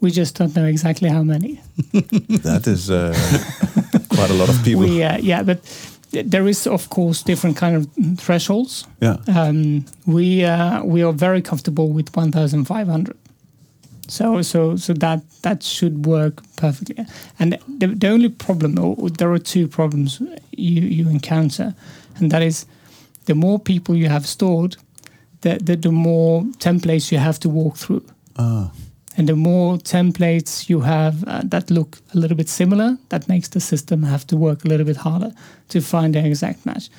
We 0.00 0.10
just 0.10 0.38
don't 0.38 0.54
know 0.54 0.66
exactly 0.66 1.08
how 1.10 1.22
many. 1.22 1.60
That 2.42 2.66
is 2.66 2.90
uh, 2.90 3.14
quite 4.08 4.30
a 4.30 4.34
lot 4.34 4.48
of 4.48 4.62
people. 4.64 4.82
We 4.82 5.02
uh, 5.02 5.18
yeah, 5.22 5.42
but 5.42 5.58
there 6.10 6.48
is 6.48 6.66
of 6.66 6.88
course 6.88 7.22
different 7.22 7.56
kind 7.56 7.76
of 7.76 7.86
thresholds. 8.18 8.86
yeah. 9.00 9.16
Um, 9.26 9.84
we 10.06 10.44
uh, 10.44 10.82
we 10.84 11.02
are 11.02 11.12
very 11.12 11.42
comfortable 11.42 11.88
with 11.94 12.14
1,500. 12.16 13.16
So 14.10 14.42
so 14.42 14.76
so 14.76 14.92
that 14.94 15.20
that 15.42 15.62
should 15.62 16.06
work 16.06 16.42
perfectly. 16.56 17.06
And 17.38 17.58
the, 17.78 17.86
the 17.86 18.08
only 18.08 18.28
problem, 18.28 18.78
or 18.78 19.10
there 19.10 19.32
are 19.32 19.38
two 19.38 19.68
problems 19.68 20.20
you 20.50 20.82
you 20.82 21.08
encounter, 21.08 21.74
and 22.16 22.30
that 22.30 22.42
is 22.42 22.66
the 23.24 23.34
more 23.34 23.58
people 23.58 23.94
you 23.94 24.08
have 24.08 24.26
stored, 24.26 24.76
the 25.40 25.58
the, 25.58 25.76
the 25.76 25.92
more 25.92 26.42
templates 26.58 27.12
you 27.12 27.18
have 27.20 27.38
to 27.40 27.48
walk 27.48 27.76
through. 27.76 28.02
Ah, 28.36 28.70
And 29.18 29.26
the 29.28 29.36
more 29.36 29.78
templates 29.78 30.68
you 30.68 30.80
have 30.82 31.14
uh, 31.26 31.42
that 31.50 31.70
look 31.70 31.98
a 32.14 32.18
little 32.18 32.36
bit 32.36 32.48
similar, 32.48 32.96
that 33.08 33.28
makes 33.28 33.48
the 33.48 33.60
system 33.60 34.02
have 34.02 34.24
to 34.26 34.36
work 34.36 34.64
a 34.64 34.68
little 34.68 34.86
bit 34.86 34.96
harder 34.96 35.32
to 35.68 35.80
find 35.80 36.14
the 36.14 36.26
exact 36.26 36.64
match. 36.64 36.90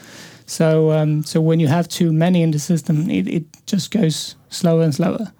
So, 0.45 0.91
um, 0.91 1.23
so 1.23 1.41
when 1.41 1.59
you 1.59 1.69
have 1.69 1.87
too 1.87 2.11
many 2.11 2.41
in 2.41 2.51
the 2.51 2.59
system, 2.59 3.09
it, 3.09 3.27
it 3.27 3.43
just 3.71 3.91
goes 3.91 4.35
slower 4.49 4.83
and 4.83 4.93
slower 4.93 5.31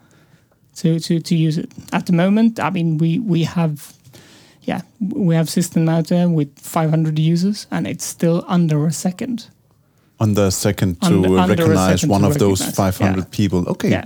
to, 0.77 0.99
to, 0.99 1.19
to 1.19 1.35
use 1.35 1.57
it. 1.57 1.69
At 1.91 2.05
the 2.05 2.13
moment, 2.13 2.59
I 2.59 2.69
mean, 2.69 2.97
we, 2.97 3.19
we 3.19 3.43
have, 3.43 3.93
yeah, 4.63 4.81
we 4.99 5.35
have 5.35 5.49
system 5.49 5.89
out 5.89 6.07
there 6.07 6.27
with 6.29 6.49
500 6.59 7.17
users, 7.19 7.67
and 7.71 7.87
it's 7.87 8.05
still 8.05 8.43
under 8.47 8.85
a 8.87 8.91
second. 8.91 9.47
on 10.19 10.33
the 10.35 10.51
second 10.51 11.01
to 11.01 11.07
Under- 11.07 11.39
under 11.39 11.55
recognize 11.55 12.01
second 12.01 12.09
one 12.11 12.21
to 12.21 12.27
of 12.27 12.37
those 12.37 12.61
500 12.75 13.17
yeah. 13.17 13.25
people. 13.31 13.67
Okay. 13.67 13.89
Yeah. 13.89 14.05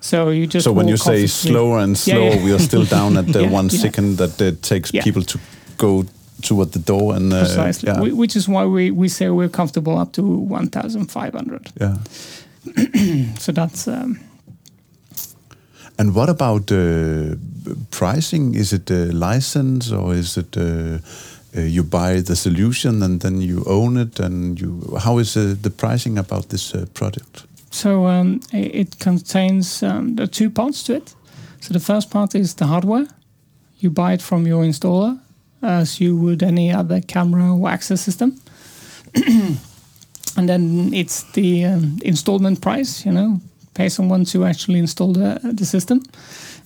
So 0.00 0.28
you 0.30 0.46
just 0.46 0.64
So 0.64 0.72
when 0.72 0.88
you 0.88 0.96
say 0.98 1.26
slower 1.26 1.78
and 1.78 1.96
slower, 1.96 2.34
yeah. 2.34 2.44
we 2.44 2.52
are 2.52 2.58
still 2.60 2.84
down 2.84 3.16
at 3.16 3.26
the 3.32 3.46
one 3.48 3.70
second 3.70 4.18
that 4.18 4.38
it 4.40 4.60
takes 4.62 4.90
people 4.90 5.22
to 5.22 5.38
go 5.78 6.04
toward 6.42 6.72
the 6.72 6.78
door 6.78 7.16
and 7.16 7.32
uh, 7.32 7.38
precisely, 7.38 7.88
yeah, 7.88 8.00
Whi- 8.00 8.12
which 8.12 8.36
is 8.36 8.46
why 8.46 8.66
we, 8.66 8.90
we 8.90 9.08
say 9.08 9.30
we're 9.30 9.48
comfortable 9.48 9.96
up 9.98 10.12
to 10.12 10.22
1,500. 10.22 11.72
yeah. 11.80 11.96
So 13.38 13.52
that's 13.52 13.88
um, 13.88 14.18
And 15.98 16.14
what 16.14 16.28
about 16.28 16.72
uh, 16.72 17.36
pricing? 17.90 18.54
Is 18.54 18.72
it 18.72 18.90
a 18.90 19.12
license 19.12 19.92
or 19.92 20.14
is 20.14 20.36
it 20.36 20.56
uh, 20.56 20.98
uh, 21.56 21.60
you 21.60 21.84
buy 21.84 22.20
the 22.20 22.34
solution 22.34 23.02
and 23.02 23.20
then 23.20 23.40
you 23.40 23.62
own 23.66 23.96
it? 23.96 24.20
And 24.20 24.60
you 24.60 24.98
how 24.98 25.18
is 25.18 25.34
the 25.34 25.70
pricing 25.70 26.18
about 26.18 26.48
this 26.48 26.72
product? 26.94 27.44
so 27.74 28.06
um, 28.06 28.40
it 28.52 29.00
contains 29.00 29.82
um, 29.82 30.16
are 30.20 30.28
two 30.28 30.48
parts 30.48 30.84
to 30.84 30.94
it. 30.94 31.14
So 31.60 31.74
the 31.74 31.80
first 31.80 32.10
part 32.10 32.34
is 32.34 32.54
the 32.54 32.66
hardware. 32.66 33.06
You 33.78 33.90
buy 33.90 34.12
it 34.12 34.22
from 34.22 34.46
your 34.46 34.62
installer 34.64 35.18
as 35.60 36.00
you 36.00 36.16
would 36.16 36.42
any 36.42 36.72
other 36.72 37.00
camera 37.00 37.52
or 37.52 37.68
access 37.68 38.00
system. 38.00 38.40
and 40.36 40.48
then 40.48 40.94
it's 40.94 41.24
the 41.32 41.64
um, 41.64 41.98
installment 42.04 42.60
price, 42.60 43.04
you 43.04 43.12
know, 43.12 43.40
pay 43.74 43.88
someone 43.88 44.24
to 44.24 44.44
actually 44.44 44.78
install 44.78 45.12
the, 45.12 45.40
the 45.42 45.64
system. 45.64 46.02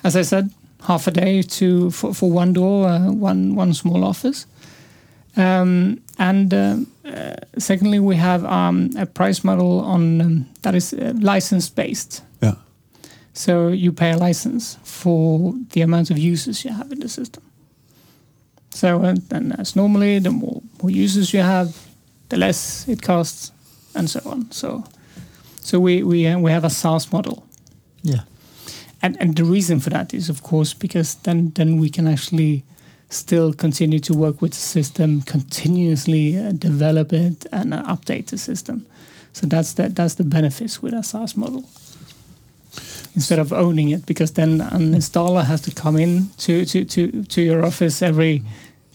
As 0.05 0.17
I 0.17 0.23
said, 0.23 0.51
half 0.87 1.07
a 1.07 1.11
day 1.11 1.43
to 1.43 1.91
for, 1.91 2.15
for 2.15 2.31
one 2.31 2.53
door, 2.53 2.89
uh, 2.89 3.11
one 3.11 3.55
one 3.57 3.75
small 3.75 4.05
office. 4.05 4.47
Um, 5.37 6.01
and 6.19 6.53
uh, 6.53 6.77
uh, 7.05 7.37
secondly, 7.59 8.01
we 8.01 8.17
have 8.17 8.45
um, 8.45 8.91
a 8.99 9.07
price 9.07 9.45
model 9.45 9.81
on 9.81 10.21
um, 10.21 10.47
that 10.63 10.75
is 10.75 10.93
uh, 10.93 11.13
license 11.21 11.69
based. 11.69 12.23
Yeah. 12.43 12.55
So 13.33 13.69
you 13.69 13.93
pay 13.93 14.11
a 14.11 14.17
license 14.17 14.79
for 14.83 15.55
the 15.71 15.83
amount 15.83 16.11
of 16.11 16.19
users 16.19 16.65
you 16.65 16.73
have 16.73 16.93
in 16.93 17.01
the 17.01 17.09
system. 17.09 17.43
So 18.71 19.03
uh, 19.03 19.15
and 19.31 19.59
as 19.59 19.77
normally, 19.77 20.19
the 20.21 20.31
more, 20.31 20.63
more 20.83 20.91
users 20.91 21.33
you 21.33 21.43
have, 21.43 21.69
the 22.29 22.37
less 22.37 22.89
it 22.89 23.03
costs, 23.03 23.53
and 23.95 24.11
so 24.11 24.21
on. 24.25 24.51
So, 24.51 24.85
so 25.69 25.79
we 25.79 26.03
we 26.03 26.27
uh, 26.27 26.39
we 26.45 26.51
have 26.53 26.67
a 26.67 26.71
SaaS 26.71 27.13
model, 27.13 27.37
Yeah. 28.03 28.23
and 29.03 29.17
and 29.21 29.37
the 29.37 29.45
reason 29.45 29.81
for 29.81 29.91
that 29.91 30.15
is 30.15 30.31
of 30.31 30.41
course 30.43 30.77
because 30.79 31.17
then 31.23 31.53
then 31.55 31.81
we 31.81 31.89
can 31.91 32.07
actually 32.07 32.63
still 33.11 33.53
continue 33.53 33.99
to 34.01 34.15
work 34.15 34.43
with 34.43 34.53
the 34.53 34.61
system, 34.61 35.23
continuously 35.23 36.39
uh, 36.39 36.53
develop 36.53 37.13
it 37.13 37.47
and 37.53 37.75
uh, 37.75 37.83
update 37.95 38.25
the 38.27 38.39
system. 38.39 38.87
So 39.33 39.47
that's 39.47 39.73
the 39.75 39.89
that's 39.89 40.15
the 40.15 40.25
benefits 40.25 40.83
with 40.83 40.95
a 40.95 41.03
SaaS 41.03 41.37
model 41.37 41.63
instead 43.15 43.39
of 43.39 43.53
owning 43.53 43.89
it, 43.91 44.07
because 44.07 44.33
then 44.33 44.61
an 44.61 44.95
installer 44.95 45.45
has 45.45 45.61
to 45.61 45.71
come 45.83 46.03
in 46.03 46.29
to 46.39 46.65
to 46.65 46.85
to, 46.85 47.23
to 47.25 47.41
your 47.43 47.67
office 47.67 48.07
every 48.07 48.43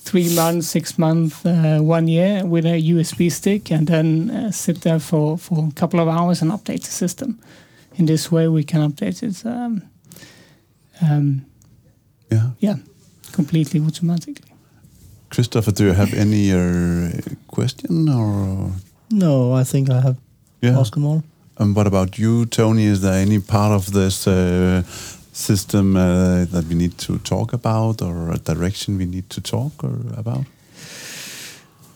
three 0.04 0.36
months, 0.36 0.68
six 0.68 0.98
months, 0.98 1.46
uh, 1.46 1.80
one 1.82 2.08
year 2.08 2.46
with 2.46 2.66
a 2.66 2.80
USB 2.94 3.30
stick, 3.32 3.72
and 3.72 3.88
then 3.88 4.30
uh, 4.30 4.52
sit 4.52 4.82
there 4.82 5.00
for 5.00 5.38
for 5.38 5.68
a 5.70 5.72
couple 5.80 6.00
of 6.00 6.08
hours 6.08 6.42
and 6.42 6.52
update 6.52 6.82
the 6.82 6.92
system. 6.92 7.38
In 7.96 8.06
this 8.06 8.32
way, 8.32 8.48
we 8.48 8.64
can 8.64 8.82
update 8.92 9.24
it. 9.24 9.46
Um, 9.46 9.82
um, 11.02 11.42
Yeah. 12.32 12.50
yeah, 12.60 12.76
completely 13.36 13.80
automatically. 13.80 14.52
Christoffer, 15.30 15.72
do 15.74 15.84
you 15.86 15.94
have 15.94 16.14
any 16.18 16.52
uh, 16.52 17.12
question 17.48 18.10
or? 18.10 18.72
No, 19.12 19.60
I 19.62 19.64
think 19.64 19.90
I 19.90 20.02
have 20.02 20.16
Yeah. 20.62 20.80
asked 20.80 20.94
them 20.94 21.06
all. 21.06 21.22
And 21.58 21.76
what 21.76 21.88
about 21.88 22.18
you, 22.18 22.46
Tony? 22.46 22.86
Is 22.86 23.00
there 23.02 23.22
any 23.22 23.40
part 23.40 23.72
of 23.74 23.92
this 23.92 24.28
uh, 24.28 24.82
system 25.34 25.96
uh, 25.96 26.46
that 26.46 26.66
we 26.70 26.76
need 26.76 26.98
to 27.00 27.18
talk 27.20 27.54
about, 27.54 28.02
or 28.02 28.32
a 28.32 28.38
direction 28.38 28.98
we 28.98 29.06
need 29.06 29.30
to 29.30 29.42
talk 29.42 29.84
or 29.84 29.96
about? 30.18 30.46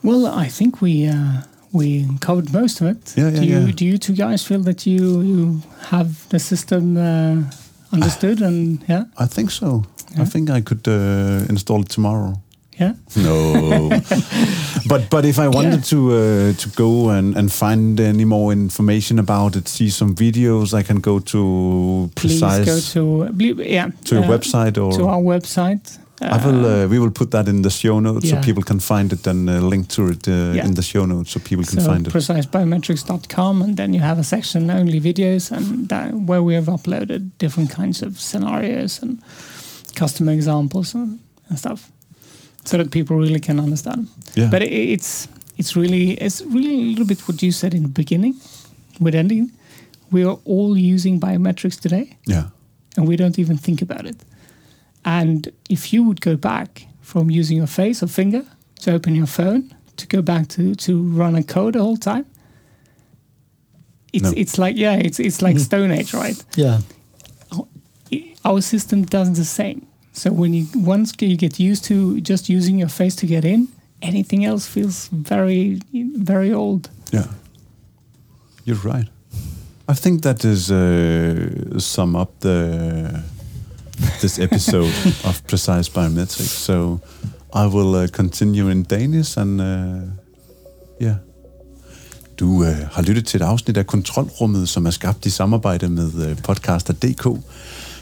Well, 0.03 0.25
I 0.25 0.47
think 0.49 0.81
we 0.81 1.07
uh, 1.07 1.41
we 1.71 2.05
covered 2.19 2.53
most 2.53 2.81
of 2.81 2.87
it. 2.87 3.13
Yeah, 3.15 3.29
yeah, 3.29 3.39
do 3.39 3.45
you 3.45 3.59
yeah. 3.59 3.71
do 3.75 3.85
you 3.85 3.97
two 3.97 4.13
guys 4.13 4.45
feel 4.45 4.63
that 4.63 4.85
you 4.85 5.21
you 5.21 5.61
have 5.89 6.27
the 6.29 6.39
system 6.39 6.97
uh, 6.97 7.43
understood 7.91 8.41
and 8.41 8.83
yeah 8.87 9.05
I 9.17 9.27
think 9.27 9.51
so. 9.51 9.83
I 10.19 10.25
think 10.25 10.49
I 10.49 10.61
could 10.61 10.87
uh, 10.87 11.45
install 11.49 11.81
it 11.81 11.89
tomorrow. 11.89 12.41
Yeah 12.79 12.93
No, 13.15 13.89
but 14.89 15.09
but 15.09 15.25
if 15.25 15.37
I 15.39 15.47
wanted 15.47 15.79
Yeah. 15.79 15.89
to 15.91 15.97
uh, 15.97 16.53
to 16.61 16.69
go 16.75 17.09
and, 17.09 17.35
and 17.37 17.51
find 17.51 17.99
any 17.99 18.25
more 18.25 18.53
information 18.53 19.19
about 19.19 19.55
it, 19.55 19.67
see 19.67 19.89
some 19.89 20.13
videos, 20.15 20.73
I 20.73 20.83
can 20.83 20.99
go 21.01 21.19
to 21.19 22.09
please 22.15 22.39
precise 22.39 22.65
go 22.65 22.79
to 22.93 23.33
yeah 23.63 23.89
to 24.05 24.15
your 24.15 24.25
uh, 24.25 24.37
website 24.37 24.77
or 24.77 24.91
to 24.97 25.07
our 25.07 25.21
website. 25.21 25.97
I 26.19 26.37
will. 26.45 26.65
Uh, 26.65 26.87
we 26.89 26.97
will 26.97 27.11
put 27.11 27.29
that 27.31 27.47
in 27.47 27.61
the 27.61 27.69
show 27.69 27.99
notes 27.99 28.25
yeah. 28.25 28.41
so 28.41 28.45
people 28.45 28.63
can 28.63 28.79
find 28.79 29.13
it 29.13 29.27
and 29.27 29.47
uh, 29.49 29.53
link 29.69 29.87
to 29.89 30.07
it 30.09 30.27
uh, 30.27 30.31
Yeah. 30.55 30.65
in 30.65 30.73
the 30.73 30.81
show 30.81 31.05
notes 31.05 31.29
so 31.31 31.39
people 31.39 31.63
can 31.65 31.79
so 31.79 31.85
find 31.91 32.07
it. 32.07 32.13
precisebiometrics.com 32.13 33.61
and 33.61 33.77
then 33.77 33.93
you 33.93 33.99
have 34.01 34.19
a 34.19 34.23
section 34.23 34.69
only 34.71 34.99
videos 34.99 35.51
and 35.51 35.87
that, 35.89 36.11
where 36.27 36.41
we 36.41 36.55
have 36.55 36.65
uploaded 36.71 37.29
different 37.37 37.69
kinds 37.69 38.01
of 38.01 38.19
scenarios 38.19 39.01
and 39.03 39.19
customer 39.95 40.31
examples 40.33 40.95
and, 40.95 41.19
and 41.49 41.59
stuff 41.59 41.91
so 42.67 42.77
that 42.77 42.89
people 42.91 43.15
really 43.17 43.39
can 43.39 43.59
understand 43.59 44.07
Yeah. 44.35 44.49
but 44.51 44.61
it, 44.61 44.71
it's 44.71 45.27
it's 45.57 45.75
really 45.75 46.11
it's 46.25 46.41
really 46.41 46.75
a 46.75 46.85
little 46.91 47.05
bit 47.05 47.19
what 47.27 47.41
you 47.41 47.51
said 47.51 47.73
in 47.73 47.81
the 47.83 47.89
beginning 48.01 48.35
with 48.99 49.15
ending 49.15 49.51
we 50.11 50.23
are 50.25 50.39
all 50.45 50.77
using 50.77 51.19
biometrics 51.19 51.79
today 51.79 52.17
yeah. 52.25 52.43
and 52.97 53.07
we 53.07 53.15
don't 53.15 53.37
even 53.39 53.57
think 53.57 53.81
about 53.81 54.05
it. 54.05 54.15
And 55.03 55.51
if 55.69 55.91
you 55.93 56.03
would 56.07 56.21
go 56.21 56.35
back 56.37 56.87
from 57.01 57.29
using 57.29 57.57
your 57.57 57.67
face 57.67 58.03
or 58.03 58.07
finger 58.07 58.43
to 58.81 58.91
open 58.93 59.15
your 59.15 59.27
phone 59.27 59.73
to 59.97 60.07
go 60.07 60.21
back 60.21 60.47
to 60.49 60.75
to 60.75 60.91
run 61.19 61.35
a 61.35 61.43
code 61.43 61.73
the 61.73 61.79
whole 61.79 61.97
time, 61.97 62.25
it's 64.13 64.23
No. 64.23 64.33
it's 64.35 64.57
like 64.57 64.75
yeah, 64.77 64.95
it's 64.95 65.19
it's 65.19 65.41
like 65.41 65.55
mm-hmm. 65.55 65.63
Stone 65.65 65.91
Age, 65.91 66.13
right? 66.13 66.43
Yeah. 66.55 66.79
Our 68.43 68.61
system 68.61 69.03
does 69.05 69.29
the 69.37 69.45
same. 69.45 69.79
So 70.17 70.31
when 70.31 70.53
you 70.53 70.65
once 70.75 71.13
you 71.21 71.37
get 71.37 71.59
used 71.59 71.83
to 71.85 72.19
just 72.21 72.49
using 72.49 72.79
your 72.79 72.89
face 72.89 73.15
to 73.17 73.27
get 73.27 73.45
in, 73.45 73.67
anything 74.01 74.45
else 74.45 74.65
feels 74.65 75.09
very 75.11 75.79
very 76.17 76.51
old. 76.51 76.89
Yeah. 77.13 77.27
You're 78.65 78.83
right. 78.83 79.07
I 79.87 79.93
think 79.93 80.23
that 80.23 80.43
is 80.43 80.71
uh, 80.71 81.79
sum 81.79 82.15
up 82.15 82.31
the 82.39 83.23
this 84.21 84.39
episode 84.39 84.93
of 85.23 85.41
Precise 85.47 85.87
Biometrics. 85.89 86.65
So 86.65 86.99
I 87.53 87.67
will 87.67 87.95
uh, 87.95 88.07
continue 88.07 88.69
in 88.69 88.83
Danish 88.83 89.37
and 89.37 89.61
uh, 89.61 90.01
yeah. 90.99 91.17
Du 92.39 92.63
øh, 92.63 92.77
har 92.91 93.01
lyttet 93.01 93.25
til 93.25 93.41
et 93.41 93.45
afsnit 93.45 93.77
af 93.77 93.87
Kontrolrummet, 93.87 94.69
som 94.69 94.85
er 94.85 94.91
skabt 94.91 95.25
i 95.25 95.29
samarbejde 95.29 95.89
med 95.89 96.29
øh, 96.29 96.37
podcaster.dk. 96.43 97.27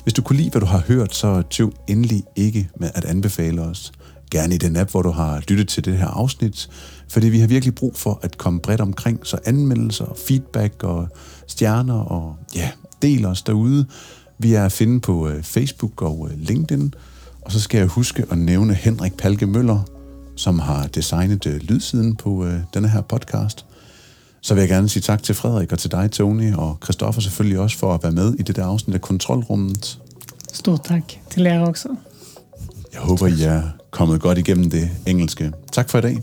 Hvis 0.05 0.13
du 0.13 0.21
kunne 0.21 0.37
lide, 0.37 0.49
hvad 0.49 0.61
du 0.61 0.65
har 0.65 0.83
hørt, 0.87 1.15
så 1.15 1.43
tøv 1.49 1.73
endelig 1.87 2.23
ikke 2.35 2.69
med 2.79 2.89
at 2.95 3.05
anbefale 3.05 3.61
os. 3.61 3.91
Gerne 4.31 4.55
i 4.55 4.57
den 4.57 4.75
app, 4.75 4.91
hvor 4.91 5.01
du 5.01 5.09
har 5.09 5.43
lyttet 5.47 5.67
til 5.67 5.85
det 5.85 5.97
her 5.97 6.07
afsnit, 6.07 6.69
fordi 7.09 7.29
vi 7.29 7.39
har 7.39 7.47
virkelig 7.47 7.75
brug 7.75 7.95
for 7.95 8.19
at 8.21 8.37
komme 8.37 8.59
bredt 8.59 8.81
omkring, 8.81 9.19
så 9.23 9.37
anmeldelser, 9.45 10.05
feedback 10.27 10.83
og 10.83 11.07
stjerner 11.47 11.99
og 11.99 12.35
ja, 12.55 12.71
del 13.01 13.25
os 13.25 13.41
derude. 13.41 13.85
Vi 14.37 14.53
er 14.53 14.65
at 14.65 14.71
finde 14.71 14.99
på 15.01 15.27
øh, 15.27 15.43
Facebook 15.43 16.01
og 16.01 16.29
øh, 16.31 16.39
LinkedIn, 16.39 16.93
og 17.41 17.51
så 17.51 17.59
skal 17.59 17.77
jeg 17.77 17.87
huske 17.87 18.25
at 18.31 18.37
nævne 18.37 18.73
Henrik 18.73 19.17
Palke 19.17 19.47
Møller, 19.47 19.79
som 20.35 20.59
har 20.59 20.87
designet 20.87 21.45
øh, 21.45 21.61
lydsiden 21.61 22.15
på 22.15 22.47
denne 22.73 22.89
her 22.89 23.01
podcast. 23.01 23.65
Så 24.45 24.53
vil 24.53 24.61
jeg 24.61 24.69
gerne 24.69 24.89
sige 24.89 25.01
tak 25.01 25.23
til 25.23 25.35
Frederik 25.35 25.71
og 25.71 25.79
til 25.79 25.91
dig, 25.91 26.11
Tony, 26.11 26.53
og 26.53 26.77
Christoffer 26.83 27.21
selvfølgelig 27.21 27.59
også 27.59 27.77
for 27.77 27.93
at 27.93 28.03
være 28.03 28.11
med 28.11 28.33
i 28.33 28.41
det 28.41 28.55
der 28.55 28.65
afsnit 28.65 28.93
af 28.93 29.01
Kontrolrummet. 29.01 29.99
Stort 30.53 30.83
tak 30.83 31.01
til 31.29 31.43
jer 31.43 31.59
også. 31.59 31.95
Jeg 32.93 33.01
håber, 33.01 33.27
I 33.27 33.43
er 33.43 33.61
kommet 33.91 34.21
godt 34.21 34.37
igennem 34.37 34.69
det 34.69 34.89
engelske. 35.05 35.51
Tak 35.71 35.89
for 35.89 35.97
i 35.97 36.01
dag. 36.01 36.17